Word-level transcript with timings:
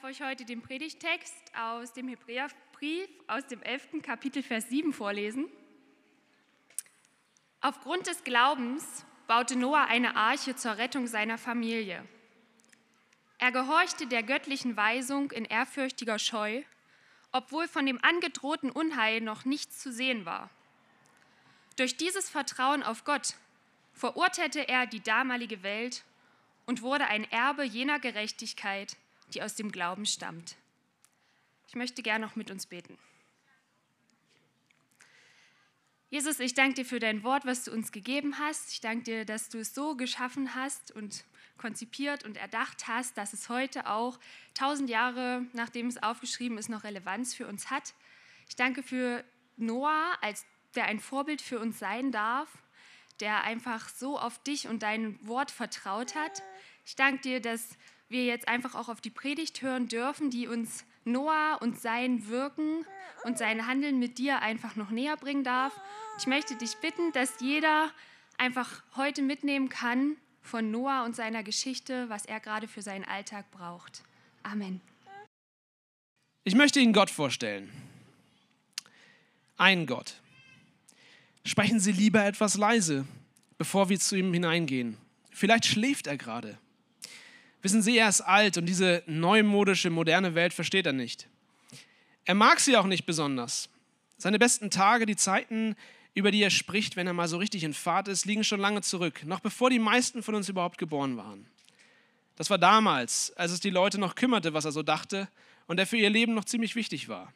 Darf 0.00 0.10
euch 0.10 0.22
heute 0.22 0.44
den 0.44 0.62
Predigtext 0.62 1.34
aus 1.56 1.92
dem 1.92 2.06
Hebräerbrief 2.06 3.08
aus 3.26 3.44
dem 3.48 3.60
11. 3.62 4.00
Kapitel 4.00 4.44
Vers 4.44 4.68
7 4.68 4.92
vorlesen. 4.92 5.48
Aufgrund 7.60 8.06
des 8.06 8.22
Glaubens 8.22 9.04
baute 9.26 9.56
Noah 9.56 9.86
eine 9.86 10.14
Arche 10.14 10.54
zur 10.54 10.78
Rettung 10.78 11.08
seiner 11.08 11.36
Familie. 11.36 12.04
Er 13.38 13.50
gehorchte 13.50 14.06
der 14.06 14.22
göttlichen 14.22 14.76
Weisung 14.76 15.32
in 15.32 15.44
ehrfürchtiger 15.44 16.20
Scheu, 16.20 16.62
obwohl 17.32 17.66
von 17.66 17.84
dem 17.84 17.98
angedrohten 18.04 18.70
Unheil 18.70 19.20
noch 19.20 19.44
nichts 19.44 19.80
zu 19.80 19.90
sehen 19.90 20.24
war. 20.24 20.48
Durch 21.74 21.96
dieses 21.96 22.30
Vertrauen 22.30 22.84
auf 22.84 23.02
Gott 23.02 23.34
verurteilte 23.94 24.68
er 24.68 24.86
die 24.86 25.02
damalige 25.02 25.64
Welt 25.64 26.04
und 26.66 26.82
wurde 26.82 27.08
ein 27.08 27.28
Erbe 27.32 27.64
jener 27.64 27.98
Gerechtigkeit, 27.98 28.96
die 29.34 29.42
aus 29.42 29.54
dem 29.54 29.72
Glauben 29.72 30.06
stammt. 30.06 30.56
Ich 31.68 31.74
möchte 31.74 32.02
gerne 32.02 32.24
noch 32.24 32.36
mit 32.36 32.50
uns 32.50 32.66
beten. 32.66 32.98
Jesus, 36.10 36.40
ich 36.40 36.54
danke 36.54 36.74
dir 36.74 36.84
für 36.86 37.00
dein 37.00 37.22
Wort, 37.22 37.44
was 37.44 37.64
du 37.64 37.72
uns 37.72 37.92
gegeben 37.92 38.38
hast. 38.38 38.72
Ich 38.72 38.80
danke 38.80 39.04
dir, 39.04 39.24
dass 39.26 39.50
du 39.50 39.58
es 39.58 39.74
so 39.74 39.94
geschaffen 39.94 40.54
hast 40.54 40.90
und 40.90 41.24
konzipiert 41.58 42.24
und 42.24 42.38
erdacht 42.38 42.88
hast, 42.88 43.18
dass 43.18 43.34
es 43.34 43.50
heute 43.50 43.86
auch 43.90 44.18
tausend 44.54 44.88
Jahre 44.88 45.44
nachdem 45.52 45.88
es 45.88 46.02
aufgeschrieben 46.02 46.56
ist, 46.56 46.70
noch 46.70 46.84
Relevanz 46.84 47.34
für 47.34 47.46
uns 47.46 47.68
hat. 47.68 47.92
Ich 48.48 48.56
danke 48.56 48.82
für 48.82 49.22
Noah, 49.58 50.16
als 50.22 50.46
der 50.74 50.86
ein 50.86 51.00
Vorbild 51.00 51.42
für 51.42 51.58
uns 51.58 51.78
sein 51.78 52.10
darf, 52.10 52.48
der 53.20 53.42
einfach 53.42 53.90
so 53.90 54.18
auf 54.18 54.42
dich 54.44 54.68
und 54.68 54.82
dein 54.82 55.18
Wort 55.26 55.50
vertraut 55.50 56.14
hat. 56.14 56.42
Ich 56.86 56.96
danke 56.96 57.20
dir, 57.20 57.40
dass 57.40 57.76
wir 58.08 58.24
jetzt 58.24 58.48
einfach 58.48 58.74
auch 58.74 58.88
auf 58.88 59.00
die 59.00 59.10
Predigt 59.10 59.62
hören 59.62 59.88
dürfen, 59.88 60.30
die 60.30 60.46
uns 60.46 60.84
Noah 61.04 61.58
und 61.60 61.80
sein 61.80 62.28
Wirken 62.28 62.84
und 63.24 63.38
sein 63.38 63.66
Handeln 63.66 63.98
mit 63.98 64.18
dir 64.18 64.40
einfach 64.40 64.76
noch 64.76 64.90
näher 64.90 65.16
bringen 65.16 65.44
darf. 65.44 65.78
Ich 66.18 66.26
möchte 66.26 66.54
dich 66.56 66.76
bitten, 66.76 67.12
dass 67.12 67.40
jeder 67.40 67.90
einfach 68.38 68.82
heute 68.96 69.22
mitnehmen 69.22 69.68
kann 69.68 70.16
von 70.40 70.70
Noah 70.70 71.04
und 71.04 71.16
seiner 71.16 71.42
Geschichte, 71.42 72.08
was 72.08 72.24
er 72.24 72.40
gerade 72.40 72.68
für 72.68 72.82
seinen 72.82 73.04
Alltag 73.04 73.50
braucht. 73.50 74.02
Amen. 74.42 74.80
Ich 76.44 76.54
möchte 76.54 76.80
Ihnen 76.80 76.92
Gott 76.92 77.10
vorstellen. 77.10 77.70
Ein 79.58 79.86
Gott. 79.86 80.20
Sprechen 81.44 81.80
Sie 81.80 81.92
lieber 81.92 82.24
etwas 82.24 82.56
leise, 82.56 83.06
bevor 83.58 83.88
wir 83.88 83.98
zu 83.98 84.16
ihm 84.16 84.32
hineingehen. 84.32 84.96
Vielleicht 85.30 85.66
schläft 85.66 86.06
er 86.06 86.16
gerade. 86.16 86.58
Wissen 87.62 87.82
Sie, 87.82 87.98
er 87.98 88.08
ist 88.08 88.20
alt 88.20 88.56
und 88.56 88.66
diese 88.66 89.02
neumodische, 89.06 89.90
moderne 89.90 90.34
Welt 90.34 90.52
versteht 90.52 90.86
er 90.86 90.92
nicht. 90.92 91.28
Er 92.24 92.34
mag 92.34 92.60
sie 92.60 92.76
auch 92.76 92.86
nicht 92.86 93.06
besonders. 93.06 93.68
Seine 94.16 94.38
besten 94.38 94.70
Tage, 94.70 95.06
die 95.06 95.16
Zeiten, 95.16 95.76
über 96.14 96.30
die 96.30 96.42
er 96.42 96.50
spricht, 96.50 96.96
wenn 96.96 97.06
er 97.06 97.12
mal 97.12 97.28
so 97.28 97.38
richtig 97.38 97.64
in 97.64 97.74
Fahrt 97.74 98.08
ist, 98.08 98.26
liegen 98.26 98.44
schon 98.44 98.60
lange 98.60 98.82
zurück, 98.82 99.24
noch 99.24 99.40
bevor 99.40 99.70
die 99.70 99.78
meisten 99.78 100.22
von 100.22 100.34
uns 100.34 100.48
überhaupt 100.48 100.78
geboren 100.78 101.16
waren. 101.16 101.46
Das 102.36 102.50
war 102.50 102.58
damals, 102.58 103.32
als 103.36 103.50
es 103.50 103.60
die 103.60 103.70
Leute 103.70 103.98
noch 103.98 104.14
kümmerte, 104.14 104.54
was 104.54 104.64
er 104.64 104.72
so 104.72 104.82
dachte 104.82 105.28
und 105.66 105.78
er 105.78 105.86
für 105.86 105.96
ihr 105.96 106.10
Leben 106.10 106.34
noch 106.34 106.44
ziemlich 106.44 106.76
wichtig 106.76 107.08
war. 107.08 107.32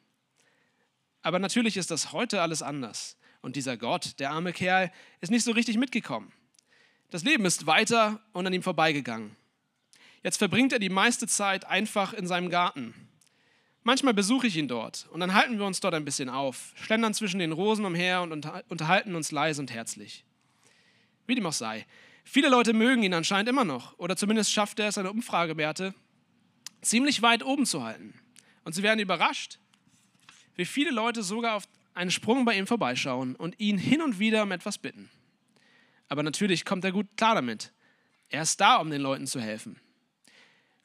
Aber 1.23 1.39
natürlich 1.39 1.77
ist 1.77 1.91
das 1.91 2.13
heute 2.13 2.43
alles 2.43 2.63
anders. 2.63 3.17
Und 3.41 3.57
dieser 3.57 3.77
Gott, 3.77 4.19
der 4.21 4.31
arme 4.31 4.53
Kerl, 4.53 4.93
ist 5.21 5.31
nicht 5.31 5.45
so 5.45 5.53
richtig 5.53 5.77
mitgekommen. 5.77 6.33
Das 7.11 7.25
Leben 7.25 7.45
ist 7.45 7.67
weiter 7.67 8.21
und 8.33 8.47
an 8.47 8.53
ihm 8.53 8.63
vorbeigegangen. 8.63 9.37
Jetzt 10.23 10.39
verbringt 10.39 10.73
er 10.73 10.79
die 10.79 10.89
meiste 10.89 11.27
Zeit 11.27 11.65
einfach 11.65 12.13
in 12.13 12.27
seinem 12.27 12.49
Garten. 12.49 12.95
Manchmal 13.83 14.15
besuche 14.15 14.47
ich 14.47 14.57
ihn 14.57 14.69
dort 14.69 15.09
und 15.11 15.19
dann 15.19 15.35
halten 15.35 15.59
wir 15.59 15.67
uns 15.67 15.81
dort 15.81 15.95
ein 15.95 16.05
bisschen 16.05 16.29
auf, 16.29 16.73
schlendern 16.77 17.15
zwischen 17.15 17.41
den 17.41 17.51
Rosen 17.51 17.85
umher 17.85 18.23
und 18.23 18.33
unterhalten 18.69 19.17
uns 19.17 19.33
leise 19.33 19.61
und 19.61 19.73
herzlich. 19.73 20.25
Wie 21.27 21.35
dem 21.35 21.47
auch 21.47 21.53
sei. 21.53 21.87
Viele 22.25 22.49
Leute 22.49 22.73
mögen 22.73 23.03
ihn 23.03 23.15
anscheinend 23.15 23.49
immer 23.49 23.65
noch 23.65 23.99
oder 23.99 24.17
zumindest 24.17 24.53
schafft 24.53 24.79
er 24.79 24.89
es, 24.89 24.95
seine 24.95 25.11
Umfragewerte 25.11 25.95
ziemlich 26.81 27.23
weit 27.23 27.45
oben 27.45 27.67
zu 27.67 27.83
halten. 27.83 28.15
Und 28.65 28.75
sie 28.75 28.85
werden 28.85 29.01
überrascht, 29.01 29.59
wie 30.55 30.65
viele 30.65 30.93
Leute 30.93 31.25
sogar 31.25 31.57
auf 31.57 31.65
einen 31.95 32.13
Sprung 32.13 32.45
bei 32.45 32.57
ihm 32.57 32.69
vorbeischauen 32.69 33.35
und 33.35 33.59
ihn 33.59 33.79
hin 33.79 34.01
und 34.01 34.21
wieder 34.21 34.45
um 34.45 34.53
etwas 34.53 34.79
bitten. 34.79 35.11
Aber 36.09 36.23
natürlich 36.23 36.65
kommt 36.65 36.85
er 36.85 36.93
gut 36.93 37.07
klar 37.17 37.35
damit. 37.35 37.73
Er 38.29 38.43
ist 38.43 38.61
da, 38.61 38.77
um 38.77 38.91
den 38.91 39.01
Leuten 39.01 39.27
zu 39.27 39.41
helfen. 39.41 39.81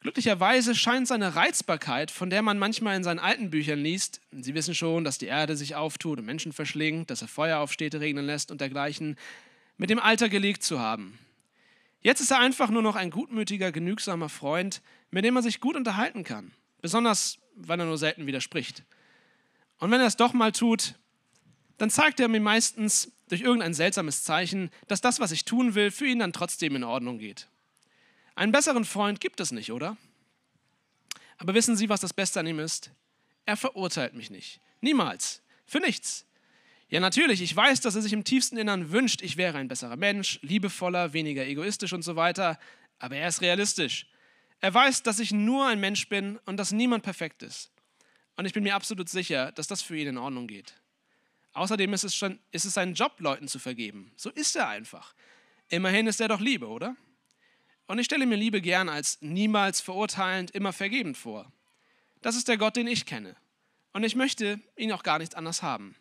Glücklicherweise 0.00 0.76
scheint 0.76 1.08
seine 1.08 1.34
Reizbarkeit, 1.34 2.12
von 2.12 2.30
der 2.30 2.42
man 2.42 2.58
manchmal 2.58 2.96
in 2.96 3.02
seinen 3.02 3.18
alten 3.18 3.50
Büchern 3.50 3.80
liest, 3.80 4.20
Sie 4.30 4.54
wissen 4.54 4.74
schon, 4.74 5.02
dass 5.02 5.18
die 5.18 5.26
Erde 5.26 5.56
sich 5.56 5.74
auftut 5.74 6.20
und 6.20 6.24
Menschen 6.24 6.52
verschlingt, 6.52 7.10
dass 7.10 7.22
er 7.22 7.28
Feuer 7.28 7.58
auf 7.58 7.72
Städte 7.72 8.00
regnen 8.00 8.24
lässt 8.24 8.52
und 8.52 8.60
dergleichen, 8.60 9.16
mit 9.76 9.90
dem 9.90 9.98
Alter 9.98 10.28
gelegt 10.28 10.62
zu 10.62 10.78
haben. 10.78 11.18
Jetzt 12.00 12.20
ist 12.20 12.30
er 12.30 12.38
einfach 12.38 12.70
nur 12.70 12.82
noch 12.82 12.94
ein 12.94 13.10
gutmütiger, 13.10 13.72
genügsamer 13.72 14.28
Freund, 14.28 14.82
mit 15.10 15.24
dem 15.24 15.34
man 15.34 15.42
sich 15.42 15.60
gut 15.60 15.74
unterhalten 15.74 16.22
kann, 16.22 16.52
besonders 16.80 17.38
weil 17.56 17.80
er 17.80 17.86
nur 17.86 17.98
selten 17.98 18.26
widerspricht. 18.26 18.84
Und 19.78 19.90
wenn 19.90 20.00
er 20.00 20.06
es 20.06 20.16
doch 20.16 20.32
mal 20.32 20.52
tut, 20.52 20.94
dann 21.76 21.90
zeigt 21.90 22.20
er 22.20 22.28
mir 22.28 22.40
meistens 22.40 23.12
durch 23.28 23.40
irgendein 23.40 23.74
seltsames 23.74 24.22
Zeichen, 24.22 24.70
dass 24.86 25.00
das, 25.00 25.18
was 25.18 25.32
ich 25.32 25.44
tun 25.44 25.74
will, 25.74 25.90
für 25.90 26.06
ihn 26.06 26.20
dann 26.20 26.32
trotzdem 26.32 26.76
in 26.76 26.84
Ordnung 26.84 27.18
geht. 27.18 27.48
Einen 28.38 28.52
besseren 28.52 28.84
Freund 28.84 29.20
gibt 29.20 29.40
es 29.40 29.50
nicht, 29.50 29.72
oder? 29.72 29.96
Aber 31.38 31.54
wissen 31.54 31.76
Sie, 31.76 31.88
was 31.88 32.00
das 32.00 32.14
Beste 32.14 32.38
an 32.38 32.46
ihm 32.46 32.60
ist? 32.60 32.92
Er 33.46 33.56
verurteilt 33.56 34.14
mich 34.14 34.30
nicht. 34.30 34.60
Niemals. 34.80 35.42
Für 35.66 35.80
nichts. 35.80 36.24
Ja, 36.88 37.00
natürlich, 37.00 37.42
ich 37.42 37.54
weiß, 37.54 37.80
dass 37.80 37.96
er 37.96 38.02
sich 38.02 38.12
im 38.12 38.22
tiefsten 38.22 38.56
Innern 38.56 38.92
wünscht, 38.92 39.22
ich 39.22 39.38
wäre 39.38 39.58
ein 39.58 39.66
besserer 39.66 39.96
Mensch, 39.96 40.38
liebevoller, 40.42 41.12
weniger 41.12 41.44
egoistisch 41.44 41.92
und 41.92 42.02
so 42.02 42.14
weiter. 42.14 42.60
Aber 43.00 43.16
er 43.16 43.26
ist 43.26 43.40
realistisch. 43.40 44.06
Er 44.60 44.72
weiß, 44.72 45.02
dass 45.02 45.18
ich 45.18 45.32
nur 45.32 45.66
ein 45.66 45.80
Mensch 45.80 46.08
bin 46.08 46.38
und 46.46 46.58
dass 46.58 46.70
niemand 46.70 47.02
perfekt 47.02 47.42
ist. 47.42 47.72
Und 48.36 48.44
ich 48.44 48.52
bin 48.52 48.62
mir 48.62 48.76
absolut 48.76 49.08
sicher, 49.08 49.50
dass 49.50 49.66
das 49.66 49.82
für 49.82 49.96
ihn 49.96 50.06
in 50.06 50.16
Ordnung 50.16 50.46
geht. 50.46 50.74
Außerdem 51.54 51.92
ist 51.92 52.04
es, 52.04 52.14
schon, 52.14 52.38
ist 52.52 52.66
es 52.66 52.74
sein 52.74 52.94
Job, 52.94 53.16
Leuten 53.18 53.48
zu 53.48 53.58
vergeben. 53.58 54.12
So 54.14 54.30
ist 54.30 54.54
er 54.54 54.68
einfach. 54.68 55.12
Immerhin 55.70 56.06
ist 56.06 56.20
er 56.20 56.28
doch 56.28 56.40
Liebe, 56.40 56.68
oder? 56.68 56.94
Und 57.88 57.98
ich 57.98 58.04
stelle 58.04 58.26
mir 58.26 58.36
Liebe 58.36 58.60
gern 58.60 58.88
als 58.88 59.20
niemals 59.22 59.80
verurteilend, 59.80 60.50
immer 60.50 60.74
vergebend 60.74 61.16
vor. 61.16 61.50
Das 62.20 62.36
ist 62.36 62.46
der 62.46 62.58
Gott, 62.58 62.76
den 62.76 62.86
ich 62.86 63.06
kenne. 63.06 63.34
Und 63.94 64.04
ich 64.04 64.14
möchte 64.14 64.60
ihn 64.76 64.92
auch 64.92 65.02
gar 65.02 65.18
nicht 65.18 65.34
anders 65.34 65.62
haben. 65.62 65.96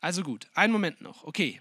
Also 0.00 0.22
gut, 0.22 0.46
einen 0.54 0.72
Moment 0.72 1.00
noch. 1.00 1.24
Okay, 1.24 1.60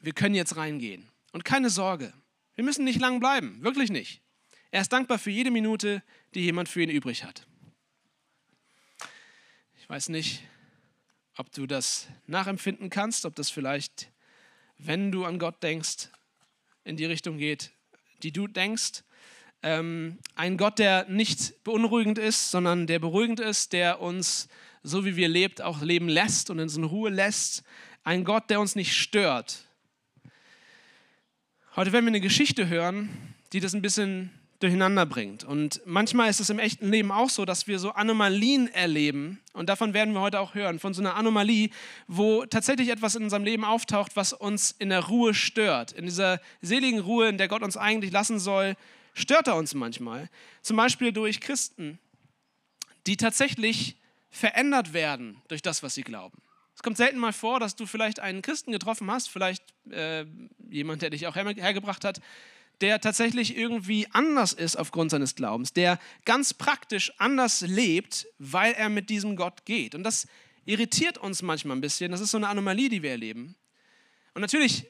wir 0.00 0.12
können 0.12 0.36
jetzt 0.36 0.56
reingehen. 0.56 1.10
Und 1.32 1.44
keine 1.44 1.68
Sorge, 1.68 2.12
wir 2.54 2.62
müssen 2.62 2.84
nicht 2.84 3.00
lang 3.00 3.18
bleiben, 3.18 3.60
wirklich 3.64 3.90
nicht. 3.90 4.22
Er 4.70 4.80
ist 4.80 4.92
dankbar 4.92 5.18
für 5.18 5.30
jede 5.30 5.50
Minute, 5.50 6.04
die 6.34 6.42
jemand 6.42 6.68
für 6.68 6.82
ihn 6.82 6.90
übrig 6.90 7.24
hat. 7.24 7.44
Ich 9.80 9.88
weiß 9.88 10.10
nicht, 10.10 10.44
ob 11.36 11.50
du 11.50 11.66
das 11.66 12.06
nachempfinden 12.28 12.88
kannst, 12.88 13.26
ob 13.26 13.34
das 13.34 13.50
vielleicht, 13.50 14.12
wenn 14.78 15.10
du 15.10 15.24
an 15.24 15.40
Gott 15.40 15.60
denkst, 15.64 16.08
in 16.84 16.96
die 16.96 17.04
Richtung 17.04 17.38
geht, 17.38 17.72
die 18.22 18.32
du 18.32 18.46
denkst. 18.46 19.02
Ähm, 19.62 20.18
ein 20.34 20.56
Gott, 20.56 20.78
der 20.78 21.08
nicht 21.08 21.64
beunruhigend 21.64 22.18
ist, 22.18 22.50
sondern 22.50 22.86
der 22.86 22.98
beruhigend 22.98 23.40
ist, 23.40 23.72
der 23.72 24.00
uns, 24.00 24.48
so 24.82 25.04
wie 25.04 25.16
wir 25.16 25.28
lebt, 25.28 25.62
auch 25.62 25.80
leben 25.80 26.08
lässt 26.08 26.50
und 26.50 26.60
uns 26.60 26.76
in 26.76 26.84
Ruhe 26.84 27.10
lässt. 27.10 27.64
Ein 28.02 28.24
Gott, 28.24 28.50
der 28.50 28.60
uns 28.60 28.76
nicht 28.76 28.94
stört. 28.94 29.64
Heute 31.76 31.92
werden 31.92 32.04
wir 32.04 32.10
eine 32.10 32.20
Geschichte 32.20 32.68
hören, 32.68 33.34
die 33.52 33.60
das 33.60 33.74
ein 33.74 33.82
bisschen 33.82 34.30
durcheinander 34.60 35.04
bringt. 35.04 35.44
Und 35.44 35.80
manchmal 35.84 36.30
ist 36.30 36.40
es 36.40 36.50
im 36.50 36.58
echten 36.58 36.90
Leben 36.90 37.10
auch 37.10 37.28
so, 37.28 37.44
dass 37.44 37.66
wir 37.66 37.78
so 37.78 37.90
Anomalien 37.90 38.68
erleben. 38.68 39.40
Und 39.52 39.68
davon 39.68 39.94
werden 39.94 40.14
wir 40.14 40.20
heute 40.20 40.40
auch 40.40 40.54
hören, 40.54 40.78
von 40.78 40.94
so 40.94 41.02
einer 41.02 41.16
Anomalie, 41.16 41.70
wo 42.06 42.46
tatsächlich 42.46 42.88
etwas 42.88 43.14
in 43.14 43.24
unserem 43.24 43.44
Leben 43.44 43.64
auftaucht, 43.64 44.16
was 44.16 44.32
uns 44.32 44.70
in 44.78 44.88
der 44.88 45.00
Ruhe 45.00 45.34
stört. 45.34 45.92
In 45.92 46.06
dieser 46.06 46.40
seligen 46.62 47.00
Ruhe, 47.00 47.28
in 47.28 47.38
der 47.38 47.48
Gott 47.48 47.62
uns 47.62 47.76
eigentlich 47.76 48.12
lassen 48.12 48.38
soll, 48.38 48.76
stört 49.12 49.48
er 49.48 49.56
uns 49.56 49.74
manchmal. 49.74 50.30
Zum 50.62 50.76
Beispiel 50.76 51.12
durch 51.12 51.40
Christen, 51.40 51.98
die 53.06 53.16
tatsächlich 53.16 53.96
verändert 54.30 54.92
werden 54.92 55.40
durch 55.48 55.62
das, 55.62 55.82
was 55.82 55.94
sie 55.94 56.02
glauben. 56.02 56.38
Es 56.74 56.82
kommt 56.82 56.96
selten 56.96 57.18
mal 57.18 57.32
vor, 57.32 57.60
dass 57.60 57.76
du 57.76 57.86
vielleicht 57.86 58.18
einen 58.18 58.42
Christen 58.42 58.72
getroffen 58.72 59.10
hast, 59.10 59.28
vielleicht 59.28 59.62
äh, 59.90 60.24
jemand, 60.70 61.02
der 61.02 61.10
dich 61.10 61.26
auch 61.26 61.36
hergebracht 61.36 62.04
hat, 62.04 62.20
der 62.80 63.00
tatsächlich 63.00 63.56
irgendwie 63.56 64.06
anders 64.12 64.52
ist 64.52 64.76
aufgrund 64.76 65.10
seines 65.10 65.34
Glaubens, 65.34 65.72
der 65.72 65.98
ganz 66.24 66.54
praktisch 66.54 67.12
anders 67.18 67.60
lebt, 67.62 68.26
weil 68.38 68.72
er 68.72 68.88
mit 68.88 69.10
diesem 69.10 69.36
Gott 69.36 69.64
geht. 69.64 69.94
Und 69.94 70.02
das 70.04 70.26
irritiert 70.64 71.18
uns 71.18 71.42
manchmal 71.42 71.76
ein 71.76 71.80
bisschen. 71.80 72.10
Das 72.10 72.20
ist 72.20 72.30
so 72.30 72.36
eine 72.36 72.48
Anomalie, 72.48 72.88
die 72.88 73.02
wir 73.02 73.10
erleben. 73.10 73.54
Und 74.34 74.42
natürlich 74.42 74.86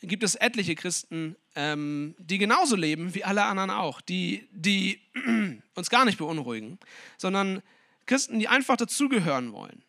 gibt 0.00 0.22
es 0.22 0.34
etliche 0.34 0.74
Christen, 0.74 1.36
ähm, 1.54 2.14
die 2.18 2.38
genauso 2.38 2.76
leben 2.76 3.14
wie 3.14 3.24
alle 3.24 3.44
anderen 3.44 3.70
auch, 3.70 4.00
die, 4.00 4.48
die 4.52 5.00
uns 5.74 5.90
gar 5.90 6.04
nicht 6.04 6.18
beunruhigen, 6.18 6.78
sondern 7.16 7.62
Christen, 8.06 8.38
die 8.38 8.48
einfach 8.48 8.76
dazugehören 8.76 9.52
wollen, 9.52 9.82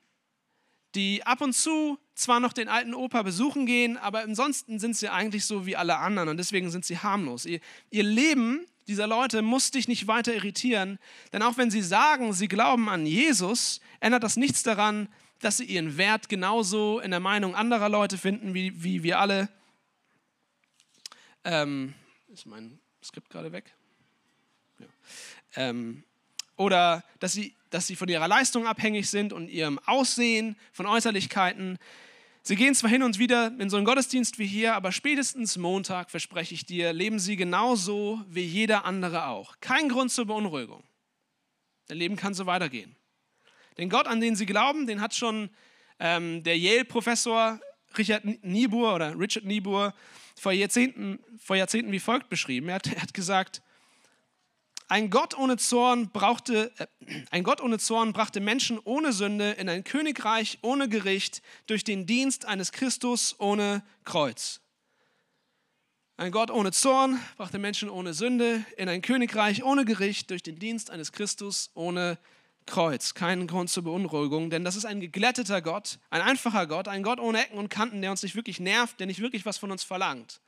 die 0.96 1.24
ab 1.24 1.42
und 1.42 1.54
zu 1.54 1.98
zwar 2.16 2.40
noch 2.40 2.54
den 2.54 2.70
alten 2.70 2.94
Opa 2.94 3.22
besuchen 3.22 3.66
gehen, 3.66 3.98
aber 3.98 4.22
ansonsten 4.22 4.80
sind 4.80 4.96
sie 4.96 5.10
eigentlich 5.10 5.46
so 5.46 5.66
wie 5.66 5.76
alle 5.76 5.98
anderen 5.98 6.30
und 6.30 6.38
deswegen 6.38 6.72
sind 6.72 6.86
sie 6.86 6.98
harmlos. 6.98 7.46
Ihr, 7.46 7.60
ihr 7.92 8.04
Leben 8.04 8.66
dieser 8.88 9.08
Leute 9.08 9.42
muss 9.42 9.72
dich 9.72 9.88
nicht 9.88 10.08
weiter 10.08 10.34
irritieren, 10.34 11.00
denn 11.34 11.42
auch 11.42 11.58
wenn 11.58 11.72
sie 11.72 11.82
sagen, 11.82 12.34
sie 12.34 12.48
glauben 12.48 12.88
an 12.90 13.06
Jesus, 13.06 13.82
ändert 14.00 14.24
das 14.24 14.38
nichts 14.38 14.64
daran, 14.64 15.10
dass 15.40 15.58
sie 15.58 15.66
ihren 15.66 15.98
Wert 15.98 16.30
genauso 16.30 17.00
in 17.00 17.12
der 17.12 17.20
Meinung 17.20 17.56
anderer 17.56 17.90
Leute 17.90 18.18
finden, 18.18 18.54
wie, 18.54 18.84
wie 18.84 19.04
wir 19.04 19.20
alle. 19.20 19.50
Ähm, 21.44 21.94
ist 22.32 22.46
mein 22.46 22.80
Skript 23.04 23.30
gerade 23.30 23.52
weg? 23.52 23.74
Ja. 24.80 24.88
Ähm, 25.56 26.04
oder 26.56 27.04
dass 27.20 27.34
sie, 27.34 27.56
dass 27.70 27.88
sie 27.88 27.96
von 27.96 28.08
ihrer 28.08 28.28
Leistung 28.28 28.66
abhängig 28.68 29.10
sind 29.10 29.34
und 29.34 29.50
ihrem 29.50 29.80
Aussehen, 29.80 30.56
von 30.72 30.86
Äußerlichkeiten. 30.86 31.78
Sie 32.48 32.56
gehen 32.56 32.76
zwar 32.76 32.92
hin 32.92 33.02
und 33.02 33.18
wieder 33.18 33.52
in 33.58 33.72
so 33.72 33.78
einen 33.78 33.88
Gottesdienst 33.88 34.38
wie 34.38 34.46
hier, 34.46 34.76
aber 34.76 34.92
spätestens 34.92 35.58
Montag, 35.58 36.12
verspreche 36.12 36.54
ich 36.54 36.64
dir, 36.64 36.94
leben 36.94 37.18
sie 37.18 37.38
genauso 37.38 38.24
wie 38.28 38.44
jeder 38.44 38.86
andere 38.86 39.26
auch. 39.26 39.56
Kein 39.62 39.90
Grund 39.90 40.12
zur 40.12 40.28
Beunruhigung. 40.28 40.84
Dein 41.88 41.98
Leben 41.98 42.16
kann 42.16 42.36
so 42.36 42.46
weitergehen. 42.46 42.96
Den 43.80 43.90
Gott, 43.90 44.06
an 44.06 44.22
den 44.22 44.36
sie 44.36 44.46
glauben, 44.46 44.86
den 44.86 45.02
hat 45.02 45.16
schon 45.16 45.50
ähm, 45.98 46.44
der 46.44 46.56
Yale-Professor 46.56 47.60
Richard 47.98 48.26
Niebuhr 48.44 48.94
oder 48.94 49.20
Richard 49.20 49.46
Niebuhr 49.46 49.96
vor 50.36 50.52
Jahrzehnten, 50.52 51.18
vor 51.40 51.56
Jahrzehnten 51.56 51.92
wie 51.92 52.00
folgt 52.00 52.30
beschrieben. 52.30 52.70
Er 52.70 52.76
hat, 52.76 52.86
er 52.94 53.02
hat 53.02 53.16
gesagt, 53.16 53.64
ein 54.88 55.10
Gott 55.10 55.38
ohne 55.38 55.58
Zorn 55.58 56.10
brauchte, 56.12 56.72
äh, 56.78 56.88
ein 57.32 57.44
Gott 57.44 57.62
ohne 57.62 57.80
Zorn 57.80 58.14
brachte 58.14 58.40
Menschen 58.40 58.80
ohne 58.84 59.14
Sünde 59.14 59.52
in 59.52 59.70
ein 59.70 59.84
Königreich 59.84 60.60
ohne 60.62 60.90
Gericht 60.90 61.42
durch 61.68 61.84
den 61.84 62.06
Dienst 62.06 62.46
eines 62.46 62.72
Christus 62.72 63.36
ohne 63.40 63.84
Kreuz. 64.04 64.62
Ein 66.18 66.32
Gott 66.32 66.50
ohne 66.50 66.72
Zorn 66.72 67.20
brachte 67.36 67.58
Menschen 67.58 67.90
ohne 67.90 68.14
Sünde 68.14 68.64
in 68.78 68.88
ein 68.88 69.02
Königreich 69.02 69.64
ohne 69.64 69.84
Gericht 69.86 70.30
durch 70.30 70.44
den 70.44 70.60
Dienst 70.60 70.90
eines 70.90 71.12
Christus 71.12 71.72
ohne 71.74 72.18
Kreuz. 72.66 73.14
Keinen 73.14 73.48
Grund 73.48 73.70
zur 73.70 73.84
Beunruhigung, 73.84 74.50
denn 74.50 74.64
das 74.64 74.76
ist 74.76 74.86
ein 74.86 75.02
geglätteter 75.02 75.62
Gott, 75.62 76.00
ein 76.10 76.22
einfacher 76.22 76.68
Gott, 76.68 76.88
ein 76.88 77.04
Gott 77.04 77.20
ohne 77.20 77.44
Ecken 77.44 77.58
und 77.58 77.70
Kanten, 77.70 78.02
der 78.02 78.12
uns 78.12 78.24
nicht 78.24 78.36
wirklich 78.36 78.60
nervt, 78.60 79.00
der 79.00 79.08
nicht 79.08 79.20
wirklich 79.20 79.46
was 79.46 79.58
von 79.58 79.72
uns 79.72 79.84
verlangt. 79.84 80.42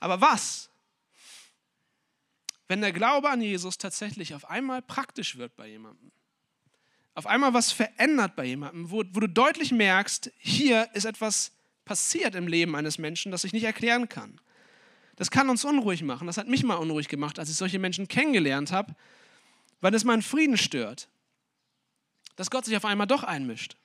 Aber 0.00 0.20
was, 0.20 0.70
wenn 2.68 2.80
der 2.80 2.92
Glaube 2.92 3.30
an 3.30 3.40
Jesus 3.40 3.78
tatsächlich 3.78 4.34
auf 4.34 4.48
einmal 4.48 4.82
praktisch 4.82 5.36
wird 5.36 5.56
bei 5.56 5.68
jemandem? 5.68 6.10
Auf 7.14 7.26
einmal 7.26 7.54
was 7.54 7.72
verändert 7.72 8.36
bei 8.36 8.44
jemandem, 8.44 8.90
wo, 8.90 9.04
wo 9.12 9.20
du 9.20 9.28
deutlich 9.28 9.72
merkst, 9.72 10.30
hier 10.38 10.88
ist 10.92 11.04
etwas 11.04 11.52
passiert 11.84 12.34
im 12.34 12.48
Leben 12.48 12.74
eines 12.76 12.98
Menschen, 12.98 13.32
das 13.32 13.44
ich 13.44 13.52
nicht 13.52 13.64
erklären 13.64 14.08
kann. 14.08 14.40
Das 15.14 15.30
kann 15.30 15.48
uns 15.48 15.64
unruhig 15.64 16.02
machen. 16.02 16.26
Das 16.26 16.36
hat 16.36 16.48
mich 16.48 16.62
mal 16.62 16.74
unruhig 16.74 17.08
gemacht, 17.08 17.38
als 17.38 17.48
ich 17.48 17.56
solche 17.56 17.78
Menschen 17.78 18.08
kennengelernt 18.08 18.72
habe, 18.72 18.94
weil 19.80 19.94
es 19.94 20.04
meinen 20.04 20.22
Frieden 20.22 20.58
stört 20.58 21.08
dass 22.36 22.50
Gott 22.50 22.66
sich 22.66 22.76
auf 22.76 22.84
einmal 22.84 23.06
doch 23.06 23.24
einmischt. 23.24 23.76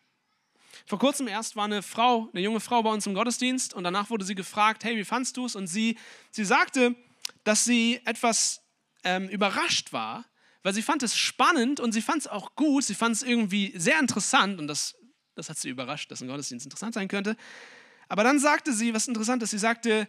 Vor 0.85 0.99
kurzem 0.99 1.27
erst 1.27 1.55
war 1.55 1.65
eine 1.65 1.81
Frau, 1.81 2.29
eine 2.33 2.41
junge 2.41 2.59
Frau 2.59 2.83
bei 2.83 2.91
uns 2.91 3.07
im 3.07 3.13
Gottesdienst 3.13 3.73
und 3.73 3.83
danach 3.83 4.09
wurde 4.09 4.25
sie 4.25 4.35
gefragt, 4.35 4.83
hey, 4.83 4.97
wie 4.97 5.05
fandst 5.05 5.37
du 5.37 5.45
es? 5.45 5.55
Und 5.55 5.67
sie, 5.67 5.97
sie 6.31 6.45
sagte, 6.45 6.95
dass 7.43 7.63
sie 7.63 8.01
etwas 8.05 8.61
ähm, 9.03 9.27
überrascht 9.29 9.93
war, 9.93 10.25
weil 10.63 10.73
sie 10.73 10.81
fand 10.81 11.03
es 11.03 11.17
spannend 11.17 11.79
und 11.79 11.91
sie 11.91 12.01
fand 12.01 12.21
es 12.21 12.27
auch 12.27 12.55
gut, 12.55 12.83
sie 12.83 12.95
fand 12.95 13.15
es 13.15 13.23
irgendwie 13.23 13.73
sehr 13.75 13.99
interessant 13.99 14.59
und 14.59 14.67
das, 14.67 14.95
das 15.35 15.49
hat 15.49 15.57
sie 15.57 15.69
überrascht, 15.69 16.11
dass 16.11 16.21
ein 16.21 16.27
Gottesdienst 16.27 16.65
interessant 16.65 16.93
sein 16.93 17.07
könnte. 17.07 17.35
Aber 18.07 18.23
dann 18.23 18.39
sagte 18.39 18.73
sie, 18.73 18.93
was 18.93 19.07
interessant 19.07 19.41
ist, 19.43 19.51
sie 19.51 19.57
sagte, 19.57 20.07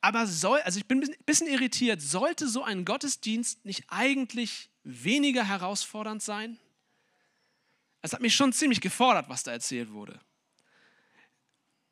aber 0.00 0.26
soll, 0.26 0.60
also 0.60 0.78
ich 0.78 0.86
bin 0.86 1.02
ein 1.02 1.24
bisschen 1.26 1.48
irritiert, 1.48 2.00
sollte 2.00 2.48
so 2.48 2.62
ein 2.62 2.84
Gottesdienst 2.84 3.64
nicht 3.64 3.84
eigentlich 3.88 4.70
weniger 4.84 5.44
herausfordernd 5.44 6.22
sein? 6.22 6.58
Es 8.00 8.12
hat 8.12 8.20
mich 8.20 8.34
schon 8.34 8.52
ziemlich 8.52 8.80
gefordert, 8.80 9.28
was 9.28 9.42
da 9.42 9.50
erzählt 9.50 9.90
wurde. 9.90 10.20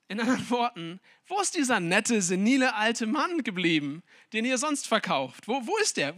In 0.08 0.20
anderen 0.20 0.48
Worten, 0.50 1.00
wo 1.26 1.40
ist 1.40 1.56
dieser 1.56 1.80
nette, 1.80 2.22
senile 2.22 2.76
alte 2.76 3.06
Mann 3.06 3.42
geblieben, 3.42 4.04
den 4.32 4.44
ihr 4.44 4.56
sonst 4.56 4.86
verkauft? 4.86 5.48
Wo, 5.48 5.66
wo 5.66 5.76
ist 5.78 5.96
der? 5.96 6.14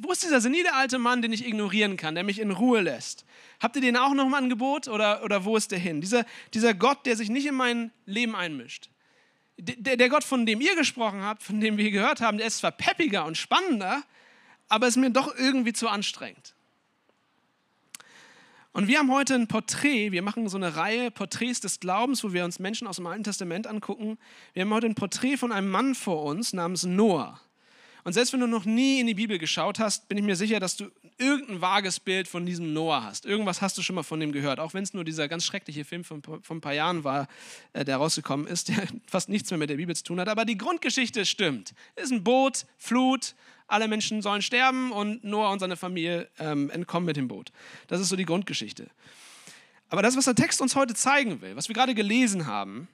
Wo 0.00 0.10
ist 0.10 0.24
dieser 0.24 0.40
senile 0.40 0.74
alte 0.74 0.98
Mann, 0.98 1.22
den 1.22 1.32
ich 1.32 1.46
ignorieren 1.46 1.96
kann, 1.96 2.16
der 2.16 2.24
mich 2.24 2.40
in 2.40 2.50
Ruhe 2.50 2.80
lässt? 2.80 3.24
Habt 3.60 3.76
ihr 3.76 3.82
den 3.82 3.96
auch 3.96 4.14
noch 4.14 4.26
im 4.26 4.34
Angebot 4.34 4.88
oder, 4.88 5.22
oder 5.22 5.44
wo 5.44 5.56
ist 5.56 5.70
der 5.70 5.78
hin? 5.78 6.00
Dieser, 6.00 6.26
dieser 6.54 6.74
Gott, 6.74 7.06
der 7.06 7.16
sich 7.16 7.30
nicht 7.30 7.46
in 7.46 7.54
mein 7.54 7.92
Leben 8.04 8.34
einmischt. 8.34 8.90
Der, 9.58 9.96
der 9.96 10.08
Gott, 10.08 10.24
von 10.24 10.44
dem 10.44 10.60
ihr 10.60 10.74
gesprochen 10.74 11.22
habt, 11.22 11.44
von 11.44 11.60
dem 11.60 11.76
wir 11.76 11.90
gehört 11.92 12.20
haben, 12.20 12.38
der 12.38 12.48
ist 12.48 12.58
zwar 12.58 12.72
peppiger 12.72 13.26
und 13.26 13.36
spannender, 13.36 14.02
aber 14.68 14.88
ist 14.88 14.96
mir 14.96 15.10
doch 15.10 15.36
irgendwie 15.36 15.72
zu 15.72 15.88
anstrengend. 15.88 16.54
Und 18.72 18.86
wir 18.86 18.98
haben 18.98 19.10
heute 19.10 19.34
ein 19.34 19.48
Porträt, 19.48 20.12
wir 20.12 20.22
machen 20.22 20.48
so 20.48 20.56
eine 20.56 20.76
Reihe 20.76 21.10
Porträts 21.10 21.60
des 21.60 21.80
Glaubens, 21.80 22.22
wo 22.22 22.32
wir 22.32 22.44
uns 22.44 22.60
Menschen 22.60 22.86
aus 22.86 22.96
dem 22.96 23.06
Alten 23.06 23.24
Testament 23.24 23.66
angucken. 23.66 24.16
Wir 24.52 24.62
haben 24.62 24.72
heute 24.72 24.86
ein 24.86 24.94
Porträt 24.94 25.36
von 25.36 25.50
einem 25.50 25.68
Mann 25.68 25.96
vor 25.96 26.22
uns 26.24 26.52
namens 26.52 26.84
Noah. 26.84 27.40
Und 28.04 28.12
selbst 28.12 28.32
wenn 28.32 28.40
du 28.40 28.46
noch 28.46 28.64
nie 28.64 29.00
in 29.00 29.08
die 29.08 29.14
Bibel 29.14 29.38
geschaut 29.38 29.80
hast, 29.80 30.08
bin 30.08 30.16
ich 30.16 30.24
mir 30.24 30.36
sicher, 30.36 30.60
dass 30.60 30.76
du 30.76 30.86
irgendein 31.18 31.60
vages 31.60 31.98
Bild 32.00 32.28
von 32.28 32.46
diesem 32.46 32.72
Noah 32.72 33.02
hast. 33.02 33.26
Irgendwas 33.26 33.60
hast 33.60 33.76
du 33.76 33.82
schon 33.82 33.96
mal 33.96 34.04
von 34.04 34.20
dem 34.20 34.30
gehört, 34.30 34.60
auch 34.60 34.72
wenn 34.72 34.84
es 34.84 34.94
nur 34.94 35.04
dieser 35.04 35.28
ganz 35.28 35.44
schreckliche 35.44 35.84
Film 35.84 36.04
von, 36.04 36.22
von 36.22 36.40
ein 36.48 36.60
paar 36.60 36.72
Jahren 36.72 37.02
war, 37.02 37.26
äh, 37.72 37.84
der 37.84 37.96
rausgekommen 37.96 38.46
ist, 38.46 38.68
der 38.68 38.86
fast 39.06 39.28
nichts 39.28 39.50
mehr 39.50 39.58
mit 39.58 39.68
der 39.68 39.76
Bibel 39.76 39.94
zu 39.96 40.04
tun 40.04 40.20
hat. 40.20 40.28
Aber 40.28 40.44
die 40.44 40.56
Grundgeschichte 40.56 41.26
stimmt. 41.26 41.74
Es 41.96 42.04
ist 42.04 42.12
ein 42.12 42.22
Boot, 42.24 42.66
Flut, 42.78 43.34
alle 43.70 43.88
Menschen 43.88 44.22
sollen 44.22 44.42
sterben 44.42 44.92
und 44.92 45.24
Noah 45.24 45.50
und 45.50 45.58
seine 45.60 45.76
Familie 45.76 46.28
ähm, 46.38 46.70
entkommen 46.70 47.06
mit 47.06 47.16
dem 47.16 47.28
Boot. 47.28 47.52
Das 47.86 48.00
ist 48.00 48.08
so 48.08 48.16
die 48.16 48.24
Grundgeschichte. 48.24 48.88
Aber 49.88 50.02
das, 50.02 50.16
was 50.16 50.24
der 50.24 50.34
Text 50.34 50.60
uns 50.60 50.76
heute 50.76 50.94
zeigen 50.94 51.40
will, 51.40 51.56
was 51.56 51.68
wir 51.68 51.74
gerade 51.74 51.94
gelesen 51.94 52.46
haben, 52.46 52.88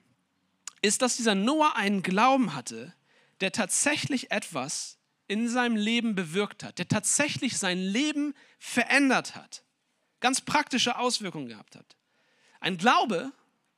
ist, 0.83 1.03
dass 1.03 1.17
dieser 1.17 1.35
Noah 1.35 1.77
einen 1.77 2.03
Glauben 2.03 2.55
hatte, 2.55 2.95
der 3.41 3.53
tatsächlich 3.53 4.31
etwas 4.31 4.99
in 5.29 5.49
seinem 5.49 5.77
Leben 5.77 6.15
bewirkt 6.15 6.63
hat, 6.63 6.79
der 6.79 6.89
tatsächlich 6.89 7.59
sein 7.59 7.79
Leben 7.79 8.35
verändert 8.59 9.35
hat, 9.35 9.65
ganz 10.21 10.41
praktische 10.41 10.99
Auswirkungen 10.99 11.49
gehabt 11.49 11.77
hat. 11.77 11.97
Ein 12.61 12.79
Glaube, 12.79 13.33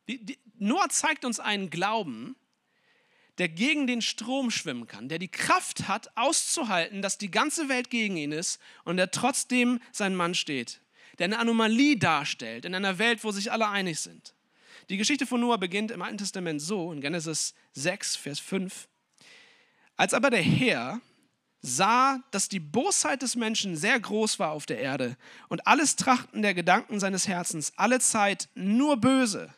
die, 0.09 0.25
die, 0.25 0.39
Noah 0.59 0.89
zeigt 0.89 1.25
uns 1.25 1.41
einen 1.41 1.71
Glauben, 1.71 2.37
der 3.39 3.49
gegen 3.49 3.87
den 3.87 4.03
Strom 4.03 4.51
schwimmen 4.51 4.87
kann, 4.87 5.09
der 5.09 5.19
die 5.19 5.31
Kraft 5.31 5.89
hat, 5.89 6.17
auszuhalten, 6.17 7.03
dass 7.03 7.19
die 7.19 7.31
ganze 7.31 7.69
Welt 7.69 7.91
gegen 7.91 8.17
ihn 8.17 8.33
ist 8.33 8.61
und 8.85 8.97
der 8.97 9.11
trotzdem 9.11 9.81
sein 9.93 10.15
Mann 10.15 10.35
steht, 10.35 10.81
der 11.19 11.27
eine 11.27 11.39
Anomalie 11.39 11.97
darstellt 11.97 12.65
in 12.65 12.75
einer 12.75 12.99
Welt, 12.99 13.23
wo 13.25 13.31
sich 13.31 13.53
alle 13.53 13.69
einig 13.69 14.01
sind. 14.01 14.35
Die 14.89 14.97
Geschichte 14.97 15.27
von 15.27 15.41
Noah 15.41 15.59
beginnt 15.59 15.91
im 15.91 16.03
Alten 16.03 16.19
Testament 16.19 16.63
so, 16.63 16.93
in 16.93 17.01
Genesis 17.01 17.55
6, 17.75 18.17
Vers 18.17 18.41
5. 18.41 18.89
Als 19.97 20.15
aber 20.15 20.31
der 20.31 20.43
Herr 20.43 21.01
sah, 21.61 22.21
dass 22.31 22.49
die 22.49 22.61
Bosheit 22.61 23.23
des 23.23 23.37
Menschen 23.37 23.77
sehr 23.77 23.99
groß 23.99 24.39
war 24.39 24.53
auf 24.53 24.67
der 24.67 24.79
Erde 24.79 25.17
und 25.49 25.67
alles 25.67 25.97
Trachten 25.97 26.43
der 26.43 26.55
Gedanken 26.55 27.01
seines 27.01 27.29
Herzens 27.29 27.73
alle 27.77 28.01
Zeit 28.01 28.49
nur 28.55 28.97
böse, 28.97 29.53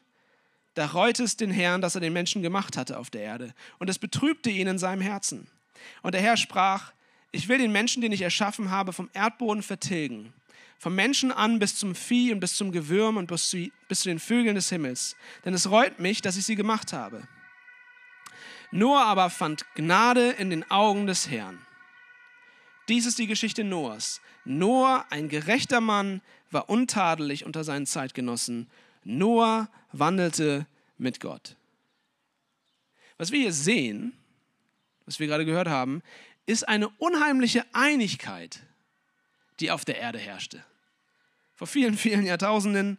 da 0.81 0.87
reute 0.87 1.25
es 1.25 1.37
den 1.37 1.51
Herrn, 1.51 1.83
dass 1.83 1.95
er 1.95 2.01
den 2.01 2.15
Menschen 2.15 2.41
gemacht 2.41 2.79
hatte 2.79 2.99
auf 2.99 3.11
der 3.11 3.21
Erde 3.21 3.53
und 3.79 3.91
es 3.91 3.99
betrübte 3.99 4.49
ihn 4.49 4.67
in 4.67 4.79
seinem 4.79 5.03
Herzen. 5.03 5.47
Und 6.01 6.15
der 6.15 6.23
Herr 6.23 6.39
sprach, 6.39 6.95
ich 7.33 7.49
will 7.49 7.59
den 7.59 7.71
Menschen, 7.71 8.01
den 8.01 8.13
ich 8.13 8.23
erschaffen 8.23 8.71
habe, 8.71 8.95
vom 8.95 9.11
Erdboden 9.13 9.63
vertilgen, 9.63 10.33
vom 10.79 10.95
Menschen 10.95 11.33
an 11.33 11.59
bis 11.59 11.77
zum 11.77 11.95
Vieh 11.95 12.33
und 12.33 12.41
bis 12.41 12.57
zum 12.57 12.73
Gewürm 12.73 13.19
und 13.19 13.27
bis 13.27 13.51
zu, 13.51 13.71
bis 13.89 14.01
zu 14.01 14.09
den 14.09 14.19
Vögeln 14.19 14.55
des 14.55 14.71
Himmels, 14.71 15.17
denn 15.45 15.53
es 15.53 15.71
reut 15.71 15.99
mich, 16.01 16.23
dass 16.23 16.39
ich 16.39 16.47
sie 16.47 16.57
gemacht 16.57 16.95
habe. 16.95 17.29
Noah 18.71 19.05
aber 19.05 19.29
fand 19.29 19.67
Gnade 19.75 20.31
in 20.31 20.49
den 20.49 20.71
Augen 20.71 21.07
des 21.07 21.29
Herrn. 21.29 21.59
Dies 22.89 23.05
ist 23.05 23.19
die 23.19 23.27
Geschichte 23.27 23.65
Noahs. 23.65 24.23
Noah, 24.47 25.05
ein 25.11 25.29
gerechter 25.29 25.83
Mann, 25.83 26.23
war 26.51 26.71
untadelig 26.71 27.45
unter 27.45 27.65
seinen 27.65 27.85
Zeitgenossen. 27.85 28.71
Noah 29.05 29.69
wandelte 29.93 30.67
mit 30.99 31.21
Gott. 31.21 31.57
Was 33.19 33.33
wir 33.33 33.41
hier 33.41 33.53
sehen, 33.53 34.13
was 35.07 35.19
wir 35.19 35.27
gerade 35.27 35.45
gehört 35.45 35.69
haben, 35.69 36.03
ist 36.47 36.69
eine 36.69 36.89
unheimliche 36.89 37.65
Einigkeit, 37.73 38.61
die 39.61 39.71
auf 39.71 39.85
der 39.85 39.99
Erde 39.99 40.19
herrschte. 40.19 40.65
Vor 41.55 41.67
vielen, 41.67 41.97
vielen 41.97 42.25
Jahrtausenden 42.25 42.99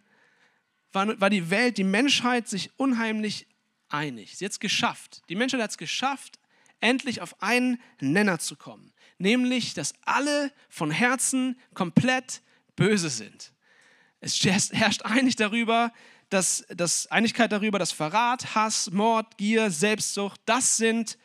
war, 0.92 1.30
die 1.30 1.50
Welt, 1.50 1.78
die 1.78 1.84
Menschheit 1.84 2.48
sich 2.48 2.70
unheimlich 2.78 3.48
einig. 3.90 4.38
Sie 4.38 4.46
hat 4.46 4.52
es 4.52 4.60
geschafft. 4.60 5.22
Die 5.30 5.36
Menschheit 5.36 5.62
hat 5.62 5.72
es 5.72 5.78
geschafft, 5.78 6.40
endlich 6.80 7.22
auf 7.22 7.42
einen 7.42 7.82
Nenner 8.00 8.40
zu 8.40 8.56
kommen, 8.56 8.92
nämlich, 9.18 9.74
dass 9.74 9.94
alle 10.04 10.52
von 10.70 10.92
Herzen 10.92 11.60
komplett 11.74 12.42
böse 12.76 13.10
sind. 13.10 13.54
Es 14.22 14.40
herrscht 14.44 15.02
einig 15.04 15.36
darüber, 15.36 15.92
dass, 16.30 16.66
dass 16.70 17.08
Einigkeit 17.08 17.52
darüber, 17.52 17.78
dass 17.78 17.92
Verrat, 17.92 18.56
Hass, 18.56 18.90
Mord, 18.92 19.38
Gier, 19.38 19.70
Selbstsucht, 19.70 20.40
das 20.46 20.78
sind, 20.78 21.18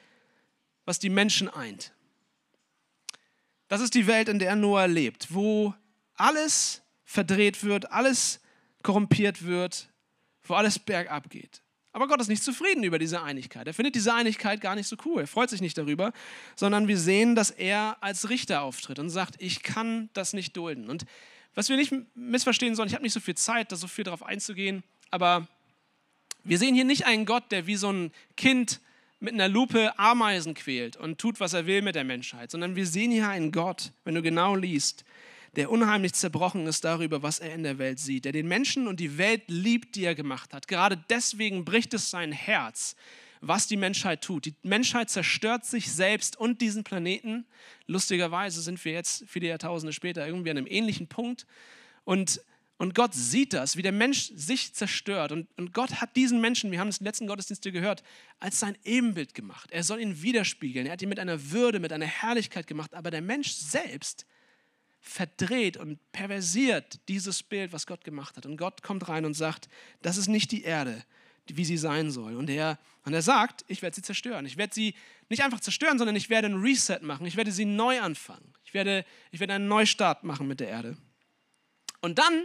was 0.85 0.99
die 0.99 1.11
Menschen 1.11 1.49
eint. 1.49 1.93
Das 3.69 3.81
ist 3.81 3.95
die 3.95 4.07
Welt, 4.07 4.29
in 4.29 4.39
der 4.39 4.57
Noah 4.57 4.87
lebt, 4.87 5.33
wo 5.33 5.75
alles 6.15 6.83
verdreht 7.05 7.63
wird, 7.63 7.93
alles 7.93 8.41
korrumpiert 8.83 9.45
wird, 9.45 9.89
wo 10.45 10.55
alles 10.55 10.79
bergab 10.79 11.29
geht. 11.31 11.63
Aber 11.93 12.09
Gott 12.09 12.21
ist 12.21 12.29
nicht 12.29 12.45
zufrieden 12.45 12.83
über 12.83 12.99
diese 12.99 13.23
Einigkeit. 13.23 13.67
Er 13.67 13.75
findet 13.75 13.95
diese 13.95 14.13
Einigkeit 14.13 14.61
gar 14.61 14.75
nicht 14.75 14.87
so 14.87 14.97
cool. 15.05 15.23
Er 15.23 15.27
freut 15.27 15.51
sich 15.51 15.61
nicht 15.61 15.79
darüber, 15.79 16.13
sondern 16.55 16.89
wir 16.89 16.99
sehen, 16.99 17.35
dass 17.35 17.51
er 17.51 17.97
als 18.01 18.29
Richter 18.29 18.63
auftritt 18.63 18.99
und 18.99 19.09
sagt, 19.09 19.37
ich 19.39 19.63
kann 19.63 20.11
das 20.13 20.33
nicht 20.33 20.57
dulden. 20.57 20.91
Und 20.91 21.07
was 21.57 21.69
wir 21.71 21.77
nicht 21.77 21.93
missverstehen 22.15 22.77
sollen, 22.77 22.87
ich 22.87 22.95
habe 22.95 23.03
nicht 23.03 23.15
so 23.15 23.21
viel 23.21 23.35
Zeit, 23.35 23.73
da 23.73 23.77
so 23.77 23.89
viel 23.89 24.05
darauf 24.05 24.23
einzugehen, 24.23 24.85
aber 25.11 25.49
wir 26.45 26.59
sehen 26.59 26.75
hier 26.75 26.85
nicht 26.85 27.07
einen 27.07 27.25
Gott, 27.25 27.51
der 27.51 27.67
wie 27.67 27.77
so 27.77 27.91
ein 27.91 28.13
Kind 28.37 28.81
mit 29.19 29.33
einer 29.33 29.49
Lupe 29.49 29.99
Ameisen 29.99 30.55
quält 30.55 30.97
und 30.97 31.19
tut, 31.19 31.41
was 31.41 31.55
er 31.55 31.67
will 31.67 31.83
mit 31.83 31.95
der 31.95 32.05
Menschheit, 32.05 32.51
sondern 32.51 32.77
wir 32.77 32.87
sehen 32.87 33.11
hier 33.11 33.29
einen 33.29 33.51
Gott, 33.51 33.93
wenn 34.05 34.15
du 34.15 34.23
genau 34.23 34.55
liest, 34.55 35.05
der 35.57 35.71
unheimlich 35.71 36.13
zerbrochen 36.13 36.67
ist 36.67 36.85
darüber, 36.85 37.23
was 37.23 37.39
er 37.39 37.55
in 37.55 37.63
der 37.63 37.79
Welt 37.79 37.99
sieht, 37.99 38.27
der 38.27 38.33
den 38.33 38.47
Menschen 38.47 38.87
und 38.87 39.01
die 39.01 39.17
Welt 39.17 39.45
liebt, 39.47 39.97
die 39.97 40.05
er 40.05 40.15
gemacht 40.15 40.53
hat. 40.53 40.69
Gerade 40.69 41.03
deswegen 41.09 41.65
bricht 41.65 41.95
es 41.95 42.11
sein 42.11 42.33
Herz, 42.33 42.95
was 43.41 43.67
die 43.67 43.77
Menschheit 43.77 44.23
tut. 44.23 44.47
Die 44.47 44.55
Menschheit 44.63 45.11
zerstört 45.11 45.65
sich 45.65 45.93
selbst 45.93 46.37
und 46.37 46.61
diesen 46.61 46.85
Planeten. 46.85 47.47
Lustigerweise 47.87 48.61
sind 48.63 48.85
wir 48.85 48.93
jetzt 48.93 49.25
viele 49.27 49.49
Jahrtausende 49.49 49.93
später 49.93 50.27
irgendwie 50.27 50.51
an 50.51 50.59
einem 50.59 50.67
ähnlichen 50.67 51.09
Punkt. 51.09 51.47
Und, 52.05 52.41
und 52.79 52.95
Gott 52.95 53.15
sieht 53.15 53.53
das, 53.53 53.77
wie 53.77 53.83
der 53.83 53.93
Mensch 53.93 54.33
sich 54.35 54.75
zerstört. 54.75 55.33
Und, 55.33 55.49
und 55.57 55.73
Gott 55.73 56.01
hat 56.01 56.17
diesen 56.17 56.41
Menschen, 56.41 56.71
wir 56.71 56.81
haben 56.81 56.89
es 56.89 56.99
im 56.99 57.07
letzten 57.07 57.27
Gottesdienst 57.27 57.63
gehört, 57.63 58.03
als 58.39 58.61
sein 58.61 58.77
Ebenbild 58.85 59.35
gemacht. 59.35 59.71
Er 59.71 59.83
soll 59.83 60.01
ihn 60.01 60.23
widerspiegeln. 60.23 60.87
Er 60.87 60.93
hat 60.93 61.03
ihn 61.03 61.09
mit 61.09 61.21
einer 61.21 61.51
Würde, 61.51 61.81
mit 61.81 61.93
einer 61.93 62.07
Herrlichkeit 62.07 62.67
gemacht. 62.67 62.95
Aber 62.95 63.11
der 63.11 63.23
Mensch 63.23 63.51
selbst 63.53 64.27
verdreht 65.07 65.77
und 65.77 66.01
perversiert 66.11 66.99
dieses 67.09 67.43
Bild, 67.43 67.73
was 67.73 67.87
Gott 67.87 68.03
gemacht 68.03 68.37
hat. 68.37 68.45
Und 68.45 68.57
Gott 68.57 68.83
kommt 68.83 69.09
rein 69.09 69.25
und 69.25 69.35
sagt, 69.35 69.69
das 70.03 70.17
ist 70.17 70.27
nicht 70.27 70.51
die 70.51 70.63
Erde, 70.63 71.05
wie 71.55 71.65
sie 71.65 71.77
sein 71.77 72.11
soll. 72.11 72.37
Und 72.37 72.51
er, 72.51 72.79
und 73.05 73.15
er 73.15 73.23
sagt, 73.23 73.65
ich 73.69 73.83
werde 73.83 73.97
sie 73.97 74.03
zerstören. 74.03 74.47
Ich 74.47 74.57
werde 74.57 74.75
sie 74.75 74.95
nicht 75.29 75.43
einfach 75.43 75.61
zerstören, 75.61 75.99
sondern 75.99 76.17
ich 76.17 76.31
werde 76.31 76.49
ein 76.49 76.61
Reset 76.61 77.01
machen. 77.03 77.27
Ich 77.27 77.37
werde 77.37 77.53
sie 77.53 77.65
neu 77.65 78.01
anfangen. 78.01 78.53
Ich 78.65 78.75
werde, 78.75 79.05
ich 79.31 79.41
werde 79.41 79.55
einen 79.55 79.69
Neustart 79.69 80.25
machen 80.25 80.49
mit 80.49 80.61
der 80.61 80.69
Erde. 80.69 80.97
Und 82.01 82.19
dann, 82.19 82.45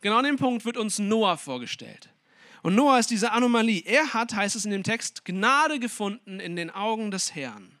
genau 0.00 0.18
an 0.18 0.24
dem 0.24 0.36
Punkt, 0.36 0.64
wird 0.64 0.76
uns 0.76 0.98
Noah 0.98 1.36
vorgestellt. 1.36 2.10
Und 2.62 2.74
Noah 2.74 2.98
ist 2.98 3.10
diese 3.10 3.32
Anomalie. 3.32 3.82
Er 3.84 4.14
hat, 4.14 4.34
heißt 4.34 4.56
es 4.56 4.64
in 4.64 4.70
dem 4.70 4.82
Text, 4.82 5.24
Gnade 5.24 5.78
gefunden 5.78 6.40
in 6.40 6.56
den 6.56 6.70
Augen 6.70 7.10
des 7.10 7.34
Herrn. 7.34 7.78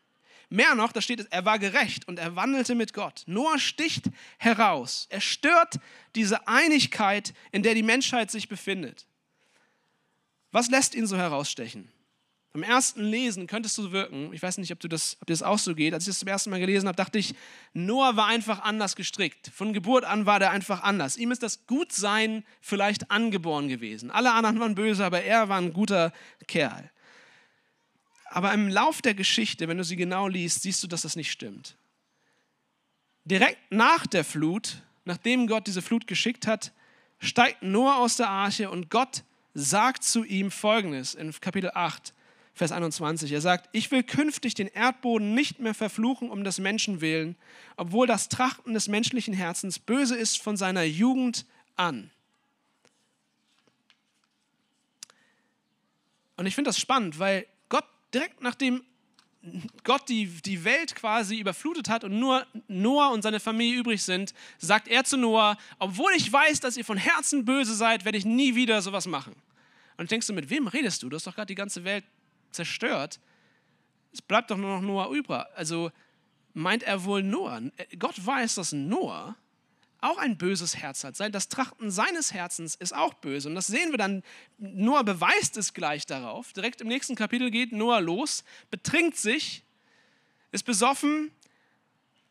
Mehr 0.50 0.74
noch, 0.74 0.92
da 0.92 1.00
steht 1.00 1.20
es, 1.20 1.26
er 1.26 1.44
war 1.44 1.58
gerecht 1.58 2.06
und 2.06 2.18
er 2.18 2.36
wandelte 2.36 2.74
mit 2.74 2.92
Gott. 2.92 3.22
Noah 3.26 3.58
sticht 3.58 4.10
heraus. 4.38 5.06
Er 5.10 5.20
stört 5.20 5.80
diese 6.14 6.46
Einigkeit, 6.46 7.32
in 7.50 7.62
der 7.62 7.74
die 7.74 7.82
Menschheit 7.82 8.30
sich 8.30 8.48
befindet. 8.48 9.06
Was 10.54 10.70
lässt 10.70 10.94
ihn 10.94 11.08
so 11.08 11.16
herausstechen? 11.16 11.88
Beim 12.52 12.62
ersten 12.62 13.02
Lesen 13.02 13.48
könntest 13.48 13.76
du 13.76 13.90
wirken, 13.90 14.32
ich 14.32 14.40
weiß 14.40 14.58
nicht, 14.58 14.70
ob, 14.70 14.78
du 14.78 14.86
das, 14.86 15.16
ob 15.20 15.26
dir 15.26 15.32
das 15.32 15.42
auch 15.42 15.58
so 15.58 15.74
geht, 15.74 15.92
als 15.92 16.04
ich 16.04 16.10
das 16.10 16.20
zum 16.20 16.28
ersten 16.28 16.50
Mal 16.50 16.60
gelesen 16.60 16.86
habe, 16.86 16.94
dachte 16.94 17.18
ich, 17.18 17.34
Noah 17.72 18.14
war 18.16 18.26
einfach 18.26 18.60
anders 18.60 18.94
gestrickt. 18.94 19.50
Von 19.52 19.72
Geburt 19.72 20.04
an 20.04 20.26
war 20.26 20.38
der 20.38 20.52
einfach 20.52 20.84
anders. 20.84 21.16
Ihm 21.16 21.32
ist 21.32 21.42
das 21.42 21.66
Gutsein 21.66 22.44
vielleicht 22.60 23.10
angeboren 23.10 23.66
gewesen. 23.66 24.12
Alle 24.12 24.30
anderen 24.30 24.60
waren 24.60 24.76
böse, 24.76 25.04
aber 25.04 25.22
er 25.22 25.48
war 25.48 25.58
ein 25.58 25.72
guter 25.72 26.12
Kerl. 26.46 26.88
Aber 28.26 28.54
im 28.54 28.68
Lauf 28.68 29.02
der 29.02 29.14
Geschichte, 29.14 29.66
wenn 29.66 29.78
du 29.78 29.82
sie 29.82 29.96
genau 29.96 30.28
liest, 30.28 30.62
siehst 30.62 30.80
du, 30.84 30.86
dass 30.86 31.02
das 31.02 31.16
nicht 31.16 31.32
stimmt. 31.32 31.76
Direkt 33.24 33.58
nach 33.70 34.06
der 34.06 34.22
Flut, 34.22 34.82
nachdem 35.04 35.48
Gott 35.48 35.66
diese 35.66 35.82
Flut 35.82 36.06
geschickt 36.06 36.46
hat, 36.46 36.70
steigt 37.18 37.64
Noah 37.64 37.96
aus 37.96 38.18
der 38.18 38.28
Arche 38.28 38.70
und 38.70 38.88
Gott 38.88 39.24
sagt 39.54 40.04
zu 40.04 40.24
ihm 40.24 40.50
Folgendes 40.50 41.14
in 41.14 41.32
Kapitel 41.40 41.70
8, 41.72 42.12
Vers 42.52 42.72
21. 42.72 43.32
Er 43.32 43.40
sagt, 43.40 43.68
ich 43.72 43.90
will 43.90 44.02
künftig 44.02 44.54
den 44.54 44.68
Erdboden 44.68 45.34
nicht 45.34 45.60
mehr 45.60 45.74
verfluchen 45.74 46.30
um 46.30 46.44
des 46.44 46.58
Menschen 46.58 47.00
willen, 47.00 47.36
obwohl 47.76 48.06
das 48.06 48.28
Trachten 48.28 48.74
des 48.74 48.88
menschlichen 48.88 49.34
Herzens 49.34 49.78
böse 49.78 50.16
ist 50.16 50.40
von 50.40 50.56
seiner 50.56 50.82
Jugend 50.82 51.46
an. 51.76 52.10
Und 56.36 56.46
ich 56.46 56.54
finde 56.54 56.68
das 56.68 56.78
spannend, 56.78 57.18
weil 57.18 57.46
direkt 58.14 58.40
nachdem 58.40 58.84
Gott 59.82 60.08
die, 60.08 60.26
die 60.26 60.64
Welt 60.64 60.94
quasi 60.94 61.38
überflutet 61.38 61.88
hat 61.88 62.04
und 62.04 62.18
nur 62.18 62.46
Noah 62.68 63.10
und 63.10 63.22
seine 63.22 63.40
Familie 63.40 63.78
übrig 63.78 64.02
sind, 64.02 64.32
sagt 64.58 64.88
er 64.88 65.04
zu 65.04 65.16
Noah, 65.16 65.58
obwohl 65.78 66.12
ich 66.16 66.32
weiß, 66.32 66.60
dass 66.60 66.76
ihr 66.76 66.84
von 66.84 66.96
Herzen 66.96 67.44
böse 67.44 67.74
seid, 67.74 68.04
werde 68.04 68.16
ich 68.16 68.24
nie 68.24 68.54
wieder 68.54 68.80
sowas 68.80 69.06
machen. 69.06 69.34
Und 69.96 70.10
denkst 70.10 70.26
du, 70.26 70.32
mit 70.32 70.50
wem 70.50 70.66
redest 70.66 71.02
du? 71.02 71.08
Du 71.08 71.16
hast 71.16 71.26
doch 71.26 71.34
gerade 71.34 71.46
die 71.46 71.54
ganze 71.54 71.84
Welt 71.84 72.04
zerstört. 72.50 73.20
Es 74.12 74.22
bleibt 74.22 74.50
doch 74.50 74.56
nur 74.56 74.76
noch 74.76 74.82
Noah 74.82 75.10
übrig. 75.10 75.44
Also 75.54 75.90
meint 76.54 76.82
er 76.82 77.04
wohl 77.04 77.22
Noah. 77.22 77.60
Gott 77.98 78.24
weiß, 78.24 78.54
dass 78.56 78.72
Noah 78.72 79.36
auch 80.04 80.18
ein 80.18 80.36
böses 80.36 80.76
Herz 80.76 81.02
hat. 81.04 81.18
Das 81.34 81.48
Trachten 81.48 81.90
seines 81.90 82.32
Herzens 82.32 82.74
ist 82.74 82.94
auch 82.94 83.14
böse. 83.14 83.48
Und 83.48 83.54
das 83.54 83.66
sehen 83.66 83.90
wir 83.90 83.98
dann. 83.98 84.22
Noah 84.58 85.02
beweist 85.02 85.56
es 85.56 85.74
gleich 85.74 86.06
darauf. 86.06 86.52
Direkt 86.52 86.80
im 86.80 86.88
nächsten 86.88 87.14
Kapitel 87.14 87.50
geht 87.50 87.72
Noah 87.72 88.00
los, 88.00 88.44
betrinkt 88.70 89.16
sich, 89.16 89.64
ist 90.52 90.64
besoffen. 90.64 91.30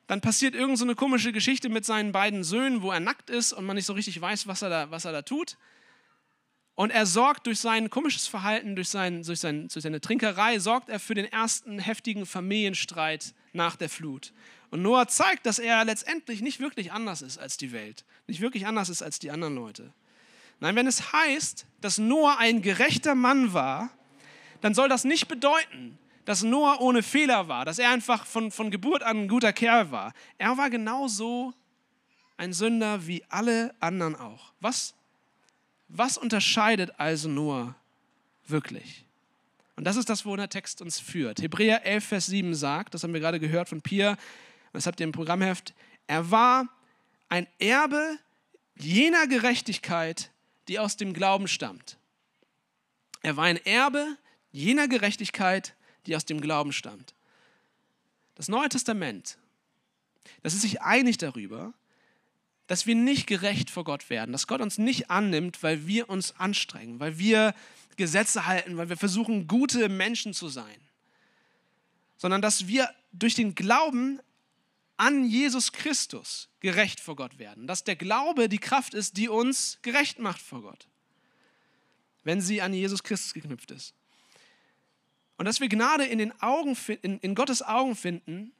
Dann 0.07 0.21
passiert 0.21 0.53
irgend 0.53 0.77
so 0.77 0.85
eine 0.85 0.95
komische 0.95 1.31
Geschichte 1.31 1.69
mit 1.69 1.85
seinen 1.85 2.11
beiden 2.11 2.43
Söhnen, 2.43 2.81
wo 2.81 2.91
er 2.91 2.99
nackt 2.99 3.29
ist 3.29 3.53
und 3.53 3.65
man 3.65 3.75
nicht 3.75 3.85
so 3.85 3.93
richtig 3.93 4.19
weiß, 4.19 4.47
was 4.47 4.61
er 4.61 4.69
da, 4.69 4.91
was 4.91 5.05
er 5.05 5.11
da 5.11 5.21
tut. 5.21 5.57
Und 6.75 6.89
er 6.89 7.05
sorgt 7.05 7.45
durch 7.47 7.59
sein 7.59 7.89
komisches 7.89 8.27
Verhalten, 8.27 8.75
durch, 8.75 8.89
sein, 8.89 9.23
durch, 9.23 9.39
sein, 9.39 9.67
durch 9.67 9.83
seine 9.83 10.01
Trinkerei, 10.01 10.59
sorgt 10.59 10.89
er 10.89 10.99
für 10.99 11.13
den 11.13 11.25
ersten 11.25 11.79
heftigen 11.79 12.25
Familienstreit 12.25 13.33
nach 13.53 13.75
der 13.75 13.89
Flut. 13.89 14.33
Und 14.73 14.81
Noah 14.81 15.07
zeigt, 15.07 15.45
dass 15.45 15.59
er 15.59 15.85
letztendlich 15.85 16.41
nicht 16.41 16.59
wirklich 16.59 16.91
anders 16.91 17.21
ist 17.21 17.37
als 17.37 17.57
die 17.57 17.71
Welt, 17.71 18.03
nicht 18.25 18.41
wirklich 18.41 18.65
anders 18.65 18.89
ist 18.89 19.03
als 19.03 19.19
die 19.19 19.29
anderen 19.29 19.53
Leute. 19.53 19.93
Nein, 20.61 20.75
wenn 20.75 20.87
es 20.87 21.13
heißt, 21.13 21.67
dass 21.79 21.99
Noah 21.99 22.39
ein 22.39 22.63
gerechter 22.63 23.13
Mann 23.13 23.53
war, 23.53 23.91
dann 24.61 24.73
soll 24.73 24.89
das 24.89 25.03
nicht 25.03 25.27
bedeuten, 25.27 25.99
dass 26.25 26.41
Noah 26.41 26.81
ohne 26.81 27.03
Fehler 27.03 27.47
war, 27.47 27.65
dass 27.65 27.77
er 27.77 27.91
einfach 27.91 28.25
von, 28.25 28.49
von 28.49 28.71
Geburt 28.71 29.03
an 29.03 29.17
ein 29.17 29.27
guter 29.27 29.53
Kerl 29.53 29.91
war. 29.91 30.11
Er 30.39 30.57
war 30.57 30.71
genauso 30.71 31.53
ein 32.37 32.51
Sünder 32.51 33.05
wie 33.05 33.23
alle 33.29 33.75
anderen 33.79 34.15
auch. 34.15 34.53
Was, 34.59 34.95
was 35.87 36.17
unterscheidet 36.17 36.99
also 36.99 37.29
Noah 37.29 37.75
wirklich? 38.47 39.05
Und 39.75 39.83
das 39.83 39.97
ist 39.97 40.09
das, 40.09 40.25
wo 40.25 40.35
der 40.35 40.49
Text 40.49 40.81
uns 40.81 40.99
führt. 40.99 41.43
Hebräer 41.43 41.85
11, 41.85 42.05
Vers 42.05 42.25
7 42.25 42.55
sagt, 42.55 42.95
das 42.95 43.03
haben 43.03 43.13
wir 43.13 43.19
gerade 43.19 43.39
gehört 43.39 43.69
von 43.69 43.79
Pia, 43.79 44.17
das 44.73 44.85
habt 44.85 44.99
ihr 44.99 45.05
im 45.05 45.11
Programmheft, 45.11 45.73
er 46.07 46.29
war 46.31 46.67
ein 47.29 47.47
Erbe 47.59 48.17
jener 48.75 49.27
Gerechtigkeit, 49.27 50.31
die 50.67 50.79
aus 50.79 50.97
dem 50.97 51.13
Glauben 51.13 51.47
stammt. 51.47 51.97
Er 53.21 53.37
war 53.37 53.45
ein 53.45 53.63
Erbe 53.65 54.17
jener 54.51 54.87
Gerechtigkeit, 54.87 55.75
die 56.05 56.15
aus 56.15 56.25
dem 56.25 56.41
Glauben 56.41 56.73
stammt. 56.73 57.13
Das 58.35 58.47
Neue 58.47 58.69
Testament, 58.69 59.37
das 60.41 60.53
ist 60.53 60.61
sich 60.61 60.81
einig 60.81 61.17
darüber, 61.17 61.73
dass 62.67 62.85
wir 62.85 62.95
nicht 62.95 63.27
gerecht 63.27 63.69
vor 63.69 63.83
Gott 63.83 64.09
werden, 64.09 64.31
dass 64.31 64.47
Gott 64.47 64.61
uns 64.61 64.77
nicht 64.77 65.09
annimmt, 65.09 65.61
weil 65.63 65.85
wir 65.85 66.09
uns 66.09 66.39
anstrengen, 66.39 66.99
weil 66.99 67.17
wir 67.17 67.53
Gesetze 67.97 68.45
halten, 68.47 68.77
weil 68.77 68.89
wir 68.89 68.97
versuchen, 68.97 69.47
gute 69.47 69.89
Menschen 69.89 70.33
zu 70.33 70.47
sein, 70.47 70.77
sondern 72.17 72.41
dass 72.41 72.67
wir 72.67 72.89
durch 73.11 73.35
den 73.35 73.53
Glauben 73.53 74.19
an 74.97 75.25
Jesus 75.25 75.71
Christus 75.71 76.49
gerecht 76.59 76.99
vor 76.99 77.15
Gott 77.15 77.39
werden. 77.39 77.67
Dass 77.67 77.83
der 77.83 77.95
Glaube 77.95 78.49
die 78.49 78.59
Kraft 78.59 78.93
ist, 78.93 79.17
die 79.17 79.29
uns 79.29 79.79
gerecht 79.81 80.19
macht 80.19 80.41
vor 80.41 80.61
Gott, 80.61 80.87
wenn 82.23 82.41
sie 82.41 82.61
an 82.61 82.73
Jesus 82.73 83.03
Christus 83.03 83.33
geknüpft 83.33 83.71
ist. 83.71 83.93
Und 85.37 85.45
dass 85.45 85.59
wir 85.59 85.69
Gnade 85.69 86.05
in, 86.05 86.19
den 86.19 86.39
Augen, 86.41 86.77
in, 87.01 87.19
in 87.19 87.35
Gottes 87.35 87.61
Augen 87.61 87.95
finden, 87.95 88.53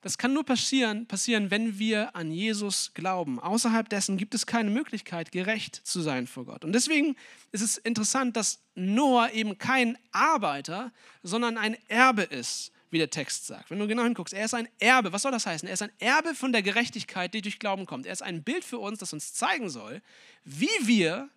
das 0.00 0.16
kann 0.16 0.32
nur 0.32 0.44
passieren, 0.44 1.06
passieren, 1.06 1.50
wenn 1.50 1.78
wir 1.78 2.14
an 2.14 2.30
Jesus 2.30 2.92
glauben. 2.94 3.40
Außerhalb 3.40 3.88
dessen 3.88 4.16
gibt 4.16 4.34
es 4.34 4.46
keine 4.46 4.70
Möglichkeit, 4.70 5.32
gerecht 5.32 5.74
zu 5.74 6.00
sein 6.00 6.28
vor 6.28 6.44
Gott. 6.44 6.64
Und 6.64 6.72
deswegen 6.72 7.16
ist 7.50 7.62
es 7.62 7.78
interessant, 7.78 8.36
dass 8.36 8.60
Noah 8.76 9.32
eben 9.32 9.58
kein 9.58 9.98
Arbeiter, 10.12 10.92
sondern 11.22 11.58
ein 11.58 11.76
Erbe 11.88 12.22
ist 12.22 12.72
wie 12.90 12.98
der 12.98 13.10
Text 13.10 13.46
sagt. 13.46 13.70
Wenn 13.70 13.78
du 13.78 13.86
genau 13.86 14.04
hinguckst, 14.04 14.34
er 14.34 14.44
ist 14.44 14.54
ein 14.54 14.68
Erbe. 14.78 15.12
Was 15.12 15.22
soll 15.22 15.32
das 15.32 15.46
heißen? 15.46 15.68
Er 15.68 15.74
ist 15.74 15.82
ein 15.82 15.92
Erbe 15.98 16.34
von 16.34 16.52
der 16.52 16.62
Gerechtigkeit, 16.62 17.34
die 17.34 17.42
durch 17.42 17.58
Glauben 17.58 17.86
kommt. 17.86 18.06
Er 18.06 18.12
ist 18.12 18.22
ein 18.22 18.42
Bild 18.42 18.64
für 18.64 18.78
uns, 18.78 18.98
das 18.98 19.12
uns 19.12 19.34
zeigen 19.34 19.70
soll, 19.70 20.02
wie 20.44 20.68
wir 20.82 21.28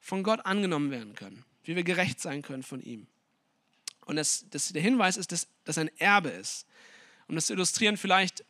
von 0.00 0.22
Gott 0.22 0.44
angenommen 0.46 0.90
werden 0.90 1.14
können, 1.14 1.44
wie 1.64 1.76
wir 1.76 1.84
gerecht 1.84 2.20
sein 2.20 2.42
können 2.42 2.62
von 2.62 2.80
ihm. 2.82 3.06
Und 4.06 4.16
das, 4.16 4.46
das, 4.50 4.72
der 4.72 4.80
Hinweis 4.80 5.16
ist, 5.16 5.32
dass 5.32 5.48
das 5.64 5.76
ein 5.76 5.90
Erbe 5.98 6.30
ist. 6.30 6.66
Um 7.28 7.34
das 7.34 7.46
zu 7.46 7.52
illustrieren, 7.52 7.98
vielleicht, 7.98 8.42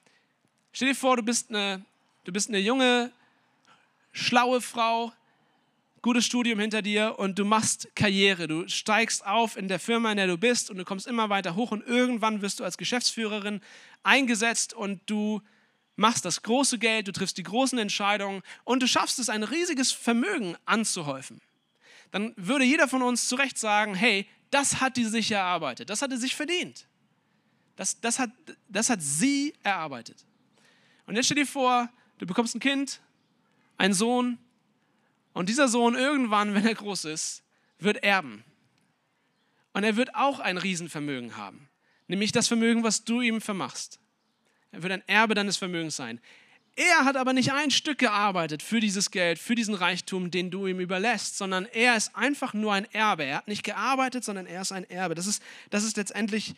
stell 0.73 0.89
dir 0.89 0.95
vor, 0.95 1.17
du 1.17 1.23
bist 1.25 1.51
eine, 1.51 1.85
du 2.25 2.33
bist 2.33 2.49
eine 2.49 2.59
junge, 2.59 3.11
schlaue 4.13 4.61
Frau, 4.61 5.13
gutes 6.03 6.25
Studium 6.25 6.59
hinter 6.59 6.83
dir 6.83 7.19
und 7.19 7.39
du 7.39 7.45
machst 7.45 7.89
Karriere. 7.95 8.49
Du 8.49 8.69
steigst 8.69 9.27
auf 9.27 9.57
in 9.57 9.69
der 9.69 9.79
Firma, 9.79 10.11
in 10.11 10.17
der 10.17 10.27
du 10.27 10.39
bist 10.39 10.71
und 10.71 10.79
du 10.79 10.85
kommst 10.85 11.07
immer 11.07 11.29
weiter 11.29 11.55
hoch 11.55 11.71
und 11.71 11.87
irgendwann 11.87 12.43
wirst 12.43 12.61
du 12.61 12.65
als 12.65 12.79
Geschäftsführerin 12.79 13.61
eingesetzt 14.03 14.75
und 14.75 15.01
du 15.07 15.43
machst 15.97 16.25
das 16.25 16.43
große 16.43 16.79
Geld, 16.79 17.09
du 17.09 17.13
triffst 17.13 17.37
die 17.39 17.43
großen 17.43 17.79
Entscheidungen 17.79 18.43
und 18.65 18.83
du 18.83 18.87
schaffst 18.87 19.19
es, 19.19 19.29
ein 19.29 19.43
riesiges 19.43 19.91
Vermögen 19.91 20.57
anzuhäufen. 20.65 21.41
Dann 22.11 22.33
würde 22.37 22.65
jeder 22.65 22.89
von 22.89 23.03
uns 23.03 23.29
zu 23.29 23.35
Recht 23.35 23.59
sagen, 23.59 23.95
hey, 23.95 24.27
das 24.51 24.81
hat 24.81 24.97
die 24.97 25.05
sich 25.05 25.31
erarbeitet, 25.31 25.91
das 25.91 26.01
hat 26.01 26.11
er 26.11 26.19
sich 26.19 26.35
verdient. 26.35 26.87
Das, 27.77 28.01
das, 28.01 28.19
hat, 28.19 28.31
das 28.69 28.91
hat 28.91 29.03
sie 29.03 29.55
erarbeitet. 29.63 30.25
Und 31.07 31.17
jetzt 31.17 31.27
stell 31.27 31.37
dir 31.37 31.47
vor, 31.47 31.89
du 32.19 32.27
bekommst 32.27 32.55
ein 32.55 32.61
Kind, 32.61 33.01
einen 33.77 33.95
Sohn, 33.95 34.39
und 35.33 35.49
dieser 35.49 35.69
Sohn 35.69 35.95
irgendwann, 35.95 36.55
wenn 36.55 36.67
er 36.67 36.75
groß 36.75 37.05
ist, 37.07 37.43
wird 37.79 38.03
erben. 38.03 38.45
Und 39.73 39.85
er 39.85 39.97
wird 39.97 40.15
auch 40.15 40.41
ein 40.41 40.59
Riesenvermögen 40.59 41.37
haben, 41.37 41.69
nämlich 42.09 42.33
das 42.33 42.49
Vermögen, 42.49 42.83
was 42.83 43.05
du 43.05 43.21
ihm 43.21 43.41
vermachst. 43.41 44.01
Er 44.73 44.83
wird 44.83 44.93
ein 44.93 45.07
Erbe 45.07 45.35
deines 45.35 45.57
Vermögens 45.57 45.97
sein. 45.97 46.21
Er 46.77 47.05
hat 47.05 47.17
aber 47.17 47.33
nicht 47.33 47.53
ein 47.53 47.73
Stück 47.73 47.99
gearbeitet 47.99 48.63
für 48.63 48.79
dieses 48.79 49.11
Geld, 49.11 49.41
für 49.41 49.57
diesen 49.57 49.75
Reichtum, 49.75 50.31
den 50.31 50.51
du 50.51 50.69
ihm 50.69 50.79
überlässt, 50.79 51.37
sondern 51.37 51.67
er 51.67 51.97
ist 51.97 52.15
einfach 52.15 52.55
nur 52.55 52.73
ein 52.73 52.85
Erbe. 52.93 53.25
Er 53.25 53.39
hat 53.39 53.49
nicht 53.49 53.65
gearbeitet, 53.65 54.23
sondern 54.23 54.47
er 54.47 54.63
ist 54.63 54.71
ein 54.71 54.89
Erbe. 54.89 55.17
Das 55.17 55.27
ist, 55.27 55.43
das 55.71 55.83
ist 55.83 55.97
letztendlich 55.97 56.55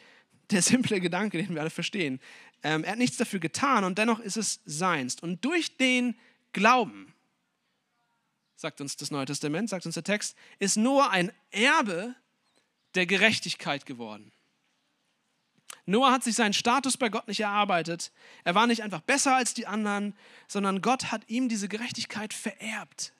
der 0.51 0.61
simple 0.63 1.01
Gedanke, 1.01 1.39
den 1.39 1.55
wir 1.55 1.63
alle 1.63 1.71
verstehen. 1.71 2.21
Ähm, 2.63 2.85
er 2.85 2.93
hat 2.93 2.99
nichts 2.99 3.17
dafür 3.17 3.41
getan 3.41 3.85
und 3.85 3.97
dennoch 3.97 4.21
ist 4.21 4.37
es 4.37 4.61
seins. 4.67 5.17
Und 5.21 5.43
durch 5.45 5.79
den 5.79 6.15
Glauben, 6.53 7.15
sagt 8.61 8.83
uns 8.83 8.97
das 8.97 9.11
Neue 9.11 9.25
Testament, 9.25 9.71
sagt 9.71 9.87
uns 9.87 9.95
der 9.95 10.05
Text, 10.05 10.37
ist 10.59 10.77
Noah 10.77 11.09
ein 11.11 11.33
Erbe 11.51 12.15
der 12.95 13.07
Gerechtigkeit 13.07 13.87
geworden. 13.87 14.33
Noah 15.87 16.13
hat 16.13 16.23
sich 16.23 16.35
seinen 16.35 16.53
Status 16.53 16.99
bei 16.99 17.09
Gott 17.09 17.27
nicht 17.27 17.41
erarbeitet. 17.41 18.13
Er 18.45 18.55
war 18.55 18.67
nicht 18.67 18.83
einfach 18.83 19.01
besser 19.01 19.35
als 19.35 19.55
die 19.55 19.67
anderen, 19.67 20.15
sondern 20.47 20.83
Gott 20.83 21.11
hat 21.11 21.29
ihm 21.29 21.49
diese 21.49 21.69
Gerechtigkeit 21.69 22.35
vererbt. 22.35 23.15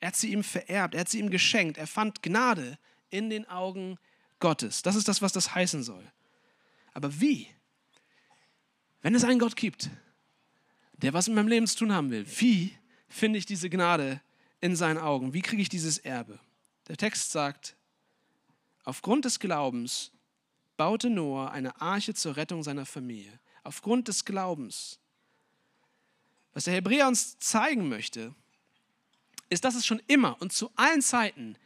Er 0.00 0.08
hat 0.08 0.16
sie 0.16 0.32
ihm 0.32 0.42
vererbt, 0.42 0.94
er 0.94 1.00
hat 1.00 1.10
sie 1.10 1.18
ihm 1.18 1.30
geschenkt. 1.30 1.76
Er 1.76 1.86
fand 1.86 2.22
Gnade 2.22 2.78
in 3.10 3.28
den 3.28 3.46
Augen 3.48 3.98
Gottes. 4.40 4.80
Das 4.80 4.96
ist 4.96 5.08
das, 5.08 5.20
was 5.20 5.32
das 5.32 5.54
heißen 5.54 5.82
soll. 5.82 6.10
Aber 6.94 7.20
wie? 7.20 7.48
Wenn 9.02 9.14
es 9.14 9.24
einen 9.24 9.38
Gott 9.38 9.56
gibt, 9.56 9.90
der 10.94 11.12
was 11.12 11.28
mit 11.28 11.36
meinem 11.36 11.48
Leben 11.48 11.66
zu 11.66 11.76
tun 11.76 11.92
haben 11.92 12.10
will, 12.10 12.26
wie 12.40 12.74
finde 13.08 13.38
ich 13.38 13.44
diese 13.44 13.68
Gnade 13.68 14.22
in 14.60 14.76
seinen 14.76 14.98
Augen? 14.98 15.34
Wie 15.34 15.42
kriege 15.42 15.62
ich 15.62 15.68
dieses 15.68 15.98
Erbe? 15.98 16.38
Der 16.88 16.96
Text 16.96 17.32
sagt, 17.32 17.76
aufgrund 18.84 19.24
des 19.24 19.40
Glaubens 19.40 20.12
baute 20.76 21.10
Noah 21.10 21.50
eine 21.50 21.80
Arche 21.80 22.14
zur 22.14 22.36
Rettung 22.36 22.62
seiner 22.62 22.86
Familie. 22.86 23.38
Aufgrund 23.64 24.08
des 24.08 24.24
Glaubens. 24.24 24.98
Was 26.52 26.64
der 26.64 26.74
Hebräer 26.74 27.08
uns 27.08 27.38
zeigen 27.38 27.88
möchte, 27.88 28.34
ist, 29.48 29.64
dass 29.64 29.74
es 29.74 29.86
schon 29.86 30.00
immer 30.06 30.40
und 30.40 30.52
zu 30.52 30.70
allen 30.76 31.02
Zeiten 31.02 31.56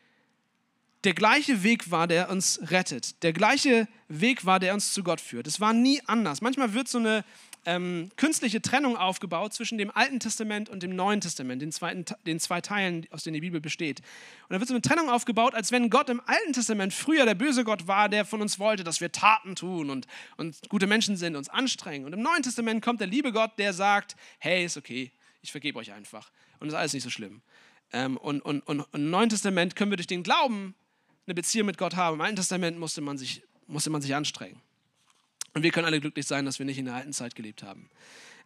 der 1.04 1.14
gleiche 1.14 1.62
Weg 1.62 1.90
war, 1.90 2.06
der 2.06 2.28
uns 2.28 2.60
rettet. 2.70 3.22
Der 3.22 3.32
gleiche 3.32 3.88
Weg 4.08 4.44
war, 4.44 4.60
der 4.60 4.74
uns 4.74 4.92
zu 4.92 5.02
Gott 5.02 5.20
führt. 5.20 5.46
Es 5.46 5.60
war 5.60 5.72
nie 5.72 6.02
anders. 6.06 6.42
Manchmal 6.42 6.74
wird 6.74 6.88
so 6.88 6.98
eine 6.98 7.24
ähm, 7.66 8.10
künstliche 8.16 8.62
Trennung 8.62 8.96
aufgebaut 8.96 9.52
zwischen 9.52 9.78
dem 9.78 9.90
Alten 9.90 10.20
Testament 10.20 10.68
und 10.68 10.82
dem 10.82 10.96
Neuen 10.96 11.20
Testament, 11.20 11.60
den, 11.60 11.72
zweiten, 11.72 12.04
den 12.26 12.40
zwei 12.40 12.60
Teilen, 12.60 13.06
aus 13.10 13.24
denen 13.24 13.34
die 13.34 13.40
Bibel 13.40 13.60
besteht. 13.60 14.00
Und 14.48 14.54
da 14.54 14.60
wird 14.60 14.68
so 14.68 14.74
eine 14.74 14.82
Trennung 14.82 15.10
aufgebaut, 15.10 15.54
als 15.54 15.72
wenn 15.72 15.90
Gott 15.90 16.08
im 16.08 16.20
Alten 16.26 16.52
Testament 16.52 16.94
früher 16.94 17.24
der 17.24 17.34
böse 17.34 17.64
Gott 17.64 17.86
war, 17.86 18.08
der 18.08 18.24
von 18.24 18.40
uns 18.40 18.58
wollte, 18.58 18.84
dass 18.84 19.00
wir 19.00 19.12
Taten 19.12 19.56
tun 19.56 19.90
und, 19.90 20.06
und 20.36 20.56
gute 20.68 20.86
Menschen 20.86 21.16
sind, 21.16 21.36
uns 21.36 21.48
anstrengen. 21.48 22.06
Und 22.06 22.12
im 22.12 22.22
Neuen 22.22 22.42
Testament 22.42 22.82
kommt 22.82 23.00
der 23.00 23.08
liebe 23.08 23.32
Gott, 23.32 23.52
der 23.58 23.72
sagt, 23.72 24.16
hey, 24.38 24.64
ist 24.64 24.76
okay, 24.76 25.12
ich 25.42 25.50
vergebe 25.50 25.78
euch 25.78 25.92
einfach. 25.92 26.30
Und 26.58 26.68
ist 26.68 26.74
alles 26.74 26.92
nicht 26.92 27.04
so 27.04 27.10
schlimm. 27.10 27.42
Ähm, 27.92 28.16
und, 28.16 28.40
und, 28.40 28.60
und, 28.66 28.80
und 28.80 28.94
im 28.94 29.10
Neuen 29.10 29.28
Testament 29.28 29.76
können 29.76 29.90
wir 29.90 29.96
durch 29.96 30.06
den 30.06 30.22
Glauben 30.22 30.74
eine 31.26 31.34
Beziehung 31.34 31.66
mit 31.66 31.78
Gott 31.78 31.96
haben. 31.96 32.14
Im 32.14 32.20
Alten 32.20 32.36
Testament 32.36 32.78
musste 32.78 33.00
man 33.00 33.18
sich, 33.18 33.42
musste 33.66 33.90
man 33.90 34.02
sich 34.02 34.14
anstrengen. 34.14 34.60
Und 35.54 35.62
wir 35.62 35.70
können 35.70 35.86
alle 35.86 36.00
glücklich 36.00 36.26
sein, 36.26 36.44
dass 36.44 36.58
wir 36.58 36.66
nicht 36.66 36.78
in 36.78 36.84
der 36.84 36.94
alten 36.94 37.12
Zeit 37.12 37.34
gelebt 37.34 37.62
haben. 37.62 37.90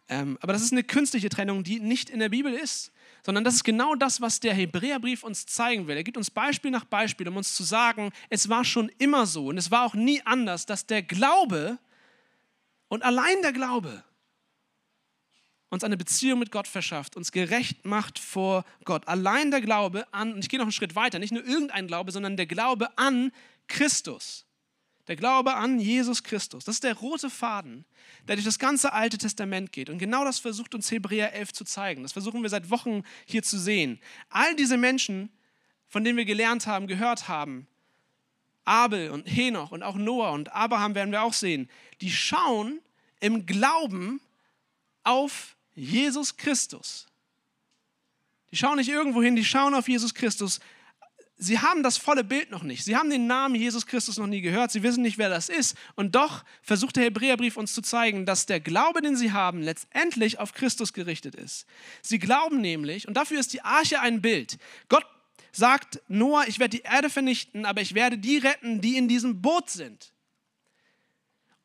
Ähm, 0.07 0.37
aber 0.41 0.53
das 0.53 0.61
ist 0.61 0.71
eine 0.71 0.83
künstliche 0.83 1.29
Trennung, 1.29 1.63
die 1.63 1.79
nicht 1.79 2.09
in 2.09 2.19
der 2.19 2.29
Bibel 2.29 2.53
ist, 2.53 2.91
sondern 3.23 3.43
das 3.43 3.55
ist 3.55 3.63
genau 3.63 3.95
das, 3.95 4.21
was 4.21 4.39
der 4.39 4.53
Hebräerbrief 4.53 5.23
uns 5.23 5.47
zeigen 5.47 5.87
will. 5.87 5.97
Er 5.97 6.03
gibt 6.03 6.17
uns 6.17 6.29
Beispiel 6.29 6.69
nach 6.69 6.85
Beispiel, 6.85 7.27
um 7.27 7.37
uns 7.37 7.55
zu 7.55 7.63
sagen, 7.63 8.11
es 8.29 8.49
war 8.49 8.63
schon 8.63 8.89
immer 8.99 9.25
so 9.25 9.47
und 9.47 9.57
es 9.57 9.71
war 9.71 9.83
auch 9.83 9.95
nie 9.95 10.21
anders, 10.23 10.67
dass 10.67 10.85
der 10.85 11.01
Glaube 11.01 11.79
und 12.87 13.03
allein 13.03 13.41
der 13.41 13.51
Glaube 13.51 14.03
uns 15.69 15.83
eine 15.83 15.97
Beziehung 15.97 16.39
mit 16.39 16.51
Gott 16.51 16.67
verschafft, 16.67 17.17
uns 17.17 17.31
gerecht 17.31 17.85
macht 17.85 18.19
vor 18.19 18.63
Gott. 18.85 19.07
Allein 19.07 19.49
der 19.49 19.61
Glaube 19.61 20.05
an, 20.13 20.33
und 20.33 20.39
ich 20.39 20.49
gehe 20.49 20.59
noch 20.59 20.65
einen 20.65 20.71
Schritt 20.71 20.95
weiter, 20.95 21.17
nicht 21.17 21.33
nur 21.33 21.43
irgendein 21.43 21.87
Glaube, 21.87 22.11
sondern 22.11 22.37
der 22.37 22.45
Glaube 22.45 22.95
an 22.97 23.31
Christus. 23.67 24.45
Der 25.07 25.15
Glaube 25.15 25.53
an 25.53 25.79
Jesus 25.79 26.23
Christus. 26.23 26.65
Das 26.65 26.75
ist 26.75 26.83
der 26.83 26.95
rote 26.95 27.29
Faden, 27.29 27.85
der 28.27 28.35
durch 28.35 28.45
das 28.45 28.57
ganze 28.57 28.93
Alte 28.93 29.17
Testament 29.17 29.71
geht. 29.71 29.89
Und 29.89 29.99
genau 29.99 30.23
das 30.23 30.39
versucht 30.39 30.73
uns 30.73 30.89
Hebräer 30.89 31.33
11 31.33 31.53
zu 31.53 31.63
zeigen. 31.63 32.03
Das 32.03 32.13
versuchen 32.13 32.41
wir 32.41 32.49
seit 32.49 32.71
Wochen 32.71 33.03
hier 33.25 33.43
zu 33.43 33.59
sehen. 33.59 33.99
All 34.29 34.55
diese 34.55 34.77
Menschen, 34.77 35.29
von 35.87 36.03
denen 36.03 36.17
wir 36.17 36.25
gelernt 36.25 36.65
haben, 36.65 36.87
gehört 36.87 37.27
haben, 37.27 37.67
Abel 38.63 39.11
und 39.11 39.25
Henoch 39.25 39.71
und 39.71 39.83
auch 39.83 39.95
Noah 39.95 40.31
und 40.31 40.51
Abraham 40.53 40.95
werden 40.95 41.11
wir 41.11 41.21
auch 41.21 41.33
sehen, 41.33 41.69
die 42.01 42.11
schauen 42.11 42.79
im 43.19 43.45
Glauben 43.45 44.19
auf 45.03 45.55
Jesus 45.75 46.35
Christus. 46.35 47.07
Die 48.51 48.57
schauen 48.57 48.77
nicht 48.77 48.89
irgendwo 48.89 49.21
hin, 49.21 49.35
die 49.35 49.45
schauen 49.45 49.75
auf 49.75 49.87
Jesus 49.87 50.13
Christus 50.13 50.59
sie 51.37 51.59
haben 51.59 51.83
das 51.83 51.97
volle 51.97 52.23
Bild 52.23 52.51
noch 52.51 52.63
nicht. 52.63 52.83
Sie 52.83 52.95
haben 52.95 53.09
den 53.09 53.27
Namen 53.27 53.55
Jesus 53.55 53.85
Christus 53.85 54.17
noch 54.17 54.27
nie 54.27 54.41
gehört. 54.41 54.71
Sie 54.71 54.83
wissen 54.83 55.01
nicht, 55.01 55.17
wer 55.17 55.29
das 55.29 55.49
ist. 55.49 55.75
Und 55.95 56.15
doch 56.15 56.43
versucht 56.61 56.95
der 56.95 57.05
Hebräerbrief 57.05 57.57
uns 57.57 57.73
zu 57.73 57.81
zeigen, 57.81 58.25
dass 58.25 58.45
der 58.45 58.59
Glaube, 58.59 59.01
den 59.01 59.15
sie 59.15 59.31
haben, 59.31 59.61
letztendlich 59.61 60.39
auf 60.39 60.53
Christus 60.53 60.93
gerichtet 60.93 61.35
ist. 61.35 61.65
Sie 62.01 62.19
glauben 62.19 62.61
nämlich, 62.61 63.07
und 63.07 63.15
dafür 63.15 63.39
ist 63.39 63.53
die 63.53 63.61
Arche 63.61 63.99
ein 63.99 64.21
Bild. 64.21 64.57
Gott 64.89 65.05
sagt 65.51 66.01
Noah, 66.07 66.45
ich 66.47 66.59
werde 66.59 66.77
die 66.77 66.83
Erde 66.83 67.09
vernichten, 67.09 67.65
aber 67.65 67.81
ich 67.81 67.95
werde 67.95 68.17
die 68.17 68.37
retten, 68.37 68.81
die 68.81 68.97
in 68.97 69.07
diesem 69.07 69.41
Boot 69.41 69.69
sind. 69.69 70.11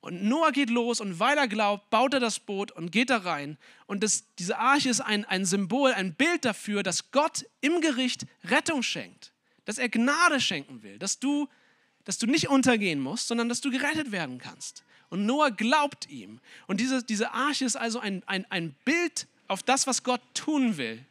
Und 0.01 0.25
Noah 0.25 0.51
geht 0.51 0.71
los 0.71 1.01
und 1.01 1.19
weil 1.21 1.37
er 1.37 1.47
glaubt, 1.47 1.91
baut 1.91 2.15
er 2.15 2.21
das 2.21 2.39
Boot 2.39 2.73
und 2.73 2.91
geht 2.91 3.11
da 3.11 3.19
rein. 3.19 3.59
Und 3.87 4.03
das, 4.03 4.25
diese 4.39 4.59
Arche 4.59 4.89
ist 4.89 5.03
ein, 5.03 5.27
ein 5.27 5.45
Symbol, 5.45 5.93
ein 5.93 6.15
Bild 6.15 6.47
dafür, 6.47 6.83
dass 6.83 7.11
Gott 7.11 7.45
im 7.61 7.83
Gericht 7.83 8.27
Rettung 8.45 8.83
schenkt 8.83 9.33
dass 9.71 9.79
er 9.79 9.89
Gnade 9.89 10.41
schenken 10.41 10.83
will, 10.83 10.99
dass 10.99 11.21
du, 11.21 11.49
dass 12.03 12.19
du 12.19 12.27
nicht 12.27 12.49
untergehen 12.49 12.99
musst, 12.99 13.29
sondern 13.29 13.49
dass 13.49 13.61
du 13.61 13.71
gerettet 13.71 14.11
werden 14.11 14.39
kannst. 14.39 14.83
Und 15.11 15.27
Noah 15.27 15.53
glaubt 15.53 16.11
ihm. 16.11 16.41
Und 16.67 16.81
diese, 16.81 17.05
diese 17.05 17.31
Arche 17.31 17.67
ist 17.67 17.77
also 17.77 18.01
ein, 18.01 18.25
ein, 18.27 18.45
ein 18.51 18.75
Bild 18.85 19.29
auf 19.47 19.63
das, 19.63 19.87
was 19.87 20.03
Gott 20.03 20.23
tun 20.35 20.77
will. 20.77 21.05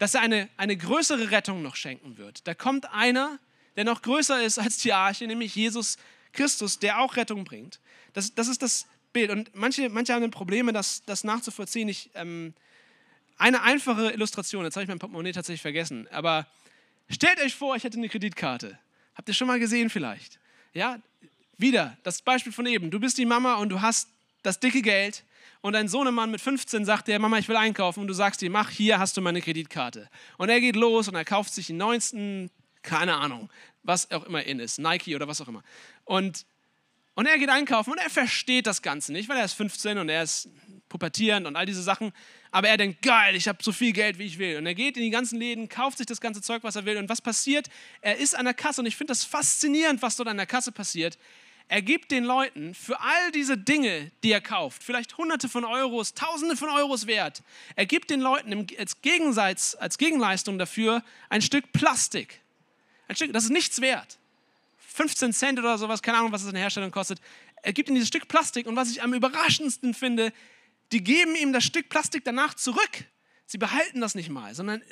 Dass 0.00 0.16
er 0.16 0.20
eine, 0.20 0.48
eine 0.56 0.76
größere 0.76 1.30
Rettung 1.30 1.62
noch 1.62 1.76
schenken 1.76 2.18
wird. 2.18 2.44
Da 2.48 2.54
kommt 2.54 2.90
einer, 2.92 3.38
der 3.76 3.84
noch 3.84 4.02
größer 4.02 4.42
ist 4.42 4.58
als 4.58 4.78
die 4.78 4.92
Arche, 4.92 5.28
nämlich 5.28 5.54
Jesus 5.54 5.96
Christus, 6.32 6.80
der 6.80 6.98
auch 6.98 7.14
Rettung 7.14 7.44
bringt. 7.44 7.78
Das, 8.14 8.34
das 8.34 8.48
ist 8.48 8.62
das 8.62 8.86
Bild. 9.12 9.30
Und 9.30 9.54
manche, 9.54 9.88
manche 9.90 10.12
haben 10.12 10.28
Probleme, 10.32 10.72
das, 10.72 11.04
das 11.04 11.22
nachzuvollziehen. 11.22 11.88
Ich, 11.88 12.10
ähm, 12.14 12.52
eine 13.36 13.62
einfache 13.62 14.10
Illustration, 14.10 14.64
jetzt 14.64 14.74
habe 14.74 14.82
ich 14.82 14.88
mein 14.88 14.98
Portemonnaie 14.98 15.30
tatsächlich 15.30 15.62
vergessen, 15.62 16.08
aber 16.10 16.48
Stellt 17.12 17.40
euch 17.40 17.54
vor, 17.54 17.76
ich 17.76 17.84
hätte 17.84 17.98
eine 17.98 18.08
Kreditkarte. 18.08 18.78
Habt 19.14 19.28
ihr 19.28 19.34
schon 19.34 19.46
mal 19.46 19.58
gesehen 19.58 19.90
vielleicht? 19.90 20.40
Ja, 20.72 20.98
wieder 21.58 21.96
das 22.02 22.22
Beispiel 22.22 22.52
von 22.52 22.64
eben. 22.66 22.90
Du 22.90 22.98
bist 22.98 23.18
die 23.18 23.26
Mama 23.26 23.56
und 23.56 23.68
du 23.68 23.82
hast 23.82 24.08
das 24.42 24.58
dicke 24.58 24.80
Geld 24.80 25.22
und 25.60 25.74
dein 25.74 25.88
Sohnemann 25.88 26.30
mit 26.30 26.40
15 26.40 26.84
sagt 26.86 27.08
dir, 27.08 27.18
Mama, 27.18 27.38
ich 27.38 27.48
will 27.48 27.56
einkaufen 27.56 28.00
und 28.00 28.06
du 28.08 28.14
sagst 28.14 28.42
ihm, 28.42 28.52
mach, 28.52 28.70
hier 28.70 28.98
hast 28.98 29.16
du 29.16 29.20
meine 29.20 29.42
Kreditkarte. 29.42 30.08
Und 30.38 30.48
er 30.48 30.60
geht 30.60 30.74
los 30.74 31.06
und 31.06 31.14
er 31.14 31.24
kauft 31.24 31.52
sich 31.52 31.66
den 31.66 31.76
neunsten, 31.76 32.50
keine 32.82 33.16
Ahnung, 33.16 33.50
was 33.82 34.10
auch 34.10 34.24
immer 34.24 34.42
in 34.44 34.58
ist, 34.58 34.78
Nike 34.78 35.14
oder 35.14 35.28
was 35.28 35.40
auch 35.40 35.48
immer. 35.48 35.62
Und 36.04 36.46
Und 37.14 37.26
er 37.26 37.38
geht 37.38 37.50
einkaufen 37.50 37.90
und 37.90 37.98
er 37.98 38.10
versteht 38.10 38.66
das 38.66 38.80
Ganze 38.80 39.12
nicht, 39.12 39.28
weil 39.28 39.36
er 39.36 39.44
ist 39.44 39.52
15 39.52 39.98
und 39.98 40.08
er 40.08 40.22
ist 40.22 40.48
pubertierend 40.88 41.46
und 41.46 41.56
all 41.56 41.66
diese 41.66 41.82
Sachen. 41.82 42.12
Aber 42.50 42.68
er 42.68 42.76
denkt, 42.76 43.02
geil, 43.02 43.36
ich 43.36 43.48
habe 43.48 43.62
so 43.62 43.72
viel 43.72 43.92
Geld, 43.92 44.18
wie 44.18 44.24
ich 44.24 44.38
will. 44.38 44.58
Und 44.58 44.66
er 44.66 44.74
geht 44.74 44.96
in 44.96 45.02
die 45.02 45.10
ganzen 45.10 45.38
Läden, 45.38 45.68
kauft 45.68 45.98
sich 45.98 46.06
das 46.06 46.20
ganze 46.20 46.40
Zeug, 46.40 46.62
was 46.62 46.76
er 46.76 46.84
will. 46.84 46.96
Und 46.96 47.08
was 47.08 47.20
passiert? 47.20 47.68
Er 48.00 48.16
ist 48.16 48.34
an 48.34 48.44
der 48.44 48.54
Kasse 48.54 48.80
und 48.80 48.86
ich 48.86 48.96
finde 48.96 49.10
das 49.10 49.24
faszinierend, 49.24 50.00
was 50.00 50.16
dort 50.16 50.28
an 50.28 50.36
der 50.36 50.46
Kasse 50.46 50.72
passiert. 50.72 51.18
Er 51.68 51.80
gibt 51.80 52.10
den 52.10 52.24
Leuten 52.24 52.74
für 52.74 53.00
all 53.00 53.32
diese 53.32 53.56
Dinge, 53.56 54.10
die 54.22 54.32
er 54.32 54.40
kauft, 54.40 54.82
vielleicht 54.82 55.16
hunderte 55.16 55.48
von 55.48 55.64
Euros, 55.64 56.12
tausende 56.12 56.56
von 56.56 56.68
Euros 56.68 57.06
wert, 57.06 57.42
er 57.76 57.86
gibt 57.86 58.10
den 58.10 58.20
Leuten 58.20 58.66
als, 58.78 59.00
Gegensatz, 59.00 59.74
als 59.78 59.96
Gegenleistung 59.96 60.58
dafür 60.58 61.02
ein 61.30 61.40
Stück 61.40 61.72
Plastik. 61.72 62.40
Ein 63.08 63.16
Stück, 63.16 63.32
das 63.32 63.44
ist 63.44 63.50
nichts 63.50 63.80
wert. 63.80 64.18
15 64.92 65.32
Cent 65.32 65.58
oder 65.58 65.78
sowas, 65.78 66.02
keine 66.02 66.18
Ahnung, 66.18 66.32
was 66.32 66.42
es 66.42 66.48
in 66.48 66.54
der 66.54 66.62
Herstellung 66.62 66.90
kostet. 66.90 67.20
Er 67.62 67.72
gibt 67.72 67.88
ihm 67.88 67.94
dieses 67.94 68.08
Stück 68.08 68.28
Plastik 68.28 68.66
und 68.66 68.76
was 68.76 68.90
ich 68.90 69.02
am 69.02 69.14
überraschendsten 69.14 69.94
finde, 69.94 70.32
die 70.92 71.02
geben 71.02 71.34
ihm 71.34 71.52
das 71.52 71.64
Stück 71.64 71.88
Plastik 71.88 72.24
danach 72.24 72.54
zurück. 72.54 73.04
Sie 73.46 73.58
behalten 73.58 74.00
das 74.00 74.14
nicht 74.14 74.28
mal, 74.28 74.54
sondern 74.54 74.82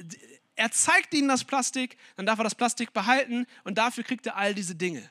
er 0.57 0.71
zeigt 0.71 1.15
ihnen 1.15 1.29
das 1.29 1.45
Plastik, 1.45 1.97
dann 2.17 2.27
darf 2.27 2.39
er 2.39 2.45
das 2.45 2.55
Plastik 2.55 2.93
behalten 2.93 3.47
und 3.65 3.79
dafür 3.79 4.05
kriegt 4.05 4.27
er 4.27 4.37
all 4.37 4.55
diese 4.55 4.75
Dinge. 4.75 5.11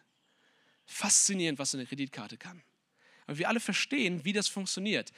Faszinierend, 0.86 1.60
was 1.60 1.74
eine 1.74 1.86
Kreditkarte 1.86 2.38
kann. 2.38 2.62
Aber 3.26 3.38
wir 3.38 3.48
alle 3.48 3.60
verstehen, 3.60 4.26
wie 4.26 4.34
das 4.34 4.48
funktioniert. 4.48 5.12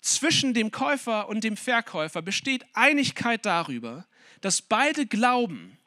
Zwischen 0.00 0.54
dem 0.54 0.70
Käufer 0.70 1.28
und 1.28 1.44
dem 1.44 1.56
Verkäufer 1.56 2.22
besteht 2.22 2.64
Einigkeit 2.74 3.44
darüber, 3.44 4.06
dass 4.40 4.62
beide 4.62 5.06
glauben, 5.06 5.78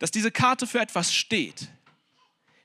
dass 0.00 0.10
diese 0.10 0.32
Karte 0.32 0.66
für 0.66 0.80
etwas 0.80 1.14
steht. 1.14 1.68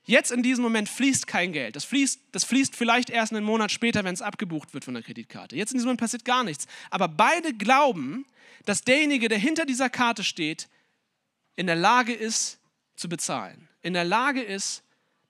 Jetzt 0.06 0.32
in 0.32 0.41
diesem 0.41 0.63
Moment 0.63 0.89
fließt 0.89 1.28
kein 1.28 1.52
Geld. 1.52 1.76
Das 1.76 1.84
fließt, 1.84 2.19
das 2.32 2.43
fließt 2.43 2.76
vielleicht 2.76 3.10
erst 3.10 3.34
einen 3.34 3.45
Monat 3.45 3.71
später, 3.71 4.04
wenn 4.04 4.13
es 4.13 4.21
abgebucht 4.21 4.74
wird 4.74 4.86
von 4.86 4.93
der 4.93 5.04
Kreditkarte. 5.04 5.56
Jetzt 5.56 5.71
in 5.71 5.78
diesem 5.78 5.88
Moment 5.88 6.00
passiert 6.00 6.26
gar 6.26 6.43
nichts. 6.43 6.67
Aber 6.89 7.08
beide 7.08 7.54
glauben, 7.54 8.26
dass 8.65 8.82
derjenige, 8.82 9.28
der 9.30 9.38
hinter 9.38 9.65
dieser 9.65 9.89
Karte 9.89 10.24
steht, 10.24 10.67
in 11.56 11.67
der 11.67 11.76
Lage 11.76 12.13
ist 12.13 12.60
zu 12.95 13.10
bezahlen. 13.10 13.67
In 13.82 13.93
der 13.93 14.06
Lage 14.06 14.41
ist, 14.41 14.84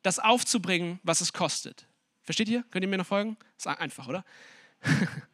das 0.04 0.20
aufzubringen, 0.20 1.00
was 1.04 1.22
es 1.22 1.34
kostet. 1.34 1.88
Versteht 2.24 2.50
ihr? 2.50 2.64
Könnt 2.70 2.84
ihr 2.84 2.90
mir 2.90 2.98
noch 2.98 3.08
folgen? 3.08 3.38
Ist 3.58 3.68
einfach, 3.68 4.08
oder? 4.08 4.24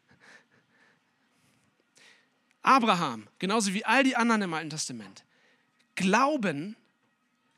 Abraham, 2.61 3.27
genauso 3.39 3.73
wie 3.73 3.83
all 3.83 4.03
die 4.03 4.15
anderen 4.15 4.43
im 4.43 4.53
Alten 4.53 4.69
Testament, 4.69 5.25
glauben 6.01 6.75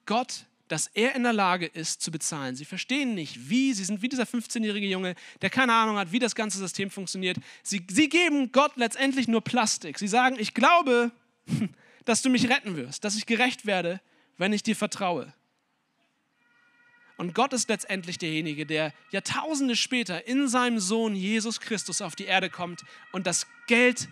Gott, 0.06 0.46
dass 0.68 0.88
er 0.88 1.16
in 1.16 1.24
der 1.24 1.34
Lage 1.34 1.66
ist 1.66 2.02
zu 2.02 2.12
bezahlen. 2.12 2.56
Sie 2.56 2.66
verstehen 2.66 3.16
nicht, 3.16 3.50
wie. 3.50 3.74
Sie 3.74 3.84
sind 3.84 4.02
wie 4.02 4.10
dieser 4.10 4.24
15-jährige 4.24 4.88
Junge, 4.88 5.16
der 5.42 5.50
keine 5.50 5.74
Ahnung 5.74 5.98
hat, 5.98 6.12
wie 6.12 6.20
das 6.20 6.36
ganze 6.36 6.58
System 6.58 6.90
funktioniert. 6.90 7.38
Sie, 7.64 7.86
sie 7.90 8.10
geben 8.10 8.52
Gott 8.52 8.76
letztendlich 8.76 9.28
nur 9.28 9.42
Plastik. 9.42 10.00
Sie 10.00 10.08
sagen, 10.08 10.38
ich 10.40 10.54
glaube, 10.54 11.12
dass 12.06 12.22
du 12.22 12.30
mich 12.30 12.50
retten 12.50 12.76
wirst, 12.76 13.04
dass 13.04 13.16
ich 13.16 13.26
gerecht 13.26 13.66
werde, 13.66 14.02
wenn 14.38 14.54
ich 14.54 14.64
dir 14.64 14.76
vertraue. 14.76 15.34
Und 17.18 17.36
Gott 17.36 17.54
ist 17.54 17.70
letztendlich 17.70 18.18
derjenige, 18.18 18.66
der 18.66 18.94
Jahrtausende 19.12 19.76
später 19.76 20.28
in 20.28 20.48
seinem 20.48 20.80
Sohn 20.80 21.16
Jesus 21.16 21.60
Christus 21.60 22.02
auf 22.02 22.16
die 22.16 22.26
Erde 22.26 22.50
kommt 22.50 22.84
und 23.12 23.28
das 23.28 23.48
Geld 23.68 24.10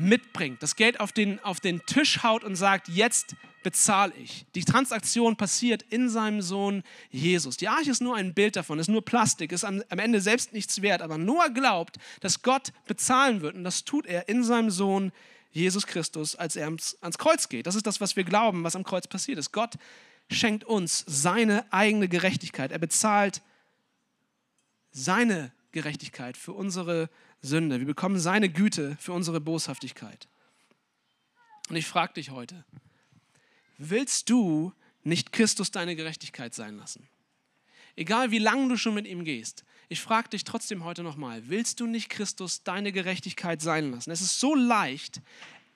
mitbringt, 0.00 0.62
das 0.62 0.76
Geld 0.76 1.00
auf 1.00 1.12
den, 1.12 1.38
auf 1.44 1.60
den 1.60 1.84
Tisch 1.86 2.22
haut 2.22 2.44
und 2.44 2.56
sagt, 2.56 2.88
jetzt 2.88 3.36
bezahle 3.62 4.12
ich. 4.16 4.46
Die 4.54 4.64
Transaktion 4.64 5.36
passiert 5.36 5.82
in 5.90 6.08
seinem 6.08 6.40
Sohn 6.40 6.82
Jesus. 7.10 7.56
Die 7.56 7.68
Arche 7.68 7.90
ist 7.90 8.00
nur 8.00 8.16
ein 8.16 8.34
Bild 8.34 8.56
davon, 8.56 8.78
ist 8.78 8.88
nur 8.88 9.04
Plastik, 9.04 9.52
ist 9.52 9.64
am, 9.64 9.82
am 9.88 9.98
Ende 9.98 10.20
selbst 10.20 10.52
nichts 10.52 10.82
wert, 10.82 11.02
aber 11.02 11.18
Noah 11.18 11.50
glaubt, 11.50 11.98
dass 12.20 12.42
Gott 12.42 12.72
bezahlen 12.86 13.42
wird 13.42 13.54
und 13.54 13.64
das 13.64 13.84
tut 13.84 14.06
er 14.06 14.28
in 14.28 14.42
seinem 14.42 14.70
Sohn 14.70 15.12
Jesus 15.52 15.86
Christus, 15.86 16.36
als 16.36 16.56
er 16.56 16.66
ans, 16.66 16.96
ans 17.00 17.18
Kreuz 17.18 17.48
geht. 17.48 17.66
Das 17.66 17.74
ist 17.74 17.86
das, 17.86 18.00
was 18.00 18.16
wir 18.16 18.24
glauben, 18.24 18.64
was 18.64 18.76
am 18.76 18.84
Kreuz 18.84 19.06
passiert 19.06 19.38
ist. 19.38 19.52
Gott 19.52 19.74
schenkt 20.30 20.64
uns 20.64 21.04
seine 21.06 21.70
eigene 21.72 22.08
Gerechtigkeit. 22.08 22.70
Er 22.70 22.78
bezahlt 22.78 23.42
seine 24.92 25.52
Gerechtigkeit 25.72 26.36
für 26.36 26.52
unsere 26.52 27.10
Sünde. 27.42 27.78
Wir 27.78 27.86
bekommen 27.86 28.18
seine 28.18 28.48
Güte 28.48 28.96
für 29.00 29.12
unsere 29.12 29.40
Boshaftigkeit. 29.40 30.28
Und 31.68 31.76
ich 31.76 31.86
frage 31.86 32.14
dich 32.14 32.30
heute, 32.30 32.64
willst 33.78 34.28
du 34.28 34.72
nicht 35.02 35.32
Christus 35.32 35.70
deine 35.70 35.96
Gerechtigkeit 35.96 36.54
sein 36.54 36.76
lassen? 36.76 37.08
Egal 37.96 38.30
wie 38.30 38.38
lange 38.38 38.68
du 38.68 38.76
schon 38.76 38.94
mit 38.94 39.06
ihm 39.06 39.24
gehst, 39.24 39.64
ich 39.88 40.00
frage 40.00 40.28
dich 40.28 40.44
trotzdem 40.44 40.84
heute 40.84 41.02
nochmal, 41.02 41.48
willst 41.48 41.80
du 41.80 41.86
nicht 41.86 42.10
Christus 42.10 42.62
deine 42.62 42.92
Gerechtigkeit 42.92 43.60
sein 43.60 43.90
lassen? 43.90 44.10
Es 44.10 44.20
ist 44.20 44.38
so 44.38 44.54
leicht, 44.54 45.20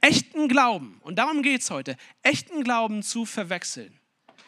echten 0.00 0.48
Glauben, 0.48 1.00
und 1.02 1.16
darum 1.16 1.42
geht 1.42 1.62
es 1.62 1.70
heute, 1.70 1.96
echten 2.22 2.62
Glauben 2.62 3.02
zu 3.02 3.26
verwechseln. 3.26 3.98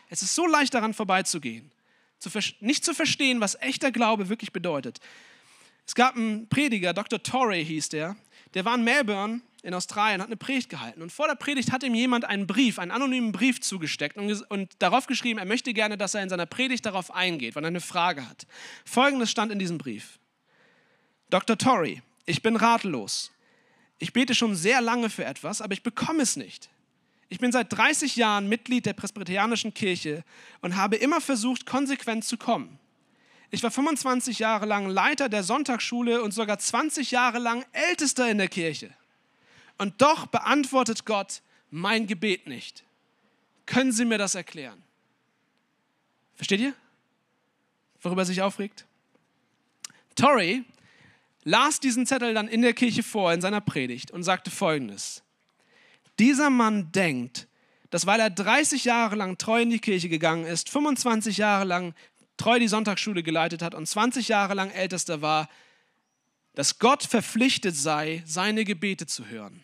Es 0.09 0.23
ist 0.23 0.35
so 0.35 0.47
leicht 0.47 0.75
daran 0.75 0.95
vorbeizugehen, 0.95 1.73
zu 2.19 2.31
nicht 2.61 2.85
zu 2.85 2.95
verstehen, 2.95 3.41
was 3.41 3.57
echter 3.57 3.91
Glaube 3.91 4.29
wirklich 4.29 4.53
bedeutet. 4.53 5.01
Es 5.87 5.95
gab 5.95 6.17
einen 6.17 6.49
Prediger, 6.49 6.93
Dr. 6.93 7.23
Torrey 7.23 7.65
hieß 7.65 7.91
der, 7.91 8.17
der 8.55 8.65
war 8.65 8.75
in 8.75 8.85
Melbourne 8.85 9.41
in 9.63 9.75
Australien, 9.75 10.21
hat 10.21 10.29
eine 10.29 10.37
Predigt 10.37 10.69
gehalten. 10.69 11.03
Und 11.03 11.11
vor 11.11 11.27
der 11.27 11.35
Predigt 11.35 11.73
hat 11.73 11.83
ihm 11.83 11.95
jemand 11.95 12.25
einen 12.25 12.47
Brief, 12.47 12.79
einen 12.79 12.93
anonymen 12.93 13.33
Brief 13.33 13.61
zugesteckt 13.61 14.17
und, 14.17 14.43
und 14.51 14.73
darauf 14.79 15.07
geschrieben, 15.07 15.39
er 15.39 15.45
möchte 15.45 15.73
gerne, 15.73 15.97
dass 15.97 16.15
er 16.15 16.23
in 16.23 16.29
seiner 16.29 16.47
Predigt 16.47 16.87
darauf 16.87 17.13
eingeht, 17.13 17.57
weil 17.57 17.65
er 17.65 17.69
eine 17.69 17.81
Frage 17.81 18.29
hat. 18.29 18.47
Folgendes 18.85 19.31
stand 19.31 19.51
in 19.51 19.59
diesem 19.59 19.79
Brief. 19.79 20.19
Dr. 21.31 21.59
Torrey, 21.59 22.03
ich 22.27 22.43
bin 22.43 22.55
ratlos. 22.55 23.33
Ich 23.99 24.13
bete 24.13 24.35
schon 24.35 24.55
sehr 24.55 24.81
lange 24.81 25.11
für 25.11 25.25
etwas, 25.25 25.61
aber 25.61 25.73
ich 25.73 25.83
bekomme 25.83 26.23
es 26.23 26.37
nicht. 26.37 26.71
Ich 27.29 27.39
bin 27.39 27.51
seit 27.51 27.73
30 27.73 28.15
Jahren 28.15 28.49
Mitglied 28.49 28.87
der 28.87 28.93
Presbyterianischen 28.93 29.75
Kirche 29.75 30.23
und 30.61 30.77
habe 30.77 30.97
immer 30.97 31.21
versucht, 31.21 31.67
konsequent 31.67 32.25
zu 32.25 32.37
kommen. 32.37 32.79
Ich 33.51 33.63
war 33.63 33.71
25 33.71 34.39
Jahre 34.39 34.67
lang 34.67 34.89
Leiter 34.89 35.29
der 35.29 35.43
Sonntagsschule 35.43 36.23
und 36.23 36.33
sogar 36.33 36.59
20 36.59 37.11
Jahre 37.11 37.39
lang 37.39 37.65
Ältester 37.73 38.29
in 38.31 38.39
der 38.39 38.49
Kirche. 38.49 38.91
Und 39.79 40.01
doch 40.03 40.27
beantwortet 40.27 41.05
Gott 41.05 41.43
mein 41.71 42.07
Gebet 42.07 42.47
nicht. 42.47 42.85
Können 43.67 43.93
Sie 43.93 44.05
mir 44.05 44.19
das 44.19 44.35
erklären? 44.35 44.83
Versteht 46.35 46.61
ihr, 46.61 46.75
worüber 48.01 48.23
er 48.23 48.27
sich 48.27 48.43
aufregt? 48.43 48.87
Torrey 50.15 50.65
las 51.45 51.79
diesen 51.81 52.07
Zettel 52.07 52.35
dann 52.35 52.49
in 52.49 52.63
der 52.63 52.75
Kirche 52.75 53.03
vor, 53.03 53.33
in 53.33 53.41
seiner 53.41 53.61
Predigt 53.61 54.11
und 54.11 54.23
sagte 54.23 54.51
folgendes. 54.51 55.23
Dieser 56.19 56.51
Mann 56.51 56.91
denkt, 56.93 57.47
dass 57.91 58.07
weil 58.07 58.21
er 58.21 58.31
30 58.31 58.85
Jahre 58.85 59.17
lang 59.17 59.39
treu 59.39 59.63
in 59.63 59.71
die 59.71 59.79
Kirche 59.79 60.09
gegangen 60.09 60.45
ist, 60.45 60.71
25 60.71 61.37
Jahre 61.37 61.65
lang 61.65 61.95
treu 62.37 62.59
die 62.59 62.69
Sonntagsschule 62.69 63.23
geleitet 63.23 63.63
hat 63.63 63.75
und 63.75 63.87
20 63.87 64.29
Jahre 64.29 64.55
lang 64.55 64.71
Ältester 64.71 65.23
war, 65.23 65.49
dass 66.55 66.79
Gott 66.79 67.03
verpflichtet 67.03 67.77
sei, 67.77 68.23
seine 68.27 68.65
Gebete 68.65 69.07
zu 69.07 69.27
hören. 69.27 69.63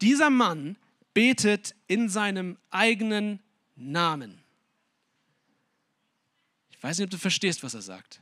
Dieser 0.00 0.30
Mann 0.30 0.76
betet 1.14 1.74
in 1.86 2.08
seinem 2.08 2.58
eigenen 2.70 3.40
Namen. 3.76 4.42
Ich 6.70 6.82
weiß 6.82 6.98
nicht, 6.98 7.06
ob 7.06 7.10
du 7.10 7.18
verstehst, 7.18 7.62
was 7.62 7.74
er 7.74 7.82
sagt. 7.82 8.20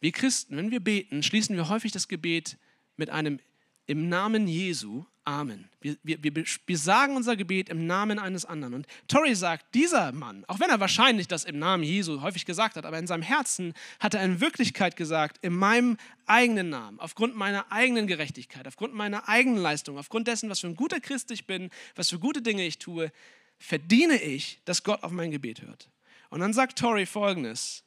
Wir 0.00 0.12
Christen, 0.12 0.56
wenn 0.56 0.70
wir 0.70 0.80
beten, 0.80 1.22
schließen 1.22 1.56
wir 1.56 1.68
häufig 1.68 1.92
das 1.92 2.08
Gebet 2.08 2.56
mit 2.96 3.10
einem 3.10 3.38
im 3.86 4.08
Namen 4.08 4.48
Jesu, 4.48 5.04
Amen. 5.28 5.68
Wir, 5.80 5.96
wir, 6.04 6.22
wir, 6.22 6.44
wir 6.66 6.78
sagen 6.78 7.16
unser 7.16 7.34
Gebet 7.34 7.68
im 7.68 7.84
Namen 7.84 8.20
eines 8.20 8.44
anderen. 8.44 8.74
Und 8.74 8.86
Torrey 9.08 9.34
sagt, 9.34 9.74
dieser 9.74 10.12
Mann, 10.12 10.44
auch 10.46 10.60
wenn 10.60 10.70
er 10.70 10.78
wahrscheinlich 10.78 11.26
das 11.26 11.44
im 11.44 11.58
Namen 11.58 11.82
Jesu 11.82 12.22
häufig 12.22 12.46
gesagt 12.46 12.76
hat, 12.76 12.86
aber 12.86 12.96
in 12.96 13.08
seinem 13.08 13.24
Herzen 13.24 13.74
hat 13.98 14.14
er 14.14 14.22
in 14.22 14.40
Wirklichkeit 14.40 14.94
gesagt, 14.94 15.38
in 15.42 15.52
meinem 15.52 15.96
eigenen 16.26 16.68
Namen, 16.68 17.00
aufgrund 17.00 17.34
meiner 17.34 17.72
eigenen 17.72 18.06
Gerechtigkeit, 18.06 18.68
aufgrund 18.68 18.94
meiner 18.94 19.28
eigenen 19.28 19.60
Leistung, 19.60 19.98
aufgrund 19.98 20.28
dessen, 20.28 20.48
was 20.48 20.60
für 20.60 20.68
ein 20.68 20.76
guter 20.76 21.00
Christ 21.00 21.32
ich 21.32 21.44
bin, 21.44 21.70
was 21.96 22.10
für 22.10 22.20
gute 22.20 22.40
Dinge 22.40 22.64
ich 22.64 22.78
tue, 22.78 23.10
verdiene 23.58 24.22
ich, 24.22 24.60
dass 24.64 24.84
Gott 24.84 25.02
auf 25.02 25.10
mein 25.10 25.32
Gebet 25.32 25.60
hört. 25.60 25.90
Und 26.30 26.38
dann 26.38 26.52
sagt 26.52 26.78
Torrey 26.78 27.04
folgendes, 27.04 27.82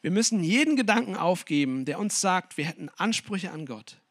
wir 0.00 0.12
müssen 0.12 0.44
jeden 0.44 0.76
Gedanken 0.76 1.16
aufgeben, 1.16 1.86
der 1.86 1.98
uns 1.98 2.20
sagt, 2.20 2.56
wir 2.56 2.66
hätten 2.66 2.88
Ansprüche 2.98 3.50
an 3.50 3.66
Gott. 3.66 4.01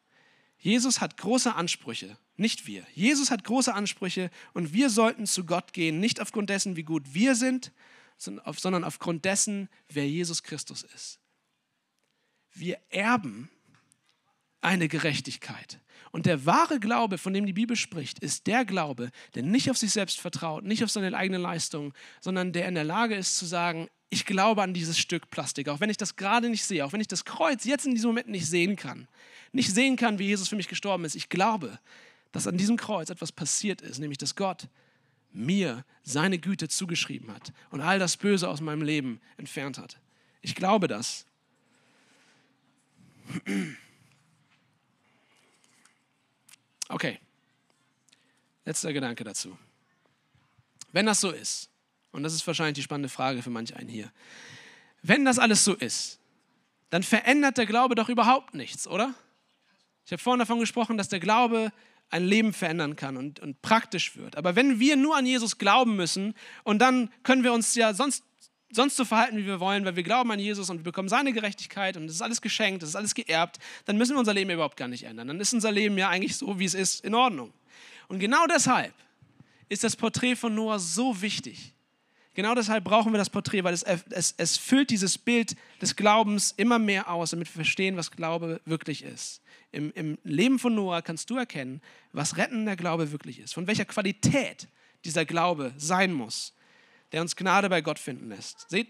Jesus 0.62 1.00
hat 1.00 1.16
große 1.16 1.56
Ansprüche, 1.56 2.16
nicht 2.36 2.68
wir. 2.68 2.86
Jesus 2.94 3.32
hat 3.32 3.42
große 3.42 3.74
Ansprüche 3.74 4.30
und 4.54 4.72
wir 4.72 4.90
sollten 4.90 5.26
zu 5.26 5.44
Gott 5.44 5.72
gehen, 5.72 5.98
nicht 5.98 6.20
aufgrund 6.20 6.50
dessen, 6.50 6.76
wie 6.76 6.84
gut 6.84 7.14
wir 7.14 7.34
sind, 7.34 7.72
sondern 8.16 8.84
aufgrund 8.84 9.24
dessen, 9.24 9.68
wer 9.88 10.08
Jesus 10.08 10.44
Christus 10.44 10.84
ist. 10.94 11.18
Wir 12.52 12.78
erben 12.90 13.50
eine 14.60 14.86
Gerechtigkeit. 14.86 15.80
Und 16.12 16.26
der 16.26 16.46
wahre 16.46 16.78
Glaube, 16.78 17.18
von 17.18 17.34
dem 17.34 17.44
die 17.44 17.52
Bibel 17.52 17.74
spricht, 17.74 18.20
ist 18.20 18.46
der 18.46 18.64
Glaube, 18.64 19.10
der 19.34 19.42
nicht 19.42 19.68
auf 19.68 19.78
sich 19.78 19.90
selbst 19.90 20.20
vertraut, 20.20 20.62
nicht 20.62 20.84
auf 20.84 20.90
seine 20.92 21.16
eigene 21.16 21.38
Leistung, 21.38 21.92
sondern 22.20 22.52
der 22.52 22.68
in 22.68 22.76
der 22.76 22.84
Lage 22.84 23.16
ist 23.16 23.36
zu 23.36 23.46
sagen, 23.46 23.88
ich 24.10 24.26
glaube 24.26 24.62
an 24.62 24.74
dieses 24.74 24.96
Stück 24.96 25.30
Plastik, 25.30 25.68
auch 25.68 25.80
wenn 25.80 25.90
ich 25.90 25.96
das 25.96 26.14
gerade 26.14 26.50
nicht 26.50 26.64
sehe, 26.64 26.84
auch 26.84 26.92
wenn 26.92 27.00
ich 27.00 27.08
das 27.08 27.24
Kreuz 27.24 27.64
jetzt 27.64 27.86
in 27.86 27.94
diesem 27.94 28.10
Moment 28.10 28.28
nicht 28.28 28.46
sehen 28.46 28.76
kann, 28.76 29.08
nicht 29.52 29.72
sehen 29.72 29.96
kann, 29.96 30.18
wie 30.18 30.26
Jesus 30.26 30.48
für 30.48 30.56
mich 30.56 30.68
gestorben 30.68 31.04
ist. 31.04 31.14
Ich 31.14 31.28
glaube, 31.28 31.78
dass 32.32 32.46
an 32.46 32.56
diesem 32.56 32.76
Kreuz 32.76 33.10
etwas 33.10 33.32
passiert 33.32 33.82
ist, 33.82 33.98
nämlich 33.98 34.18
dass 34.18 34.34
Gott 34.34 34.68
mir 35.32 35.84
seine 36.02 36.38
Güte 36.38 36.68
zugeschrieben 36.68 37.32
hat 37.32 37.52
und 37.70 37.80
all 37.80 37.98
das 37.98 38.16
Böse 38.16 38.48
aus 38.48 38.60
meinem 38.60 38.82
Leben 38.82 39.20
entfernt 39.36 39.78
hat. 39.78 39.98
Ich 40.40 40.54
glaube 40.54 40.88
das. 40.88 41.26
Okay, 46.88 47.18
letzter 48.64 48.92
Gedanke 48.92 49.24
dazu. 49.24 49.56
Wenn 50.92 51.06
das 51.06 51.20
so 51.20 51.30
ist, 51.30 51.70
und 52.10 52.22
das 52.22 52.34
ist 52.34 52.46
wahrscheinlich 52.46 52.74
die 52.74 52.82
spannende 52.82 53.08
Frage 53.08 53.42
für 53.42 53.50
manch 53.50 53.74
einen 53.76 53.88
hier, 53.88 54.12
wenn 55.02 55.24
das 55.24 55.38
alles 55.38 55.64
so 55.64 55.74
ist, 55.74 56.18
dann 56.90 57.02
verändert 57.02 57.56
der 57.56 57.66
Glaube 57.66 57.94
doch 57.94 58.10
überhaupt 58.10 58.54
nichts, 58.54 58.86
oder? 58.86 59.14
Ich 60.04 60.12
habe 60.12 60.22
vorhin 60.22 60.40
davon 60.40 60.58
gesprochen, 60.58 60.96
dass 60.96 61.08
der 61.08 61.20
Glaube 61.20 61.72
ein 62.10 62.24
Leben 62.24 62.52
verändern 62.52 62.94
kann 62.94 63.16
und, 63.16 63.40
und 63.40 63.62
praktisch 63.62 64.16
wird. 64.16 64.36
Aber 64.36 64.54
wenn 64.54 64.78
wir 64.78 64.96
nur 64.96 65.16
an 65.16 65.24
Jesus 65.24 65.56
glauben 65.58 65.96
müssen 65.96 66.34
und 66.62 66.78
dann 66.78 67.10
können 67.22 67.42
wir 67.42 67.52
uns 67.52 67.74
ja 67.74 67.94
sonst, 67.94 68.22
sonst 68.70 68.96
so 68.96 69.04
verhalten, 69.04 69.38
wie 69.38 69.46
wir 69.46 69.60
wollen, 69.60 69.84
weil 69.86 69.96
wir 69.96 70.02
glauben 70.02 70.30
an 70.30 70.38
Jesus 70.38 70.68
und 70.68 70.78
wir 70.78 70.84
bekommen 70.84 71.08
seine 71.08 71.32
Gerechtigkeit 71.32 71.96
und 71.96 72.06
das 72.06 72.16
ist 72.16 72.22
alles 72.22 72.42
geschenkt, 72.42 72.82
das 72.82 72.90
ist 72.90 72.96
alles 72.96 73.14
geerbt, 73.14 73.58
dann 73.86 73.96
müssen 73.96 74.14
wir 74.14 74.18
unser 74.18 74.34
Leben 74.34 74.50
überhaupt 74.50 74.76
gar 74.76 74.88
nicht 74.88 75.04
ändern. 75.04 75.28
Dann 75.28 75.40
ist 75.40 75.54
unser 75.54 75.72
Leben 75.72 75.96
ja 75.96 76.10
eigentlich 76.10 76.36
so, 76.36 76.58
wie 76.58 76.66
es 76.66 76.74
ist, 76.74 77.02
in 77.02 77.14
Ordnung. 77.14 77.52
Und 78.08 78.18
genau 78.18 78.46
deshalb 78.46 78.92
ist 79.70 79.84
das 79.84 79.96
Porträt 79.96 80.36
von 80.36 80.54
Noah 80.54 80.78
so 80.78 81.22
wichtig. 81.22 81.72
Genau 82.34 82.54
deshalb 82.54 82.84
brauchen 82.84 83.12
wir 83.12 83.18
das 83.18 83.28
Porträt, 83.28 83.62
weil 83.62 83.74
es, 83.74 83.82
es, 83.82 84.34
es 84.38 84.56
füllt 84.56 84.88
dieses 84.88 85.18
Bild 85.18 85.54
des 85.82 85.96
Glaubens 85.96 86.52
immer 86.56 86.78
mehr 86.78 87.10
aus, 87.10 87.30
damit 87.30 87.48
wir 87.48 87.64
verstehen, 87.64 87.96
was 87.96 88.10
Glaube 88.10 88.60
wirklich 88.64 89.02
ist. 89.02 89.42
Im, 89.70 89.92
Im 89.92 90.18
Leben 90.24 90.58
von 90.58 90.74
Noah 90.74 91.02
kannst 91.02 91.28
du 91.28 91.36
erkennen, 91.36 91.82
was 92.12 92.38
rettender 92.38 92.74
Glaube 92.76 93.12
wirklich 93.12 93.38
ist, 93.38 93.52
von 93.52 93.66
welcher 93.66 93.84
Qualität 93.84 94.66
dieser 95.04 95.26
Glaube 95.26 95.74
sein 95.76 96.12
muss, 96.12 96.54
der 97.12 97.20
uns 97.20 97.36
Gnade 97.36 97.68
bei 97.68 97.82
Gott 97.82 97.98
finden 97.98 98.30
lässt. 98.30 98.68
Seht, 98.70 98.88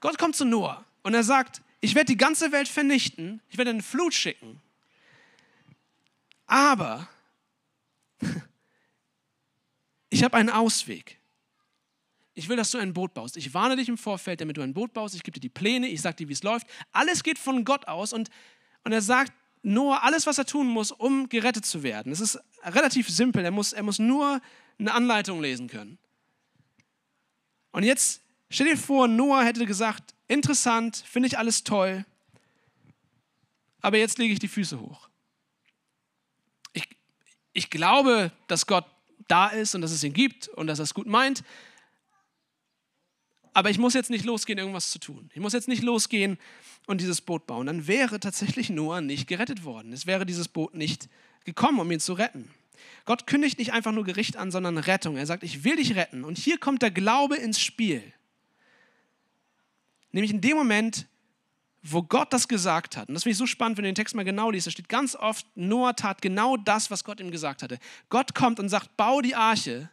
Gott 0.00 0.18
kommt 0.18 0.36
zu 0.36 0.44
Noah 0.44 0.84
und 1.02 1.14
er 1.14 1.22
sagt, 1.22 1.62
ich 1.80 1.94
werde 1.94 2.06
die 2.06 2.18
ganze 2.18 2.52
Welt 2.52 2.68
vernichten, 2.68 3.40
ich 3.48 3.56
werde 3.56 3.70
eine 3.70 3.82
Flut 3.82 4.12
schicken, 4.12 4.60
aber 6.46 7.08
ich 10.10 10.22
habe 10.22 10.36
einen 10.36 10.50
Ausweg 10.50 11.18
ich 12.36 12.50
will, 12.50 12.56
dass 12.56 12.70
du 12.70 12.76
ein 12.78 12.92
Boot 12.92 13.14
baust. 13.14 13.38
Ich 13.38 13.54
warne 13.54 13.76
dich 13.76 13.88
im 13.88 13.96
Vorfeld, 13.96 14.42
damit 14.42 14.58
du 14.58 14.60
ein 14.60 14.74
Boot 14.74 14.92
baust. 14.92 15.14
Ich 15.14 15.22
gebe 15.22 15.34
dir 15.36 15.40
die 15.40 15.48
Pläne, 15.48 15.88
ich 15.88 16.02
sage 16.02 16.16
dir, 16.16 16.28
wie 16.28 16.34
es 16.34 16.42
läuft. 16.42 16.66
Alles 16.92 17.22
geht 17.22 17.38
von 17.38 17.64
Gott 17.64 17.88
aus 17.88 18.12
und, 18.12 18.28
und 18.84 18.92
er 18.92 19.00
sagt 19.00 19.32
Noah 19.62 20.02
alles, 20.02 20.26
was 20.26 20.36
er 20.36 20.44
tun 20.44 20.66
muss, 20.66 20.92
um 20.92 21.30
gerettet 21.30 21.64
zu 21.64 21.82
werden. 21.82 22.12
Es 22.12 22.20
ist 22.20 22.38
relativ 22.62 23.08
simpel. 23.08 23.42
Er 23.42 23.50
muss, 23.50 23.72
er 23.72 23.82
muss 23.82 23.98
nur 23.98 24.42
eine 24.78 24.92
Anleitung 24.92 25.40
lesen 25.40 25.66
können. 25.66 25.96
Und 27.72 27.84
jetzt 27.84 28.20
stell 28.50 28.66
dir 28.66 28.76
vor, 28.76 29.08
Noah 29.08 29.42
hätte 29.42 29.64
gesagt, 29.64 30.14
interessant, 30.28 31.02
finde 31.06 31.28
ich 31.28 31.38
alles 31.38 31.64
toll, 31.64 32.04
aber 33.80 33.96
jetzt 33.96 34.18
lege 34.18 34.34
ich 34.34 34.40
die 34.40 34.48
Füße 34.48 34.78
hoch. 34.78 35.08
Ich, 36.74 36.86
ich 37.54 37.70
glaube, 37.70 38.30
dass 38.46 38.66
Gott 38.66 38.84
da 39.26 39.48
ist 39.48 39.74
und 39.74 39.80
dass 39.80 39.90
es 39.90 40.04
ihn 40.04 40.12
gibt 40.12 40.48
und 40.48 40.66
dass 40.66 40.80
er 40.80 40.82
es 40.82 40.92
gut 40.92 41.06
meint, 41.06 41.42
aber 43.56 43.70
ich 43.70 43.78
muss 43.78 43.94
jetzt 43.94 44.10
nicht 44.10 44.26
losgehen, 44.26 44.58
irgendwas 44.58 44.90
zu 44.90 44.98
tun. 44.98 45.30
Ich 45.32 45.40
muss 45.40 45.54
jetzt 45.54 45.66
nicht 45.66 45.82
losgehen 45.82 46.36
und 46.86 47.00
dieses 47.00 47.22
Boot 47.22 47.46
bauen. 47.46 47.66
Dann 47.66 47.86
wäre 47.86 48.20
tatsächlich 48.20 48.68
Noah 48.68 49.00
nicht 49.00 49.26
gerettet 49.26 49.64
worden. 49.64 49.94
Es 49.94 50.04
wäre 50.04 50.26
dieses 50.26 50.46
Boot 50.46 50.74
nicht 50.74 51.08
gekommen, 51.46 51.80
um 51.80 51.90
ihn 51.90 51.98
zu 51.98 52.12
retten. 52.12 52.50
Gott 53.06 53.26
kündigt 53.26 53.58
nicht 53.58 53.72
einfach 53.72 53.92
nur 53.92 54.04
Gericht 54.04 54.36
an, 54.36 54.50
sondern 54.50 54.76
Rettung. 54.76 55.16
Er 55.16 55.24
sagt, 55.24 55.42
ich 55.42 55.64
will 55.64 55.76
dich 55.76 55.96
retten. 55.96 56.22
Und 56.22 56.36
hier 56.36 56.58
kommt 56.58 56.82
der 56.82 56.90
Glaube 56.90 57.36
ins 57.36 57.58
Spiel. 57.58 58.02
Nämlich 60.12 60.32
in 60.32 60.42
dem 60.42 60.58
Moment, 60.58 61.06
wo 61.82 62.02
Gott 62.02 62.34
das 62.34 62.48
gesagt 62.48 62.98
hat. 62.98 63.08
Und 63.08 63.14
das 63.14 63.22
finde 63.22 63.32
ich 63.32 63.38
so 63.38 63.46
spannend, 63.46 63.78
wenn 63.78 63.84
du 63.84 63.88
den 63.88 63.94
Text 63.94 64.14
mal 64.14 64.24
genau 64.24 64.50
liest. 64.50 64.66
Da 64.66 64.70
steht 64.70 64.90
ganz 64.90 65.16
oft, 65.16 65.46
Noah 65.54 65.96
tat 65.96 66.20
genau 66.20 66.58
das, 66.58 66.90
was 66.90 67.04
Gott 67.04 67.20
ihm 67.20 67.30
gesagt 67.30 67.62
hatte. 67.62 67.78
Gott 68.10 68.34
kommt 68.34 68.60
und 68.60 68.68
sagt, 68.68 68.98
bau 68.98 69.22
die 69.22 69.34
Arche. 69.34 69.88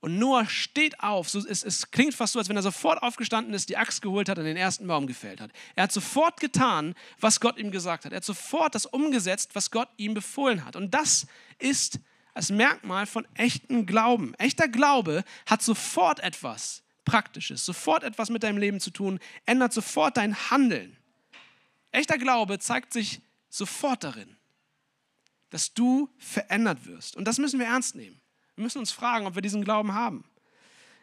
Und 0.00 0.18
Noah 0.18 0.46
steht 0.46 1.00
auf. 1.00 1.28
So, 1.28 1.46
es, 1.46 1.62
es 1.62 1.90
klingt 1.90 2.14
fast 2.14 2.32
so, 2.32 2.38
als 2.38 2.48
wenn 2.48 2.56
er 2.56 2.62
sofort 2.62 3.02
aufgestanden 3.02 3.52
ist, 3.52 3.68
die 3.68 3.76
Axt 3.76 4.00
geholt 4.00 4.28
hat 4.28 4.38
und 4.38 4.44
den 4.44 4.56
ersten 4.56 4.86
Baum 4.86 5.06
gefällt 5.06 5.40
hat. 5.40 5.50
Er 5.76 5.84
hat 5.84 5.92
sofort 5.92 6.40
getan, 6.40 6.94
was 7.20 7.40
Gott 7.40 7.58
ihm 7.58 7.70
gesagt 7.70 8.04
hat. 8.04 8.12
Er 8.12 8.16
hat 8.16 8.24
sofort 8.24 8.74
das 8.74 8.86
umgesetzt, 8.86 9.50
was 9.54 9.70
Gott 9.70 9.88
ihm 9.98 10.14
befohlen 10.14 10.64
hat. 10.64 10.74
Und 10.74 10.94
das 10.94 11.26
ist 11.58 12.00
das 12.34 12.50
Merkmal 12.50 13.04
von 13.06 13.26
echtem 13.34 13.84
Glauben. 13.84 14.34
Echter 14.36 14.68
Glaube 14.68 15.22
hat 15.44 15.62
sofort 15.62 16.20
etwas 16.20 16.82
Praktisches, 17.04 17.64
sofort 17.64 18.02
etwas 18.02 18.30
mit 18.30 18.42
deinem 18.42 18.58
Leben 18.58 18.80
zu 18.80 18.90
tun, 18.90 19.18
ändert 19.44 19.72
sofort 19.72 20.16
dein 20.16 20.34
Handeln. 20.50 20.96
Echter 21.92 22.16
Glaube 22.16 22.58
zeigt 22.58 22.92
sich 22.92 23.20
sofort 23.48 24.04
darin, 24.04 24.36
dass 25.50 25.74
du 25.74 26.08
verändert 26.18 26.86
wirst. 26.86 27.16
Und 27.16 27.24
das 27.26 27.38
müssen 27.38 27.58
wir 27.58 27.66
ernst 27.66 27.96
nehmen. 27.96 28.19
Wir 28.60 28.64
müssen 28.64 28.80
uns 28.80 28.92
fragen, 28.92 29.26
ob 29.26 29.36
wir 29.36 29.40
diesen 29.40 29.64
Glauben 29.64 29.94
haben. 29.94 30.22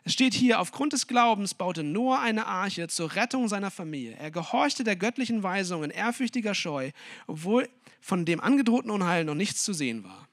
Es 0.04 0.13
steht 0.13 0.36
hier, 0.36 0.60
aufgrund 0.60 0.93
des 0.93 1.08
Glaubens 1.08 1.56
baute 1.56 1.84
Noah 1.84 2.20
eine 2.20 2.46
Arche 2.46 2.88
zur 2.88 3.15
Rettung 3.15 3.48
seiner 3.48 3.72
Familie. 3.72 4.15
Er 4.15 4.30
gehorchte 4.30 4.84
der 4.84 4.96
göttlichen 4.96 5.41
Weisung 5.41 5.84
in 5.84 5.89
ehrfürchtiger 5.89 6.54
Scheu, 6.54 6.91
obwohl 7.26 7.67
von 8.00 8.26
dem 8.26 8.41
angedrohten 8.41 8.91
Unheil 8.91 9.26
noch 9.26 9.34
nichts 9.34 9.63
zu 9.63 9.74
sehen 9.74 10.04
war. 10.04 10.28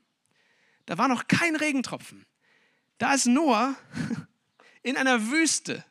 Da 0.85 0.99
war 0.99 1.09
noch 1.09 1.27
kein 1.27 1.57
Regentropfen. 1.57 2.27
Da 2.99 3.15
ist 3.15 3.25
Noah 3.25 3.75
in 4.83 4.99
einer 4.99 5.31
Wüste 5.31 5.83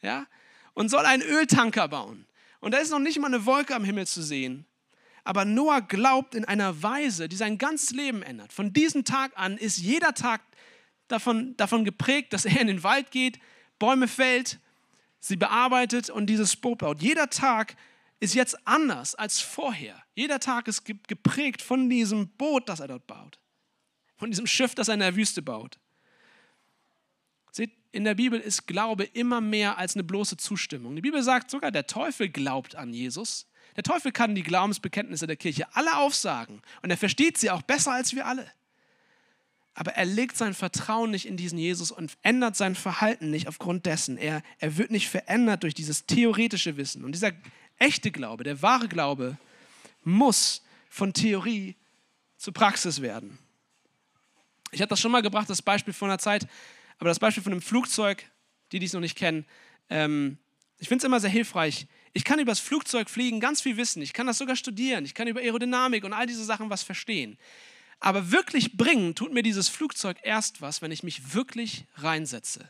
ja, 0.00 0.26
und 0.72 0.88
soll 0.88 1.04
einen 1.04 1.22
Öltanker 1.22 1.86
bauen. 1.86 2.24
Und 2.60 2.72
da 2.72 2.78
ist 2.78 2.90
noch 2.90 2.98
nicht 2.98 3.18
mal 3.18 3.26
eine 3.26 3.44
Wolke 3.44 3.74
am 3.74 3.84
Himmel 3.84 4.06
zu 4.06 4.22
sehen. 4.22 4.64
Aber 5.24 5.44
Noah 5.44 5.82
glaubt 5.82 6.34
in 6.34 6.46
einer 6.46 6.82
Weise, 6.82 7.28
die 7.28 7.36
sein 7.36 7.58
ganzes 7.58 7.90
Leben 7.90 8.22
ändert. 8.22 8.54
Von 8.54 8.72
diesem 8.72 9.04
Tag 9.04 9.32
an 9.36 9.58
ist 9.58 9.76
jeder 9.76 10.14
Tag 10.14 10.40
davon, 11.12 11.56
davon 11.56 11.84
geprägt, 11.84 12.32
dass 12.32 12.44
er 12.44 12.60
in 12.60 12.66
den 12.66 12.82
Wald 12.82 13.10
geht, 13.10 13.38
Bäume 13.78 14.08
fällt, 14.08 14.58
sie 15.20 15.36
bearbeitet 15.36 16.10
und 16.10 16.26
dieses 16.26 16.56
Boot 16.56 16.78
baut. 16.78 17.02
Jeder 17.02 17.30
Tag 17.30 17.76
ist 18.20 18.34
jetzt 18.34 18.66
anders 18.66 19.14
als 19.14 19.40
vorher. 19.40 20.00
Jeder 20.14 20.38
Tag 20.38 20.68
ist 20.68 20.84
geprägt 20.84 21.60
von 21.62 21.90
diesem 21.90 22.28
Boot, 22.28 22.68
das 22.68 22.80
er 22.80 22.88
dort 22.88 23.06
baut. 23.06 23.38
Von 24.16 24.30
diesem 24.30 24.46
Schiff, 24.46 24.74
das 24.74 24.88
er 24.88 24.94
in 24.94 25.00
der 25.00 25.16
Wüste 25.16 25.42
baut. 25.42 25.78
Seht, 27.50 27.72
in 27.90 28.04
der 28.04 28.14
Bibel 28.14 28.38
ist 28.38 28.66
Glaube 28.66 29.04
immer 29.04 29.40
mehr 29.40 29.76
als 29.76 29.94
eine 29.94 30.04
bloße 30.04 30.36
Zustimmung. 30.36 30.96
Die 30.96 31.02
Bibel 31.02 31.22
sagt 31.22 31.50
sogar, 31.50 31.70
der 31.70 31.86
Teufel 31.86 32.28
glaubt 32.28 32.76
an 32.76 32.94
Jesus. 32.94 33.46
Der 33.76 33.82
Teufel 33.82 34.12
kann 34.12 34.34
die 34.34 34.42
Glaubensbekenntnisse 34.42 35.26
der 35.26 35.36
Kirche 35.36 35.66
alle 35.74 35.96
aufsagen 35.96 36.62
und 36.82 36.90
er 36.90 36.96
versteht 36.96 37.38
sie 37.38 37.50
auch 37.50 37.62
besser 37.62 37.92
als 37.92 38.14
wir 38.14 38.26
alle. 38.26 38.50
Aber 39.74 39.92
er 39.92 40.04
legt 40.04 40.36
sein 40.36 40.52
Vertrauen 40.54 41.10
nicht 41.10 41.26
in 41.26 41.36
diesen 41.36 41.58
Jesus 41.58 41.90
und 41.90 42.12
ändert 42.22 42.56
sein 42.56 42.74
Verhalten 42.74 43.30
nicht 43.30 43.48
aufgrund 43.48 43.86
dessen. 43.86 44.18
Er, 44.18 44.42
er 44.58 44.76
wird 44.76 44.90
nicht 44.90 45.08
verändert 45.08 45.62
durch 45.62 45.74
dieses 45.74 46.04
theoretische 46.04 46.76
Wissen. 46.76 47.04
Und 47.04 47.12
dieser 47.12 47.32
echte 47.78 48.10
Glaube, 48.10 48.44
der 48.44 48.60
wahre 48.60 48.88
Glaube, 48.88 49.38
muss 50.04 50.62
von 50.90 51.14
Theorie 51.14 51.76
zu 52.36 52.52
Praxis 52.52 53.00
werden. 53.00 53.38
Ich 54.72 54.80
habe 54.80 54.88
das 54.88 55.00
schon 55.00 55.12
mal 55.12 55.22
gebracht, 55.22 55.48
das 55.48 55.62
Beispiel 55.62 55.94
von 55.94 56.10
einer 56.10 56.18
Zeit, 56.18 56.46
aber 56.98 57.08
das 57.08 57.18
Beispiel 57.18 57.42
von 57.42 57.52
einem 57.52 57.62
Flugzeug, 57.62 58.24
die 58.72 58.78
dies 58.78 58.92
noch 58.92 59.00
nicht 59.00 59.16
kennen, 59.16 59.46
ähm, 59.88 60.38
ich 60.78 60.88
finde 60.88 61.02
es 61.02 61.04
immer 61.04 61.20
sehr 61.20 61.30
hilfreich. 61.30 61.86
Ich 62.12 62.24
kann 62.24 62.40
über 62.40 62.50
das 62.50 62.58
Flugzeug 62.58 63.08
fliegen 63.08 63.38
ganz 63.38 63.60
viel 63.62 63.76
wissen. 63.76 64.02
Ich 64.02 64.12
kann 64.12 64.26
das 64.26 64.38
sogar 64.38 64.56
studieren. 64.56 65.04
Ich 65.04 65.14
kann 65.14 65.28
über 65.28 65.40
Aerodynamik 65.40 66.02
und 66.02 66.12
all 66.12 66.26
diese 66.26 66.44
Sachen 66.44 66.70
was 66.70 66.82
verstehen. 66.82 67.38
Aber 68.02 68.32
wirklich 68.32 68.76
bringen 68.76 69.14
tut 69.14 69.32
mir 69.32 69.44
dieses 69.44 69.68
Flugzeug 69.68 70.16
erst 70.24 70.60
was, 70.60 70.82
wenn 70.82 70.90
ich 70.90 71.04
mich 71.04 71.34
wirklich 71.34 71.86
reinsetze. 71.94 72.68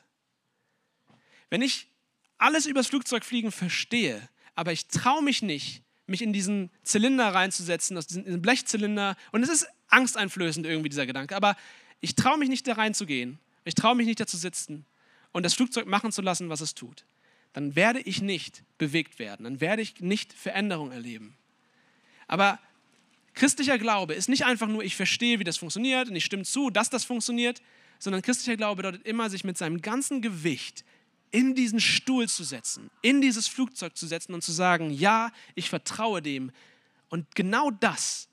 Wenn 1.49 1.63
ich 1.63 1.89
alles 2.37 2.67
über 2.67 2.81
das 2.81 2.89
Flugzeugfliegen 2.89 3.51
verstehe, 3.51 4.29
aber 4.55 4.73
ich 4.73 4.89
traue 4.89 5.23
mich 5.23 5.41
nicht, 5.41 5.85
mich 6.07 6.21
in 6.21 6.35
diesen 6.35 6.71
Zylinder 6.83 7.33
reinzusetzen, 7.33 7.97
aus 7.97 8.07
diesem 8.07 8.43
Blechzylinder. 8.43 9.17
Und 9.31 9.43
es 9.43 9.49
ist 9.49 9.67
angsteinflößend 9.89 10.67
irgendwie 10.67 10.91
dieser 10.91 11.07
Gedanke, 11.07 11.35
aber 11.35 11.57
ich 12.03 12.15
traue 12.15 12.37
mich 12.37 12.51
nicht 12.51 12.69
da 12.69 12.75
reinzugehen. 12.75 13.39
Ich 13.65 13.75
traue 13.75 13.95
mich 13.95 14.07
nicht 14.07 14.21
da 14.21 14.27
zu 14.27 14.37
sitzen 14.37 14.85
und 15.33 15.45
das 15.45 15.55
Flugzeug 15.55 15.87
machen 15.87 16.13
zu 16.13 16.21
lassen, 16.21 16.51
was 16.51 16.61
es 16.61 16.75
tut. 16.75 17.07
Dann 17.55 17.75
werde 17.75 18.01
ich 18.01 18.21
nicht 18.21 18.65
bewegt 18.77 19.19
werden. 19.19 19.45
Dann 19.45 19.63
werde 19.63 19.81
ich 19.81 20.01
nicht 20.01 20.35
Veränderung 20.35 20.93
erleben. 20.93 21.39
Aber 22.27 22.59
Christlicher 23.35 23.79
Glaube 23.79 24.15
ist 24.15 24.29
nicht 24.29 24.45
einfach 24.45 24.69
nur, 24.69 24.85
ich 24.85 24.97
verstehe, 24.97 25.39
wie 25.39 25.45
das 25.45 25.57
funktioniert 25.57 26.09
und 26.09 26.17
ich 26.17 26.25
stimme 26.25 26.45
zu, 26.45 26.71
dass 26.71 26.91
das 26.91 27.05
funktioniert, 27.05 27.63
sondern 27.99 28.23
christlicher 28.23 28.57
Glaube 28.57 28.83
bedeutet 28.83 29.07
immer, 29.07 29.31
sich 29.31 29.45
mit 29.45 29.57
seinem 29.57 29.81
ganzen 29.81 30.21
Gewicht 30.21 30.85
in 31.31 31.55
diesen 31.55 31.81
Stuhl 31.81 32.29
zu 32.29 32.45
setzen, 32.45 32.91
in 33.01 33.21
dieses 33.21 33.49
Flugzeug 33.49 33.97
zu 33.97 34.07
setzen 34.07 34.35
und 34.35 34.43
zu 34.43 34.53
sagen, 34.53 34.91
ja, 34.91 35.33
ich 35.55 35.71
vertraue 35.71 36.21
dem. 36.21 36.53
Und 37.09 37.35
genau 37.35 37.71
das 37.71 38.29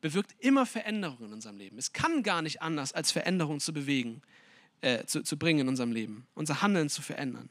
bewirkt 0.00 0.34
immer 0.38 0.64
Veränderungen 0.64 1.26
in 1.26 1.32
unserem 1.32 1.56
Leben. 1.56 1.76
Es 1.78 1.92
kann 1.92 2.22
gar 2.22 2.42
nicht 2.42 2.62
anders, 2.62 2.92
als 2.92 3.10
Veränderungen 3.10 3.58
zu 3.58 3.72
bewegen, 3.72 4.22
äh, 4.80 5.04
zu, 5.06 5.22
zu 5.22 5.36
bringen 5.36 5.60
in 5.60 5.68
unserem 5.68 5.90
Leben, 5.90 6.26
unser 6.34 6.62
Handeln 6.62 6.88
zu 6.88 7.02
verändern. 7.02 7.48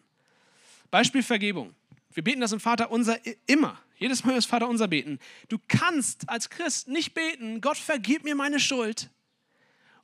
Beispiel 0.92 1.24
Vergebung. 1.24 1.76
Wir 2.14 2.24
beten 2.24 2.40
das 2.40 2.54
im 2.54 2.62
Vater 2.62 2.92
unser 2.92 3.18
immer. 3.46 3.82
Jedes 3.98 4.24
Mal 4.24 4.38
ist 4.38 4.46
Vater 4.46 4.68
unser 4.68 4.88
beten. 4.88 5.20
Du 5.48 5.58
kannst 5.68 6.30
als 6.30 6.50
Christ 6.50 6.88
nicht 6.88 7.14
beten, 7.14 7.62
Gott 7.62 7.78
vergib 7.78 8.24
mir 8.24 8.36
meine 8.36 8.60
Schuld, 8.60 9.10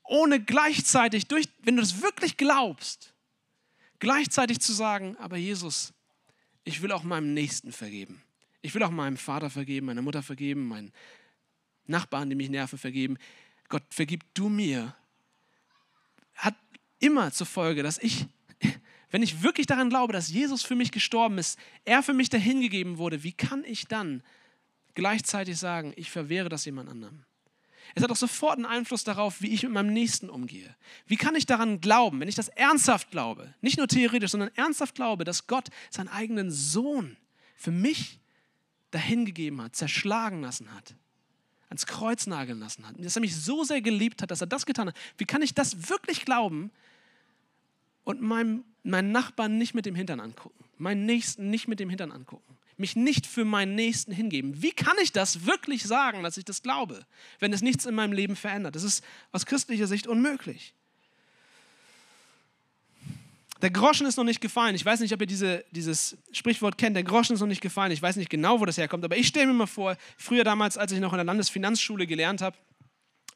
ohne 0.04 0.42
gleichzeitig, 0.42 1.28
durch, 1.28 1.48
wenn 1.60 1.76
du 1.76 1.82
das 1.82 2.02
wirklich 2.02 2.38
glaubst, 2.38 3.14
gleichzeitig 4.00 4.60
zu 4.60 4.74
sagen, 4.74 5.18
aber 5.18 5.38
Jesus, 5.38 5.94
ich 6.64 6.82
will 6.82 6.92
auch 6.92 7.04
meinem 7.04 7.34
Nächsten 7.34 7.72
vergeben. 7.72 8.22
Ich 8.62 8.74
will 8.76 8.84
auch 8.84 8.92
meinem 8.92 9.18
Vater 9.18 9.50
vergeben, 9.50 9.88
meiner 9.88 10.02
Mutter 10.02 10.22
vergeben, 10.22 10.68
meinen 10.68 10.92
Nachbarn, 11.88 12.30
die 12.30 12.36
mich 12.36 12.50
nerven, 12.50 12.78
vergeben. 12.78 13.18
Gott, 13.70 13.84
vergib 13.90 14.24
du 14.34 14.50
mir. 14.50 14.96
Hat 16.36 16.56
immer 17.00 17.32
zur 17.32 17.48
Folge, 17.48 17.84
dass 17.84 17.98
ich, 17.98 18.28
wenn 19.12 19.22
ich 19.22 19.44
wirklich 19.44 19.68
daran 19.68 19.90
glaube, 19.90 20.14
dass 20.14 20.30
Jesus 20.30 20.64
für 20.64 20.76
mich 20.76 20.92
gestorben 20.92 21.38
ist, 21.38 21.60
er 21.86 22.02
für 22.02 22.14
mich 22.14 22.30
dahingegeben 22.30 22.98
wurde, 22.98 23.24
wie 23.24 23.34
kann 23.34 23.64
ich 23.66 23.86
dann 23.88 24.24
gleichzeitig 24.96 25.58
sagen, 25.58 25.94
ich 25.96 26.10
verwehre 26.10 26.50
das 26.50 26.66
jemand 26.66 26.90
anderem? 26.90 27.24
Es 27.94 28.04
hat 28.04 28.12
auch 28.12 28.16
sofort 28.16 28.56
einen 28.56 28.66
Einfluss 28.66 29.04
darauf, 29.04 29.42
wie 29.42 29.54
ich 29.54 29.64
mit 29.64 29.74
meinem 29.74 29.92
Nächsten 29.92 30.30
umgehe. 30.30 30.76
Wie 31.08 31.18
kann 31.18 31.36
ich 31.36 31.46
daran 31.46 31.82
glauben, 31.82 32.20
wenn 32.22 32.30
ich 32.30 32.36
das 32.36 32.48
ernsthaft 32.48 33.12
glaube, 33.12 33.54
nicht 33.60 33.78
nur 33.78 33.88
theoretisch, 33.88 34.32
sondern 34.32 34.52
ernsthaft 34.56 34.96
glaube, 34.96 35.26
dass 35.26 35.48
Gott 35.48 35.68
seinen 35.90 36.08
eigenen 36.08 36.52
Sohn 36.52 37.18
für 37.56 37.72
mich 37.72 38.20
dahingegeben 38.92 39.62
hat, 39.62 39.76
zerschlagen 39.76 40.42
lassen 40.42 40.74
hat, 40.74 40.96
ans 41.70 41.86
Kreuz 41.86 42.28
nageln 42.28 42.60
lassen 42.60 42.88
hat, 42.88 42.96
dass 42.98 43.16
er 43.16 43.22
mich 43.22 43.36
so 43.36 43.64
sehr 43.64 43.82
geliebt 43.82 44.22
hat, 44.22 44.32
dass 44.32 44.42
er 44.42 44.48
das 44.48 44.66
getan 44.66 44.88
hat. 44.88 44.96
Wie 45.18 45.26
kann 45.26 45.42
ich 45.42 45.54
das 45.54 45.90
wirklich 45.90 46.24
glauben 46.24 46.72
und 48.04 48.22
meinem, 48.22 48.64
meinen 48.84 49.12
Nachbarn 49.12 49.58
nicht 49.58 49.74
mit 49.74 49.86
dem 49.86 49.96
Hintern 49.96 50.20
angucken, 50.20 50.64
meinen 50.78 51.06
Nächsten 51.06 51.50
nicht 51.50 51.68
mit 51.68 51.80
dem 51.80 51.90
Hintern 51.90 52.12
angucken? 52.12 52.58
mich 52.82 52.98
nicht 52.98 53.28
für 53.28 53.46
meinen 53.46 53.76
Nächsten 53.76 54.12
hingeben. 54.12 54.62
Wie 54.62 54.72
kann 54.72 54.98
ich 55.02 55.14
das 55.14 55.46
wirklich 55.46 55.84
sagen, 55.84 56.24
dass 56.24 56.36
ich 56.36 56.44
das 56.44 56.62
glaube, 56.62 57.06
wenn 57.40 57.54
es 57.54 57.62
nichts 57.62 57.86
in 57.86 57.96
meinem 57.96 58.12
Leben 58.12 58.36
verändert? 58.36 58.76
Das 58.76 58.84
ist 58.84 59.04
aus 59.32 59.46
christlicher 59.46 59.88
Sicht 59.88 60.08
unmöglich. 60.08 60.74
Der 63.62 63.70
Groschen 63.70 64.08
ist 64.08 64.18
noch 64.18 64.24
nicht 64.24 64.42
gefallen. 64.42 64.74
Ich 64.74 64.84
weiß 64.84 65.00
nicht, 65.02 65.14
ob 65.14 65.22
ihr 65.22 65.28
diese, 65.28 65.64
dieses 65.70 66.18
Sprichwort 66.32 66.80
kennt. 66.80 66.96
Der 66.96 67.04
Groschen 67.04 67.36
ist 67.36 67.42
noch 67.42 67.48
nicht 67.48 67.62
gefallen. 67.62 67.92
Ich 67.92 68.02
weiß 68.02 68.16
nicht 68.16 68.32
genau, 68.32 68.60
wo 68.60 68.66
das 68.66 68.78
herkommt. 68.78 69.06
Aber 69.06 69.16
ich 69.16 69.28
stelle 69.28 69.48
mir 69.48 69.54
mal 69.54 69.68
vor, 69.68 69.96
früher 70.18 70.44
damals, 70.44 70.78
als 70.78 70.92
ich 70.92 71.00
noch 71.00 71.14
in 71.14 71.18
der 71.18 71.26
Landesfinanzschule 71.26 72.08
gelernt 72.08 72.42
habe, 72.42 72.58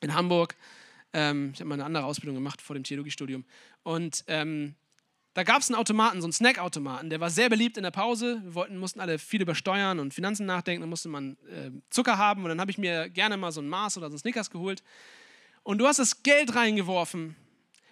in 0.02 0.16
Hamburg, 0.16 0.56
ähm, 1.16 1.52
ich 1.54 1.62
habe 1.62 1.70
mal 1.70 1.76
eine 1.76 1.86
andere 1.86 2.04
Ausbildung 2.04 2.36
gemacht 2.36 2.62
vor 2.62 2.74
dem 2.74 2.84
Theologiestudium. 2.84 3.46
Und 3.84 4.26
ähm, 4.28 4.76
da 5.34 5.44
gab 5.44 5.62
es 5.62 5.70
einen 5.70 5.80
Automaten, 5.80 6.22
so 6.22 6.26
einen 6.26 6.34
Snackautomaten, 6.34 7.10
der 7.10 7.22
war 7.22 7.30
sehr 7.30 7.50
beliebt 7.50 7.78
in 7.78 7.84
der 7.84 7.92
Pause. 7.92 8.42
Wir 8.44 8.54
wollten, 8.54 8.78
mussten 8.78 9.00
alle 9.00 9.18
viel 9.18 9.42
über 9.42 9.56
Steuern 9.56 10.00
und 10.00 10.14
Finanzen 10.14 10.46
nachdenken, 10.46 10.82
da 10.82 10.88
musste 10.88 11.08
man 11.10 11.38
äh, 11.50 11.72
Zucker 11.90 12.18
haben 12.18 12.44
und 12.44 12.50
dann 12.50 12.60
habe 12.60 12.70
ich 12.70 12.78
mir 12.78 13.10
gerne 13.10 13.38
mal 13.38 13.52
so 13.52 13.62
ein 13.62 13.70
Mars 13.70 13.98
oder 13.98 14.10
so 14.10 14.16
ein 14.16 14.20
Snickers 14.20 14.50
geholt. 14.50 14.84
Und 15.64 15.78
du 15.78 15.88
hast 15.88 16.00
das 16.00 16.22
Geld 16.22 16.54
reingeworfen. 16.54 17.36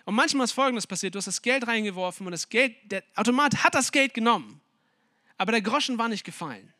Und 0.05 0.15
manchmal 0.15 0.43
ist 0.43 0.51
Folgendes 0.51 0.85
passiert: 0.85 1.15
Du 1.15 1.17
hast 1.17 1.27
das 1.27 1.41
Geld 1.41 1.65
reingeworfen 1.65 2.27
und 2.27 2.31
das 2.31 2.49
Geld, 2.49 2.75
der 2.91 3.03
Automat 3.15 3.63
hat 3.63 3.73
das 3.73 3.93
Geld 3.93 4.13
genommen, 4.13 4.59
aber 5.37 5.53
der 5.53 5.61
Groschen 5.61 5.97
war 5.97 6.09
nicht 6.09 6.25
gefallen. 6.25 6.73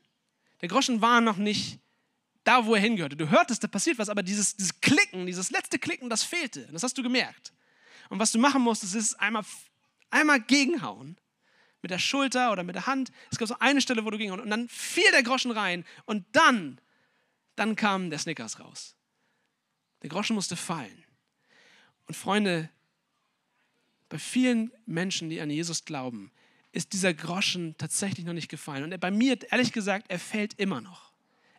Der 0.62 0.68
Groschen 0.68 1.02
war 1.02 1.22
noch 1.22 1.38
nicht 1.38 1.80
da, 2.44 2.66
wo 2.66 2.76
er 2.76 2.82
hingehörte. 2.82 3.16
Du 3.16 3.30
hörtest, 3.30 3.64
da 3.64 3.68
passiert 3.68 3.98
was, 3.98 4.10
aber 4.10 4.24
dieses, 4.24 4.56
dieses 4.56 4.82
Klicken, 4.82 5.26
dieses 5.26 5.52
letzte 5.52 5.80
Klicken, 5.80 6.10
das 6.10 6.24
fehlte. 6.24 6.68
Das 6.72 6.84
hast 6.84 6.98
du 6.98 7.04
gemerkt. 7.04 7.54
Und 8.10 8.20
was 8.20 8.32
du 8.32 8.40
machen 8.40 8.62
musstest, 8.62 8.96
ist 8.96 9.16
einmal 9.16 9.44
einmal 10.14 10.40
gegenhauen 10.40 11.18
mit 11.82 11.92
der 11.92 12.00
Schulter 12.00 12.52
oder 12.52 12.64
mit 12.64 12.76
der 12.76 12.88
Hand. 12.88 13.12
Es 13.32 13.38
gab 13.38 13.48
so 13.48 13.58
eine 13.60 13.82
Stelle, 13.82 14.06
wo 14.06 14.10
du 14.10 14.18
gegenhauen 14.18 14.42
und 14.42 14.50
dann 14.50 14.70
fiel 14.70 15.10
der 15.12 15.24
Groschen 15.24 15.52
rein 15.52 15.86
und 16.06 16.26
dann, 16.32 16.80
dann 17.56 17.76
kam 17.76 18.10
der 18.10 18.20
Snickers 18.20 18.60
raus. 18.60 18.96
Der 20.02 20.10
Groschen 20.10 20.36
musste 20.36 20.56
fallen. 20.56 21.04
Und 22.08 22.16
Freunde, 22.16 22.70
bei 24.10 24.20
vielen 24.20 24.72
Menschen, 24.86 25.30
die 25.30 25.42
an 25.42 25.50
Jesus 25.50 25.86
glauben, 25.86 26.32
ist 26.72 26.94
dieser 26.94 27.14
Groschen 27.14 27.76
tatsächlich 27.78 28.26
noch 28.26 28.34
nicht 28.34 28.50
gefallen. 28.50 28.84
Und 28.84 29.00
bei 29.00 29.12
mir, 29.12 29.38
ehrlich 29.52 29.72
gesagt, 29.72 30.08
er 30.10 30.20
fällt 30.20 30.60
immer 30.60 30.82
noch. 30.82 31.13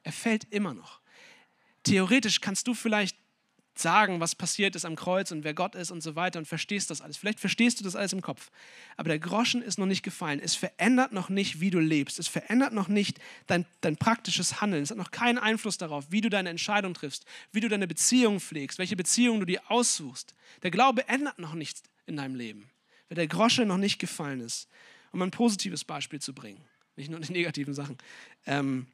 Er 0.04 0.12
fällt 0.12 0.44
immer 0.52 0.74
noch. 0.74 1.00
Theoretisch 1.82 2.40
kannst 2.40 2.66
du 2.66 2.74
vielleicht 2.74 3.16
sagen, 3.76 4.20
was 4.20 4.34
passiert 4.34 4.76
ist 4.76 4.84
am 4.84 4.94
Kreuz 4.94 5.32
und 5.32 5.44
wer 5.44 5.54
Gott 5.54 5.74
ist 5.74 5.90
und 5.90 6.00
so 6.00 6.14
weiter 6.14 6.38
und 6.38 6.46
verstehst 6.46 6.90
das 6.90 7.00
alles. 7.00 7.16
Vielleicht 7.16 7.40
verstehst 7.40 7.80
du 7.80 7.84
das 7.84 7.96
alles 7.96 8.12
im 8.12 8.22
Kopf. 8.22 8.50
Aber 8.96 9.08
der 9.08 9.18
Groschen 9.18 9.62
ist 9.62 9.78
noch 9.78 9.86
nicht 9.86 10.02
gefallen. 10.02 10.40
Es 10.40 10.54
verändert 10.54 11.12
noch 11.12 11.28
nicht, 11.28 11.60
wie 11.60 11.70
du 11.70 11.80
lebst. 11.80 12.18
Es 12.18 12.28
verändert 12.28 12.72
noch 12.72 12.88
nicht 12.88 13.18
dein, 13.46 13.66
dein 13.80 13.96
praktisches 13.96 14.60
Handeln. 14.60 14.82
Es 14.82 14.90
hat 14.90 14.98
noch 14.98 15.10
keinen 15.10 15.38
Einfluss 15.38 15.76
darauf, 15.76 16.06
wie 16.10 16.20
du 16.20 16.30
deine 16.30 16.50
Entscheidung 16.50 16.94
triffst, 16.94 17.24
wie 17.52 17.60
du 17.60 17.68
deine 17.68 17.88
Beziehung 17.88 18.38
pflegst, 18.38 18.78
welche 18.78 18.96
Beziehung 18.96 19.40
du 19.40 19.46
dir 19.46 19.60
aussuchst. 19.68 20.34
Der 20.62 20.70
Glaube 20.70 21.08
ändert 21.08 21.38
noch 21.38 21.54
nichts 21.54 21.82
in 22.06 22.16
deinem 22.16 22.36
Leben, 22.36 22.70
weil 23.08 23.16
der 23.16 23.26
Grosche 23.26 23.66
noch 23.66 23.78
nicht 23.78 23.98
gefallen 23.98 24.40
ist. 24.40 24.68
Um 25.10 25.22
ein 25.22 25.30
positives 25.30 25.84
Beispiel 25.84 26.20
zu 26.20 26.32
bringen, 26.32 26.64
nicht 26.96 27.10
nur 27.10 27.20
die 27.20 27.32
negativen 27.32 27.74
Sachen. 27.74 27.98
Ähm, 28.46 28.86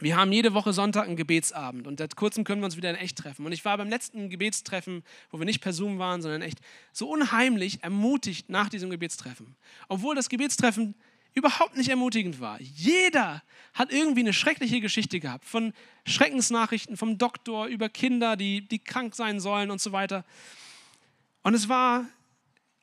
wir 0.00 0.16
haben 0.16 0.32
jede 0.32 0.54
Woche 0.54 0.72
Sonntag 0.72 1.06
einen 1.06 1.16
Gebetsabend 1.16 1.86
und 1.86 1.98
seit 1.98 2.14
kurzem 2.14 2.44
können 2.44 2.60
wir 2.60 2.66
uns 2.66 2.76
wieder 2.76 2.90
in 2.90 2.96
echt 2.96 3.18
treffen. 3.18 3.44
Und 3.44 3.52
ich 3.52 3.64
war 3.64 3.76
beim 3.76 3.88
letzten 3.88 4.30
Gebetstreffen, 4.30 5.02
wo 5.30 5.38
wir 5.38 5.44
nicht 5.44 5.60
per 5.60 5.72
Zoom 5.72 5.98
waren, 5.98 6.22
sondern 6.22 6.42
echt 6.42 6.60
so 6.92 7.08
unheimlich 7.08 7.82
ermutigt 7.82 8.48
nach 8.48 8.68
diesem 8.68 8.90
Gebetstreffen. 8.90 9.56
Obwohl 9.88 10.14
das 10.14 10.28
Gebetstreffen 10.28 10.94
überhaupt 11.34 11.76
nicht 11.76 11.88
ermutigend 11.88 12.40
war. 12.40 12.60
Jeder 12.60 13.42
hat 13.74 13.92
irgendwie 13.92 14.20
eine 14.20 14.32
schreckliche 14.32 14.80
Geschichte 14.80 15.20
gehabt, 15.20 15.44
von 15.44 15.72
Schreckensnachrichten 16.06 16.96
vom 16.96 17.18
Doktor 17.18 17.66
über 17.66 17.88
Kinder, 17.88 18.36
die, 18.36 18.66
die 18.66 18.78
krank 18.78 19.14
sein 19.14 19.40
sollen 19.40 19.70
und 19.70 19.80
so 19.80 19.92
weiter. 19.92 20.24
Und 21.42 21.54
es 21.54 21.68
war 21.68 22.06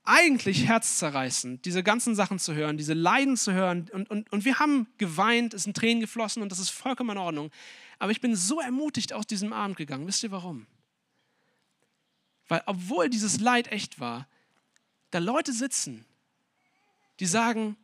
eigentlich 0.06 0.68
herzzerreißend, 0.68 1.65
diese 1.65 1.84
ganzen 1.84 2.15
Sachen 2.15 2.39
zu 2.39 2.54
hören, 2.54 2.78
diese 2.78 2.94
Leiden 2.94 3.38
zu 3.38 3.54
hören. 3.54 3.89
Und, 3.91 4.10
und, 4.10 4.32
und 4.32 4.46
wir 4.46 4.60
haben 4.60 4.88
geweint, 4.98 5.54
es 5.54 5.63
sind 5.63 5.76
Tränen 5.76 6.00
geflossen 6.00 6.41
und 6.44 6.52
das 6.52 6.60
ist 6.60 6.70
vollkommen 6.70 7.12
in 7.12 7.18
Ordnung. 7.18 7.52
Aber 8.00 8.12
ich 8.12 8.22
bin 8.22 8.36
so 8.36 8.60
ermutigt 8.60 9.13
aus 9.13 9.26
diesem 9.26 9.54
Abend 9.54 9.78
gegangen. 9.78 10.08
Wisst 10.08 10.24
ihr 10.24 10.32
warum? 10.32 10.68
Weil 12.48 12.62
obwohl 12.65 13.10
dieses 13.10 13.39
Leid 13.39 13.72
echt 13.72 14.00
war, 14.00 14.28
da 15.12 15.20
Leute 15.20 15.54
sitzen, 15.54 16.06
die 17.20 17.26
sagen, 17.26 17.78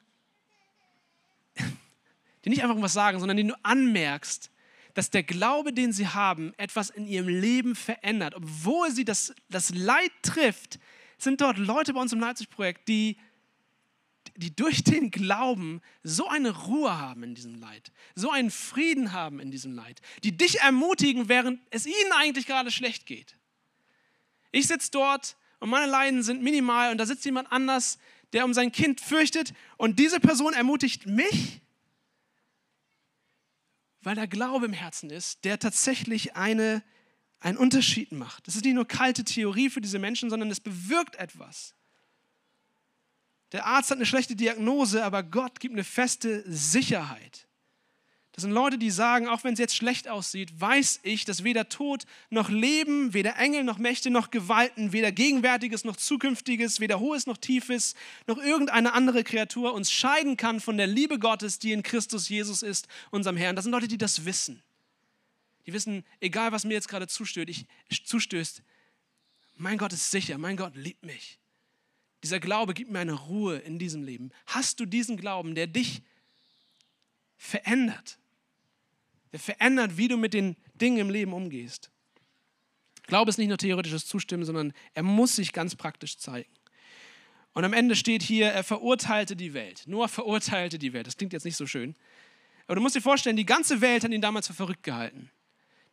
die 2.45 2.49
nicht 2.49 2.63
einfach 2.63 2.79
was 2.81 2.93
sagen, 2.93 3.19
sondern 3.19 3.37
die 3.37 3.47
du 3.47 3.55
anmerkst, 3.63 4.51
dass 4.93 5.09
der 5.09 5.23
Glaube, 5.23 5.73
den 5.73 5.93
sie 5.93 6.07
haben, 6.07 6.53
etwas 6.57 6.89
in 6.89 7.05
ihrem 7.07 7.29
Leben 7.29 7.75
verändert. 7.75 8.35
Obwohl 8.35 8.91
sie 8.91 9.05
das, 9.05 9.33
das 9.49 9.73
Leid 9.73 10.11
trifft, 10.21 10.79
sind 11.23 11.41
dort 11.41 11.57
Leute 11.57 11.93
bei 11.93 12.01
uns 12.01 12.13
im 12.13 12.19
Leipzig-Projekt, 12.19 12.87
die, 12.87 13.17
die 14.35 14.55
durch 14.55 14.83
den 14.83 15.11
Glauben 15.11 15.81
so 16.03 16.27
eine 16.27 16.51
Ruhe 16.51 16.97
haben 16.97 17.23
in 17.23 17.35
diesem 17.35 17.55
Leid, 17.55 17.91
so 18.15 18.31
einen 18.31 18.51
Frieden 18.51 19.11
haben 19.11 19.39
in 19.39 19.51
diesem 19.51 19.73
Leid, 19.73 20.01
die 20.23 20.35
dich 20.35 20.59
ermutigen, 20.59 21.29
während 21.29 21.59
es 21.69 21.85
ihnen 21.85 22.11
eigentlich 22.13 22.45
gerade 22.45 22.71
schlecht 22.71 23.05
geht. 23.05 23.37
Ich 24.51 24.67
sitze 24.67 24.91
dort 24.91 25.37
und 25.59 25.69
meine 25.69 25.89
Leiden 25.89 26.23
sind 26.23 26.41
minimal 26.41 26.91
und 26.91 26.97
da 26.97 27.05
sitzt 27.05 27.25
jemand 27.25 27.51
anders, 27.51 27.97
der 28.33 28.45
um 28.45 28.53
sein 28.53 28.71
Kind 28.71 29.01
fürchtet 29.01 29.53
und 29.77 29.99
diese 29.99 30.19
Person 30.19 30.53
ermutigt 30.53 31.05
mich, 31.05 31.61
weil 34.01 34.15
der 34.15 34.27
Glaube 34.27 34.65
im 34.65 34.73
Herzen 34.73 35.09
ist, 35.09 35.45
der 35.45 35.59
tatsächlich 35.59 36.35
eine 36.35 36.83
einen 37.41 37.57
Unterschied 37.57 38.11
macht. 38.11 38.47
Das 38.47 38.55
ist 38.55 38.63
nicht 38.63 38.75
nur 38.75 38.87
kalte 38.87 39.23
Theorie 39.25 39.69
für 39.69 39.81
diese 39.81 39.99
Menschen, 39.99 40.29
sondern 40.29 40.49
es 40.49 40.59
bewirkt 40.59 41.17
etwas. 41.17 41.73
Der 43.51 43.65
Arzt 43.65 43.91
hat 43.91 43.97
eine 43.97 44.05
schlechte 44.05 44.35
Diagnose, 44.35 45.03
aber 45.03 45.23
Gott 45.23 45.59
gibt 45.59 45.73
eine 45.73 45.83
feste 45.83 46.43
Sicherheit. 46.47 47.47
Das 48.33 48.43
sind 48.43 48.51
Leute, 48.51 48.77
die 48.77 48.91
sagen, 48.91 49.27
auch 49.27 49.43
wenn 49.43 49.53
es 49.53 49.59
jetzt 49.59 49.75
schlecht 49.75 50.07
aussieht, 50.07 50.49
weiß 50.59 51.01
ich, 51.03 51.25
dass 51.25 51.43
weder 51.43 51.67
Tod 51.67 52.05
noch 52.29 52.49
Leben, 52.49 53.13
weder 53.13 53.35
Engel 53.37 53.65
noch 53.65 53.77
Mächte 53.77 54.09
noch 54.09 54.31
Gewalten, 54.31 54.93
weder 54.93 55.11
Gegenwärtiges 55.11 55.83
noch 55.83 55.97
Zukünftiges, 55.97 56.79
weder 56.79 57.01
Hohes 57.01 57.27
noch 57.27 57.37
Tiefes, 57.37 57.93
noch 58.27 58.37
irgendeine 58.37 58.93
andere 58.93 59.25
Kreatur 59.25 59.73
uns 59.73 59.91
scheiden 59.91 60.37
kann 60.37 60.61
von 60.61 60.77
der 60.77 60.87
Liebe 60.87 61.19
Gottes, 61.19 61.59
die 61.59 61.73
in 61.73 61.83
Christus 61.83 62.29
Jesus 62.29 62.63
ist, 62.63 62.87
unserem 63.09 63.35
Herrn. 63.35 63.57
Das 63.57 63.63
sind 63.63 63.73
Leute, 63.73 63.89
die 63.89 63.97
das 63.97 64.23
wissen. 64.23 64.63
Die 65.65 65.73
wissen, 65.73 66.05
egal 66.19 66.51
was 66.51 66.63
mir 66.63 66.73
jetzt 66.73 66.87
gerade 66.87 67.07
zustößt, 67.07 67.47
ich, 67.47 68.05
zustößt, 68.05 68.63
mein 69.57 69.77
Gott 69.77 69.93
ist 69.93 70.11
sicher, 70.11 70.37
mein 70.37 70.57
Gott 70.57 70.75
liebt 70.75 71.03
mich. 71.05 71.39
Dieser 72.23 72.39
Glaube 72.39 72.73
gibt 72.73 72.91
mir 72.91 72.99
eine 72.99 73.13
Ruhe 73.13 73.57
in 73.57 73.79
diesem 73.79 74.03
Leben. 74.03 74.31
Hast 74.47 74.79
du 74.79 74.85
diesen 74.85 75.17
Glauben, 75.17 75.55
der 75.55 75.67
dich 75.67 76.01
verändert? 77.37 78.19
Der 79.31 79.39
verändert, 79.39 79.97
wie 79.97 80.07
du 80.07 80.17
mit 80.17 80.33
den 80.33 80.55
Dingen 80.75 80.97
im 80.97 81.09
Leben 81.09 81.33
umgehst. 81.33 81.91
Glaube 83.03 83.29
ist 83.29 83.37
nicht 83.37 83.47
nur 83.47 83.57
theoretisches 83.57 84.05
Zustimmen, 84.05 84.45
sondern 84.45 84.73
er 84.93 85.03
muss 85.03 85.35
sich 85.35 85.53
ganz 85.53 85.75
praktisch 85.75 86.17
zeigen. 86.17 86.49
Und 87.53 87.65
am 87.65 87.73
Ende 87.73 87.95
steht 87.95 88.23
hier, 88.23 88.47
er 88.47 88.63
verurteilte 88.63 89.35
die 89.35 89.53
Welt. 89.53 89.83
Noah 89.85 90.07
verurteilte 90.07 90.79
die 90.79 90.93
Welt. 90.93 91.07
Das 91.07 91.17
klingt 91.17 91.33
jetzt 91.33 91.43
nicht 91.43 91.57
so 91.57 91.67
schön. 91.67 91.95
Aber 92.67 92.75
du 92.75 92.81
musst 92.81 92.95
dir 92.95 93.01
vorstellen, 93.01 93.35
die 93.35 93.45
ganze 93.45 93.81
Welt 93.81 94.03
hat 94.03 94.11
ihn 94.11 94.21
damals 94.21 94.47
für 94.47 94.53
verrückt 94.53 94.83
gehalten. 94.83 95.29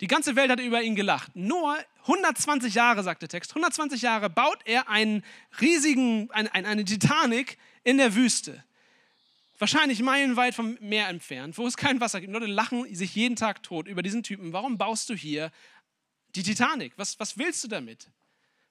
Die 0.00 0.06
ganze 0.06 0.36
Welt 0.36 0.50
hat 0.50 0.60
über 0.60 0.82
ihn 0.82 0.94
gelacht. 0.94 1.34
Noah, 1.34 1.78
120 2.02 2.74
Jahre, 2.74 3.02
sagt 3.02 3.22
der 3.22 3.28
Text, 3.28 3.50
120 3.50 4.00
Jahre 4.02 4.30
baut 4.30 4.60
er 4.64 4.88
einen 4.88 5.24
riesigen, 5.60 6.30
eine, 6.30 6.52
eine 6.54 6.84
Titanic 6.84 7.58
in 7.82 7.98
der 7.98 8.14
Wüste. 8.14 8.62
Wahrscheinlich 9.58 10.00
meilenweit 10.02 10.54
vom 10.54 10.78
Meer 10.80 11.08
entfernt, 11.08 11.58
wo 11.58 11.66
es 11.66 11.76
kein 11.76 12.00
Wasser 12.00 12.20
gibt. 12.20 12.32
Leute 12.32 12.46
lachen 12.46 12.94
sich 12.94 13.14
jeden 13.16 13.34
Tag 13.34 13.62
tot 13.64 13.88
über 13.88 14.02
diesen 14.02 14.22
Typen. 14.22 14.52
Warum 14.52 14.78
baust 14.78 15.10
du 15.10 15.14
hier 15.14 15.50
die 16.36 16.44
Titanic? 16.44 16.92
Was, 16.96 17.18
was 17.18 17.36
willst 17.36 17.64
du 17.64 17.68
damit? 17.68 18.08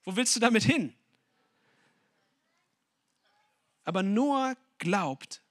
Wo 0.06 0.16
willst 0.16 0.34
du 0.36 0.40
damit 0.40 0.64
hin? 0.64 0.94
Aber 3.84 4.02
Noah 4.02 4.56
glaubt, 4.78 5.42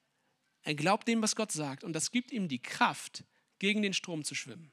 er 0.62 0.74
glaubt 0.74 1.06
dem, 1.06 1.20
was 1.20 1.36
Gott 1.36 1.52
sagt, 1.52 1.84
und 1.84 1.92
das 1.92 2.10
gibt 2.10 2.32
ihm 2.32 2.48
die 2.48 2.60
Kraft, 2.60 3.24
gegen 3.58 3.82
den 3.82 3.94
Strom 3.94 4.24
zu 4.24 4.34
schwimmen. 4.34 4.70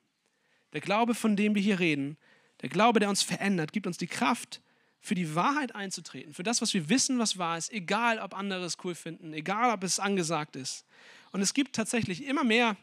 Der 0.73 0.81
Glaube, 0.81 1.15
von 1.15 1.35
dem 1.35 1.55
wir 1.55 1.61
hier 1.61 1.79
reden, 1.79 2.17
der 2.61 2.69
Glaube, 2.69 2.99
der 2.99 3.09
uns 3.09 3.23
verändert, 3.23 3.71
gibt 3.71 3.87
uns 3.87 3.97
die 3.97 4.07
Kraft, 4.07 4.61
für 5.03 5.15
die 5.15 5.35
Wahrheit 5.35 5.75
einzutreten, 5.75 6.33
für 6.33 6.43
das, 6.43 6.61
was 6.61 6.73
wir 6.73 6.87
wissen, 6.87 7.19
was 7.19 7.37
wahr 7.37 7.57
ist, 7.57 7.73
egal 7.73 8.19
ob 8.19 8.33
andere 8.33 8.63
es 8.63 8.77
cool 8.85 8.95
finden, 8.95 9.33
egal 9.33 9.73
ob 9.73 9.83
es 9.83 9.99
angesagt 9.99 10.55
ist. 10.55 10.85
Und 11.33 11.41
es 11.41 11.53
gibt 11.53 11.75
tatsächlich 11.75 12.23
immer 12.23 12.45
mehr, 12.45 12.77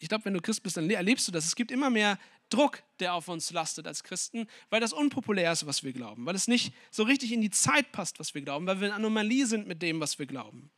ich 0.00 0.08
glaube, 0.08 0.24
wenn 0.24 0.34
du 0.34 0.40
Christ 0.40 0.64
bist, 0.64 0.76
dann 0.76 0.90
erlebst 0.90 1.28
du 1.28 1.32
das, 1.32 1.46
es 1.46 1.54
gibt 1.54 1.70
immer 1.70 1.90
mehr 1.90 2.18
Druck, 2.50 2.82
der 2.98 3.14
auf 3.14 3.28
uns 3.28 3.52
lastet 3.52 3.86
als 3.86 4.02
Christen, 4.02 4.48
weil 4.68 4.80
das 4.80 4.92
unpopulär 4.92 5.52
ist, 5.52 5.64
was 5.64 5.84
wir 5.84 5.92
glauben, 5.92 6.26
weil 6.26 6.34
es 6.34 6.48
nicht 6.48 6.74
so 6.90 7.04
richtig 7.04 7.30
in 7.30 7.40
die 7.40 7.50
Zeit 7.50 7.92
passt, 7.92 8.18
was 8.18 8.34
wir 8.34 8.42
glauben, 8.42 8.66
weil 8.66 8.80
wir 8.80 8.88
eine 8.88 8.96
Anomalie 8.96 9.46
sind 9.46 9.68
mit 9.68 9.80
dem, 9.80 10.00
was 10.00 10.18
wir 10.18 10.26
glauben. 10.26 10.72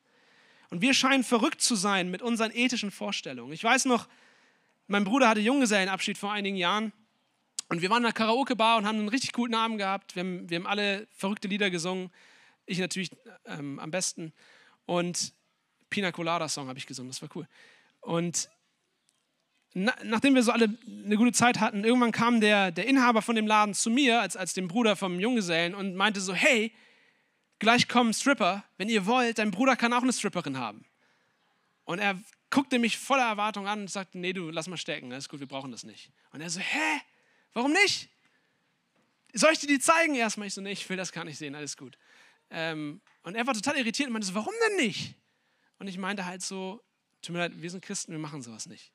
Und 0.68 0.82
wir 0.82 0.92
scheinen 0.92 1.24
verrückt 1.24 1.62
zu 1.62 1.74
sein 1.74 2.10
mit 2.10 2.20
unseren 2.20 2.50
ethischen 2.50 2.90
Vorstellungen. 2.90 3.54
Ich 3.54 3.64
weiß 3.64 3.86
noch, 3.86 4.08
mein 4.86 5.04
Bruder 5.04 5.28
hatte 5.28 5.40
Junggesellenabschied 5.40 6.18
vor 6.18 6.32
einigen 6.32 6.56
Jahren 6.56 6.92
und 7.68 7.82
wir 7.82 7.90
waren 7.90 7.98
in 7.98 8.06
einer 8.06 8.12
Karaoke-Bar 8.12 8.78
und 8.78 8.86
haben 8.86 8.98
einen 8.98 9.08
richtig 9.08 9.32
guten 9.32 9.54
Abend 9.54 9.78
gehabt. 9.78 10.14
Wir 10.14 10.22
haben, 10.22 10.48
wir 10.48 10.58
haben 10.58 10.66
alle 10.66 11.08
verrückte 11.12 11.48
Lieder 11.48 11.70
gesungen. 11.70 12.10
Ich 12.64 12.78
natürlich 12.78 13.10
ähm, 13.44 13.78
am 13.80 13.90
besten. 13.90 14.32
Und 14.84 15.32
Pina 15.90 16.12
Colada 16.12 16.48
Song 16.48 16.68
habe 16.68 16.78
ich 16.78 16.86
gesungen, 16.86 17.10
das 17.10 17.22
war 17.22 17.28
cool. 17.34 17.48
Und 18.00 18.48
na, 19.74 19.94
nachdem 20.04 20.34
wir 20.34 20.42
so 20.42 20.52
alle 20.52 20.74
eine 20.86 21.16
gute 21.16 21.32
Zeit 21.32 21.60
hatten, 21.60 21.84
irgendwann 21.84 22.12
kam 22.12 22.40
der, 22.40 22.70
der 22.70 22.86
Inhaber 22.86 23.20
von 23.20 23.34
dem 23.34 23.46
Laden 23.46 23.74
zu 23.74 23.90
mir, 23.90 24.20
als, 24.20 24.36
als 24.36 24.54
dem 24.54 24.68
Bruder 24.68 24.96
vom 24.96 25.18
Junggesellen, 25.20 25.74
und 25.74 25.96
meinte 25.96 26.20
so: 26.20 26.34
Hey, 26.34 26.72
gleich 27.58 27.88
kommen 27.88 28.14
Stripper. 28.14 28.64
Wenn 28.78 28.88
ihr 28.88 29.06
wollt, 29.06 29.38
dein 29.38 29.50
Bruder 29.50 29.76
kann 29.76 29.92
auch 29.92 30.02
eine 30.02 30.12
Stripperin 30.12 30.56
haben. 30.56 30.86
Und 31.84 31.98
er 31.98 32.18
guckte 32.50 32.78
mich 32.78 32.98
voller 32.98 33.26
Erwartung 33.26 33.66
an 33.66 33.80
und 33.82 33.90
sagte, 33.90 34.18
nee, 34.18 34.32
du, 34.32 34.50
lass 34.50 34.68
mal 34.68 34.76
stecken, 34.76 35.12
alles 35.12 35.28
gut, 35.28 35.40
wir 35.40 35.48
brauchen 35.48 35.72
das 35.72 35.84
nicht. 35.84 36.10
Und 36.32 36.40
er 36.40 36.50
so, 36.50 36.60
hä, 36.60 37.00
warum 37.52 37.72
nicht? 37.72 38.08
Soll 39.34 39.52
ich 39.52 39.58
dir 39.58 39.66
die 39.66 39.78
zeigen 39.78 40.14
erstmal? 40.14 40.48
Ich 40.48 40.54
so, 40.54 40.60
nee, 40.60 40.72
ich 40.72 40.88
will 40.88 40.96
das 40.96 41.12
gar 41.12 41.24
nicht 41.24 41.38
sehen, 41.38 41.54
alles 41.54 41.76
gut. 41.76 41.98
Ähm, 42.50 43.00
und 43.22 43.34
er 43.34 43.46
war 43.46 43.54
total 43.54 43.76
irritiert 43.76 44.06
und 44.06 44.12
meinte 44.12 44.28
so, 44.28 44.34
warum 44.34 44.54
denn 44.68 44.76
nicht? 44.76 45.14
Und 45.78 45.88
ich 45.88 45.98
meinte 45.98 46.24
halt 46.24 46.42
so, 46.42 46.82
tut 47.22 47.34
mir 47.34 47.40
leid, 47.40 47.60
wir 47.60 47.70
sind 47.70 47.84
Christen, 47.84 48.12
wir 48.12 48.18
machen 48.18 48.40
sowas 48.42 48.66
nicht. 48.66 48.92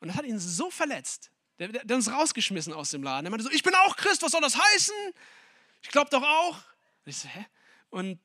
Und 0.00 0.08
das 0.08 0.16
hat 0.16 0.24
ihn 0.24 0.38
so 0.38 0.70
verletzt. 0.70 1.30
Der, 1.58 1.68
der, 1.68 1.84
der 1.84 1.96
uns 1.96 2.10
rausgeschmissen 2.10 2.72
aus 2.72 2.90
dem 2.90 3.02
Laden. 3.02 3.26
Er 3.26 3.30
meinte 3.30 3.44
so, 3.44 3.50
ich 3.50 3.62
bin 3.62 3.74
auch 3.74 3.96
Christ, 3.96 4.22
was 4.22 4.32
soll 4.32 4.40
das 4.40 4.58
heißen? 4.58 4.94
Ich 5.82 5.90
glaube 5.90 6.10
doch 6.10 6.22
auch. 6.22 6.56
Und 6.56 7.10
ich 7.10 7.16
so, 7.16 7.28
hä? 7.28 7.46
Und, 7.90 8.18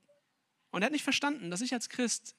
und 0.72 0.82
er 0.82 0.88
hat 0.88 0.92
nicht 0.92 1.04
verstanden, 1.04 1.52
dass 1.52 1.62
ich 1.62 1.74
als 1.74 1.90
Christ 1.90 2.36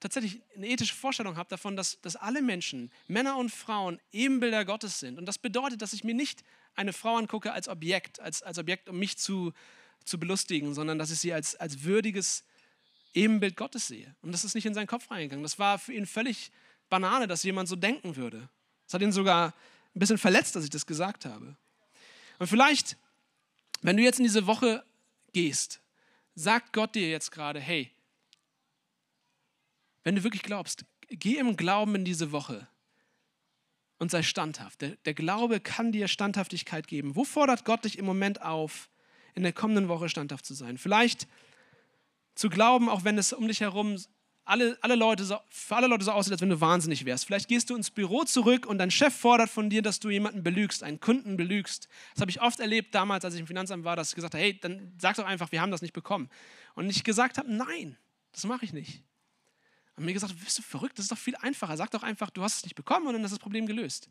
tatsächlich 0.00 0.42
eine 0.54 0.68
ethische 0.68 0.94
Vorstellung 0.94 1.36
habe 1.36 1.48
davon, 1.48 1.76
dass, 1.76 2.00
dass 2.00 2.16
alle 2.16 2.42
Menschen, 2.42 2.90
Männer 3.06 3.36
und 3.36 3.50
Frauen, 3.50 4.00
Ebenbilder 4.12 4.64
Gottes 4.64 5.00
sind. 5.00 5.18
Und 5.18 5.26
das 5.26 5.38
bedeutet, 5.38 5.82
dass 5.82 5.92
ich 5.92 6.04
mir 6.04 6.14
nicht 6.14 6.44
eine 6.74 6.92
Frau 6.92 7.16
angucke 7.16 7.52
als 7.52 7.68
Objekt, 7.68 8.20
als, 8.20 8.42
als 8.42 8.58
Objekt, 8.58 8.88
um 8.88 8.98
mich 8.98 9.16
zu, 9.16 9.52
zu 10.04 10.18
belustigen, 10.18 10.74
sondern 10.74 10.98
dass 10.98 11.10
ich 11.10 11.18
sie 11.18 11.32
als, 11.32 11.54
als 11.56 11.84
würdiges 11.84 12.44
Ebenbild 13.14 13.56
Gottes 13.56 13.86
sehe. 13.86 14.14
Und 14.22 14.32
das 14.32 14.44
ist 14.44 14.54
nicht 14.54 14.66
in 14.66 14.74
seinen 14.74 14.86
Kopf 14.86 15.10
reingegangen. 15.10 15.42
Das 15.42 15.58
war 15.58 15.78
für 15.78 15.92
ihn 15.92 16.06
völlig 16.06 16.50
Banane, 16.90 17.26
dass 17.26 17.42
jemand 17.42 17.68
so 17.68 17.76
denken 17.76 18.16
würde. 18.16 18.48
Das 18.86 18.94
hat 18.94 19.02
ihn 19.02 19.12
sogar 19.12 19.54
ein 19.94 19.98
bisschen 19.98 20.18
verletzt, 20.18 20.56
dass 20.56 20.64
ich 20.64 20.70
das 20.70 20.86
gesagt 20.86 21.24
habe. 21.24 21.56
Und 22.38 22.48
vielleicht, 22.48 22.96
wenn 23.82 23.96
du 23.96 24.02
jetzt 24.02 24.18
in 24.18 24.24
diese 24.24 24.46
Woche 24.46 24.84
gehst, 25.32 25.80
sagt 26.34 26.72
Gott 26.72 26.94
dir 26.94 27.08
jetzt 27.08 27.30
gerade, 27.30 27.60
hey, 27.60 27.93
wenn 30.04 30.16
du 30.16 30.22
wirklich 30.22 30.42
glaubst, 30.42 30.84
geh 31.08 31.38
im 31.38 31.56
Glauben 31.56 31.94
in 31.96 32.04
diese 32.04 32.30
Woche 32.30 32.68
und 33.98 34.10
sei 34.10 34.22
standhaft. 34.22 34.82
Der, 34.82 34.90
der, 35.04 35.14
Glaube 35.14 35.60
kann 35.60 35.92
dir 35.92 36.08
Standhaftigkeit 36.08 36.86
geben. 36.86 37.16
Wo 37.16 37.24
fordert 37.24 37.64
Gott 37.64 37.84
dich 37.84 37.98
im 37.98 38.04
Moment 38.04 38.42
auf, 38.42 38.90
in 39.34 39.42
der 39.42 39.52
kommenden 39.52 39.88
Woche 39.88 40.08
standhaft 40.08 40.44
zu 40.44 40.54
sein? 40.54 40.78
Vielleicht 40.78 41.26
zu 42.34 42.50
glauben, 42.50 42.88
auch 42.88 43.04
wenn 43.04 43.18
es 43.18 43.32
um 43.32 43.48
dich 43.48 43.60
herum 43.60 43.96
alle, 44.44 44.76
alle 44.82 44.94
Leute 44.94 45.24
so, 45.24 45.38
für 45.48 45.76
alle 45.76 45.86
Leute 45.86 46.04
so 46.04 46.12
aussieht, 46.12 46.32
als 46.32 46.42
wenn 46.42 46.50
du 46.50 46.60
wahnsinnig 46.60 47.06
wärst. 47.06 47.24
Vielleicht 47.24 47.48
gehst 47.48 47.70
du 47.70 47.76
ins 47.76 47.90
Büro 47.90 48.24
zurück 48.24 48.66
und 48.66 48.76
dein 48.76 48.90
Chef 48.90 49.14
fordert 49.14 49.48
von 49.48 49.70
dir, 49.70 49.80
dass 49.80 50.00
du 50.00 50.10
jemanden 50.10 50.42
belügst, 50.42 50.82
einen 50.82 51.00
Kunden 51.00 51.36
belügst. 51.36 51.88
Das 52.12 52.20
habe 52.20 52.30
ich 52.30 52.42
oft 52.42 52.60
erlebt 52.60 52.94
damals, 52.94 53.24
als 53.24 53.34
ich 53.34 53.40
im 53.40 53.46
Finanzamt 53.46 53.84
war, 53.84 53.96
dass 53.96 54.10
ich 54.10 54.14
gesagt 54.14 54.34
habe, 54.34 54.42
hey, 54.42 54.58
dann 54.60 54.92
sag 54.98 55.16
doch 55.16 55.24
einfach, 55.24 55.50
wir 55.50 55.62
haben 55.62 55.70
das 55.70 55.80
nicht 55.80 55.94
bekommen. 55.94 56.28
Und 56.74 56.90
ich 56.90 57.04
gesagt 57.04 57.38
habe, 57.38 57.50
nein, 57.50 57.96
das 58.32 58.44
mache 58.44 58.66
ich 58.66 58.74
nicht. 58.74 59.02
Und 59.96 60.04
mir 60.04 60.12
gesagt, 60.12 60.34
bist 60.42 60.58
du 60.58 60.62
verrückt? 60.62 60.98
Das 60.98 61.04
ist 61.04 61.12
doch 61.12 61.18
viel 61.18 61.36
einfacher. 61.36 61.76
Sag 61.76 61.90
doch 61.90 62.02
einfach, 62.02 62.30
du 62.30 62.42
hast 62.42 62.58
es 62.58 62.64
nicht 62.64 62.74
bekommen 62.74 63.06
und 63.06 63.14
dann 63.14 63.24
ist 63.24 63.30
das 63.30 63.38
Problem 63.38 63.66
gelöst. 63.66 64.08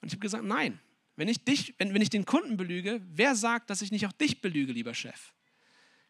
Und 0.00 0.08
ich 0.08 0.14
habe 0.14 0.20
gesagt, 0.20 0.44
nein. 0.44 0.80
Wenn 1.18 1.28
ich, 1.28 1.44
dich, 1.44 1.74
wenn, 1.78 1.94
wenn 1.94 2.02
ich 2.02 2.10
den 2.10 2.26
Kunden 2.26 2.58
belüge, 2.58 3.00
wer 3.08 3.34
sagt, 3.34 3.70
dass 3.70 3.80
ich 3.80 3.90
nicht 3.90 4.06
auch 4.06 4.12
dich 4.12 4.42
belüge, 4.42 4.72
lieber 4.72 4.92
Chef? 4.92 5.32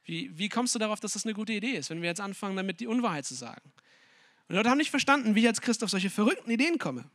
Wie, 0.04 0.36
wie 0.36 0.48
kommst 0.48 0.74
du 0.74 0.78
darauf, 0.78 0.98
dass 0.98 1.12
das 1.12 1.24
eine 1.24 1.34
gute 1.34 1.52
Idee 1.52 1.72
ist, 1.72 1.90
wenn 1.90 2.02
wir 2.02 2.08
jetzt 2.08 2.20
anfangen, 2.20 2.56
damit 2.56 2.80
die 2.80 2.88
Unwahrheit 2.88 3.24
zu 3.24 3.34
sagen? 3.34 3.62
Und 3.62 4.52
die 4.52 4.54
Leute 4.54 4.70
haben 4.70 4.78
nicht 4.78 4.90
verstanden, 4.90 5.34
wie 5.34 5.40
ich 5.40 5.46
als 5.46 5.60
Christ 5.60 5.84
auf 5.84 5.90
solche 5.90 6.10
verrückten 6.10 6.50
Ideen 6.50 6.78
komme. 6.78 7.08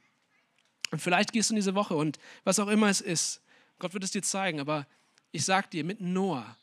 Und 0.92 1.02
vielleicht 1.02 1.34
gehst 1.34 1.50
du 1.50 1.54
in 1.54 1.58
diese 1.58 1.76
Woche 1.76 1.96
und 1.96 2.18
was 2.44 2.60
auch 2.60 2.68
immer 2.68 2.88
es 2.88 3.02
ist, 3.02 3.42
Gott 3.80 3.94
wird 3.94 4.04
es 4.04 4.12
dir 4.12 4.22
zeigen, 4.22 4.60
aber 4.60 4.88
ich 5.32 5.44
sage 5.44 5.68
dir, 5.70 5.84
mit 5.84 6.02
Noah 6.02 6.58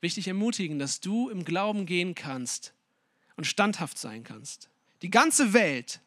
will 0.00 0.08
ich 0.08 0.14
dich 0.14 0.28
ermutigen, 0.28 0.78
dass 0.78 1.00
du 1.00 1.28
im 1.28 1.44
Glauben 1.44 1.86
gehen 1.86 2.14
kannst 2.14 2.72
und 3.42 3.46
standhaft 3.46 3.98
sein 3.98 4.22
kannst. 4.22 4.68
Die 5.02 5.10
ganze 5.10 5.52
Welt 5.52 5.98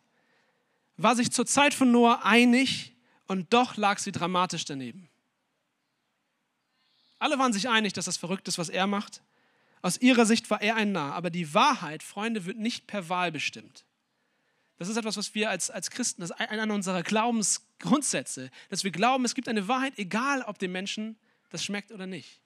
war 0.95 1.17
sich 1.17 1.33
zur 1.33 1.45
Zeit 1.45 1.73
von 1.73 1.91
Noah 1.91 2.23
einig 2.23 2.93
und 3.27 3.53
doch 3.53 3.75
lag 3.75 3.99
sie 3.99 4.13
dramatisch 4.13 4.63
daneben. 4.63 5.09
Alle 7.19 7.37
waren 7.37 7.51
sich 7.51 7.67
einig, 7.67 7.91
dass 7.91 8.05
das 8.05 8.15
verrückt 8.15 8.47
ist, 8.47 8.57
was 8.57 8.69
er 8.69 8.87
macht. 8.87 9.21
Aus 9.81 9.99
ihrer 9.99 10.25
Sicht 10.25 10.49
war 10.49 10.61
er 10.61 10.77
ein 10.77 10.93
Narr. 10.93 11.13
Aber 11.13 11.29
die 11.29 11.53
Wahrheit, 11.53 12.03
Freunde, 12.03 12.45
wird 12.45 12.57
nicht 12.57 12.87
per 12.87 13.09
Wahl 13.09 13.33
bestimmt. 13.33 13.83
Das 14.77 14.87
ist 14.87 14.95
etwas, 14.95 15.17
was 15.17 15.35
wir 15.35 15.49
als, 15.49 15.69
als 15.69 15.91
Christen, 15.91 16.21
das 16.21 16.29
ist 16.29 16.39
einer 16.39 16.73
unserer 16.73 17.03
Glaubensgrundsätze, 17.03 18.49
dass 18.69 18.85
wir 18.85 18.91
glauben, 18.91 19.25
es 19.25 19.35
gibt 19.35 19.49
eine 19.49 19.67
Wahrheit, 19.67 19.99
egal 19.99 20.41
ob 20.43 20.57
dem 20.57 20.71
Menschen 20.71 21.17
das 21.49 21.65
schmeckt 21.65 21.91
oder 21.91 22.07
nicht. 22.07 22.39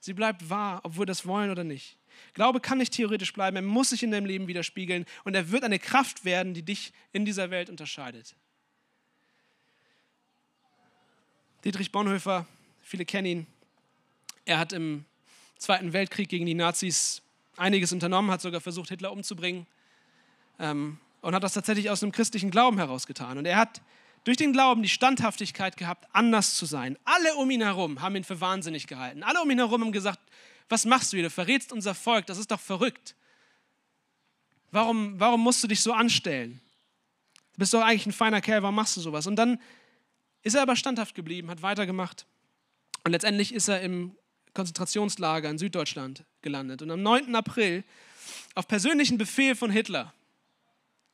Sie 0.00 0.14
bleibt 0.14 0.50
wahr, 0.50 0.80
ob 0.82 0.98
wir 0.98 1.06
das 1.06 1.26
wollen 1.26 1.52
oder 1.52 1.62
nicht. 1.62 1.96
Glaube 2.34 2.60
kann 2.60 2.78
nicht 2.78 2.92
theoretisch 2.92 3.32
bleiben, 3.32 3.56
er 3.56 3.62
muss 3.62 3.90
sich 3.90 4.02
in 4.02 4.10
deinem 4.10 4.26
Leben 4.26 4.48
widerspiegeln 4.48 5.06
und 5.24 5.34
er 5.34 5.50
wird 5.50 5.64
eine 5.64 5.78
Kraft 5.78 6.24
werden, 6.24 6.54
die 6.54 6.62
dich 6.62 6.92
in 7.12 7.24
dieser 7.24 7.50
Welt 7.50 7.70
unterscheidet. 7.70 8.34
Dietrich 11.64 11.92
Bonhoeffer, 11.92 12.46
viele 12.82 13.04
kennen 13.04 13.26
ihn, 13.26 13.46
er 14.44 14.58
hat 14.58 14.72
im 14.72 15.04
Zweiten 15.58 15.92
Weltkrieg 15.92 16.28
gegen 16.28 16.46
die 16.46 16.54
Nazis 16.54 17.22
einiges 17.56 17.92
unternommen, 17.92 18.30
hat 18.30 18.40
sogar 18.40 18.60
versucht, 18.60 18.88
Hitler 18.88 19.12
umzubringen 19.12 19.66
ähm, 20.58 20.98
und 21.20 21.34
hat 21.34 21.44
das 21.44 21.52
tatsächlich 21.52 21.90
aus 21.90 22.02
einem 22.02 22.10
christlichen 22.10 22.50
Glauben 22.50 22.78
herausgetan. 22.78 23.38
Und 23.38 23.46
er 23.46 23.56
hat 23.56 23.80
durch 24.24 24.36
den 24.36 24.52
Glauben 24.52 24.82
die 24.82 24.88
Standhaftigkeit 24.88 25.76
gehabt, 25.76 26.08
anders 26.12 26.54
zu 26.54 26.66
sein. 26.66 26.98
Alle 27.04 27.34
um 27.36 27.50
ihn 27.50 27.62
herum 27.62 28.02
haben 28.02 28.16
ihn 28.16 28.24
für 28.24 28.40
wahnsinnig 28.40 28.86
gehalten. 28.86 29.22
Alle 29.22 29.40
um 29.40 29.50
ihn 29.50 29.58
herum 29.58 29.82
haben 29.82 29.92
gesagt, 29.92 30.20
was 30.68 30.84
machst 30.84 31.12
du 31.12 31.16
hier? 31.16 31.24
Du 31.24 31.30
verrätst 31.30 31.72
unser 31.72 31.94
Volk, 31.94 32.26
das 32.26 32.38
ist 32.38 32.50
doch 32.50 32.60
verrückt. 32.60 33.14
Warum, 34.70 35.20
warum 35.20 35.40
musst 35.42 35.62
du 35.62 35.68
dich 35.68 35.80
so 35.80 35.92
anstellen? 35.92 36.60
Du 37.52 37.58
bist 37.58 37.74
doch 37.74 37.82
eigentlich 37.82 38.06
ein 38.06 38.12
feiner 38.12 38.40
Kerl, 38.40 38.62
warum 38.62 38.74
machst 38.74 38.96
du 38.96 39.00
sowas? 39.00 39.26
Und 39.26 39.36
dann 39.36 39.60
ist 40.42 40.54
er 40.54 40.62
aber 40.62 40.76
standhaft 40.76 41.14
geblieben, 41.14 41.50
hat 41.50 41.62
weitergemacht. 41.62 42.26
Und 43.04 43.12
letztendlich 43.12 43.52
ist 43.52 43.68
er 43.68 43.82
im 43.82 44.16
Konzentrationslager 44.54 45.48
in 45.50 45.58
Süddeutschland 45.58 46.24
gelandet. 46.40 46.82
Und 46.82 46.90
am 46.90 47.02
9. 47.02 47.34
April, 47.34 47.84
auf 48.54 48.68
persönlichen 48.68 49.18
Befehl 49.18 49.54
von 49.54 49.70
Hitler, 49.70 50.12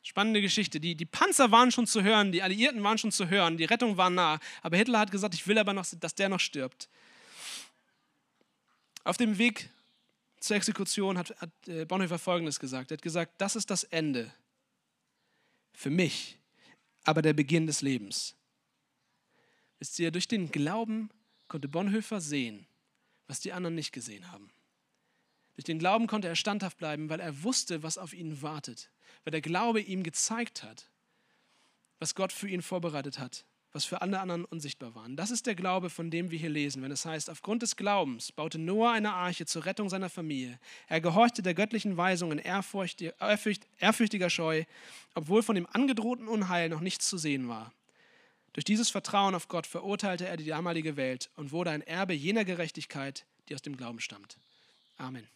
spannende 0.02 0.40
Geschichte, 0.40 0.80
die, 0.80 0.94
die 0.94 1.04
Panzer 1.04 1.50
waren 1.50 1.70
schon 1.70 1.86
zu 1.86 2.02
hören, 2.02 2.32
die 2.32 2.42
Alliierten 2.42 2.82
waren 2.82 2.98
schon 2.98 3.12
zu 3.12 3.28
hören, 3.28 3.56
die 3.56 3.64
Rettung 3.64 3.96
war 3.96 4.10
nah, 4.10 4.38
aber 4.62 4.76
Hitler 4.76 5.00
hat 5.00 5.10
gesagt, 5.10 5.34
ich 5.34 5.46
will 5.46 5.58
aber 5.58 5.72
noch, 5.72 5.86
dass 6.00 6.14
der 6.14 6.28
noch 6.28 6.40
stirbt. 6.40 6.88
Auf 9.08 9.16
dem 9.16 9.38
Weg 9.38 9.70
zur 10.38 10.56
Exekution 10.56 11.16
hat, 11.16 11.34
hat 11.40 11.50
äh, 11.66 11.86
Bonhoeffer 11.86 12.18
Folgendes 12.18 12.60
gesagt. 12.60 12.90
Er 12.90 12.98
hat 12.98 13.02
gesagt, 13.02 13.32
das 13.38 13.56
ist 13.56 13.70
das 13.70 13.84
Ende 13.84 14.30
für 15.72 15.88
mich, 15.88 16.38
aber 17.04 17.22
der 17.22 17.32
Beginn 17.32 17.66
des 17.66 17.80
Lebens. 17.80 18.36
Wisst 19.78 19.98
ihr, 19.98 20.10
durch 20.10 20.28
den 20.28 20.50
Glauben 20.50 21.08
konnte 21.48 21.68
Bonhoeffer 21.68 22.20
sehen, 22.20 22.66
was 23.28 23.40
die 23.40 23.54
anderen 23.54 23.74
nicht 23.74 23.92
gesehen 23.92 24.30
haben. 24.30 24.50
Durch 25.56 25.64
den 25.64 25.78
Glauben 25.78 26.06
konnte 26.06 26.28
er 26.28 26.36
standhaft 26.36 26.76
bleiben, 26.76 27.08
weil 27.08 27.20
er 27.20 27.42
wusste, 27.42 27.82
was 27.82 27.96
auf 27.96 28.12
ihn 28.12 28.42
wartet, 28.42 28.90
weil 29.24 29.30
der 29.30 29.40
Glaube 29.40 29.80
ihm 29.80 30.02
gezeigt 30.02 30.62
hat, 30.62 30.90
was 31.98 32.14
Gott 32.14 32.30
für 32.30 32.46
ihn 32.50 32.60
vorbereitet 32.60 33.18
hat, 33.18 33.46
was 33.72 33.84
für 33.84 34.00
alle 34.00 34.20
anderen 34.20 34.44
unsichtbar 34.44 34.94
waren. 34.94 35.16
Das 35.16 35.30
ist 35.30 35.46
der 35.46 35.54
Glaube, 35.54 35.90
von 35.90 36.10
dem 36.10 36.30
wir 36.30 36.38
hier 36.38 36.48
lesen, 36.48 36.82
wenn 36.82 36.90
es 36.90 37.04
heißt, 37.04 37.28
aufgrund 37.28 37.62
des 37.62 37.76
Glaubens 37.76 38.32
baute 38.32 38.58
Noah 38.58 38.92
eine 38.92 39.12
Arche 39.12 39.46
zur 39.46 39.66
Rettung 39.66 39.88
seiner 39.88 40.08
Familie. 40.08 40.58
Er 40.88 41.00
gehorchte 41.00 41.42
der 41.42 41.54
göttlichen 41.54 41.96
Weisung 41.96 42.32
in 42.32 42.38
ehrfürchtiger 42.38 44.30
Scheu, 44.30 44.64
obwohl 45.14 45.42
von 45.42 45.54
dem 45.54 45.66
angedrohten 45.70 46.28
Unheil 46.28 46.68
noch 46.68 46.80
nichts 46.80 47.08
zu 47.08 47.18
sehen 47.18 47.48
war. 47.48 47.72
Durch 48.54 48.64
dieses 48.64 48.90
Vertrauen 48.90 49.34
auf 49.34 49.48
Gott 49.48 49.66
verurteilte 49.66 50.26
er 50.26 50.36
die 50.36 50.46
damalige 50.46 50.96
Welt 50.96 51.30
und 51.36 51.52
wurde 51.52 51.70
ein 51.70 51.82
Erbe 51.82 52.14
jener 52.14 52.44
Gerechtigkeit, 52.44 53.24
die 53.48 53.54
aus 53.54 53.62
dem 53.62 53.76
Glauben 53.76 54.00
stammt. 54.00 54.38
Amen. 54.96 55.26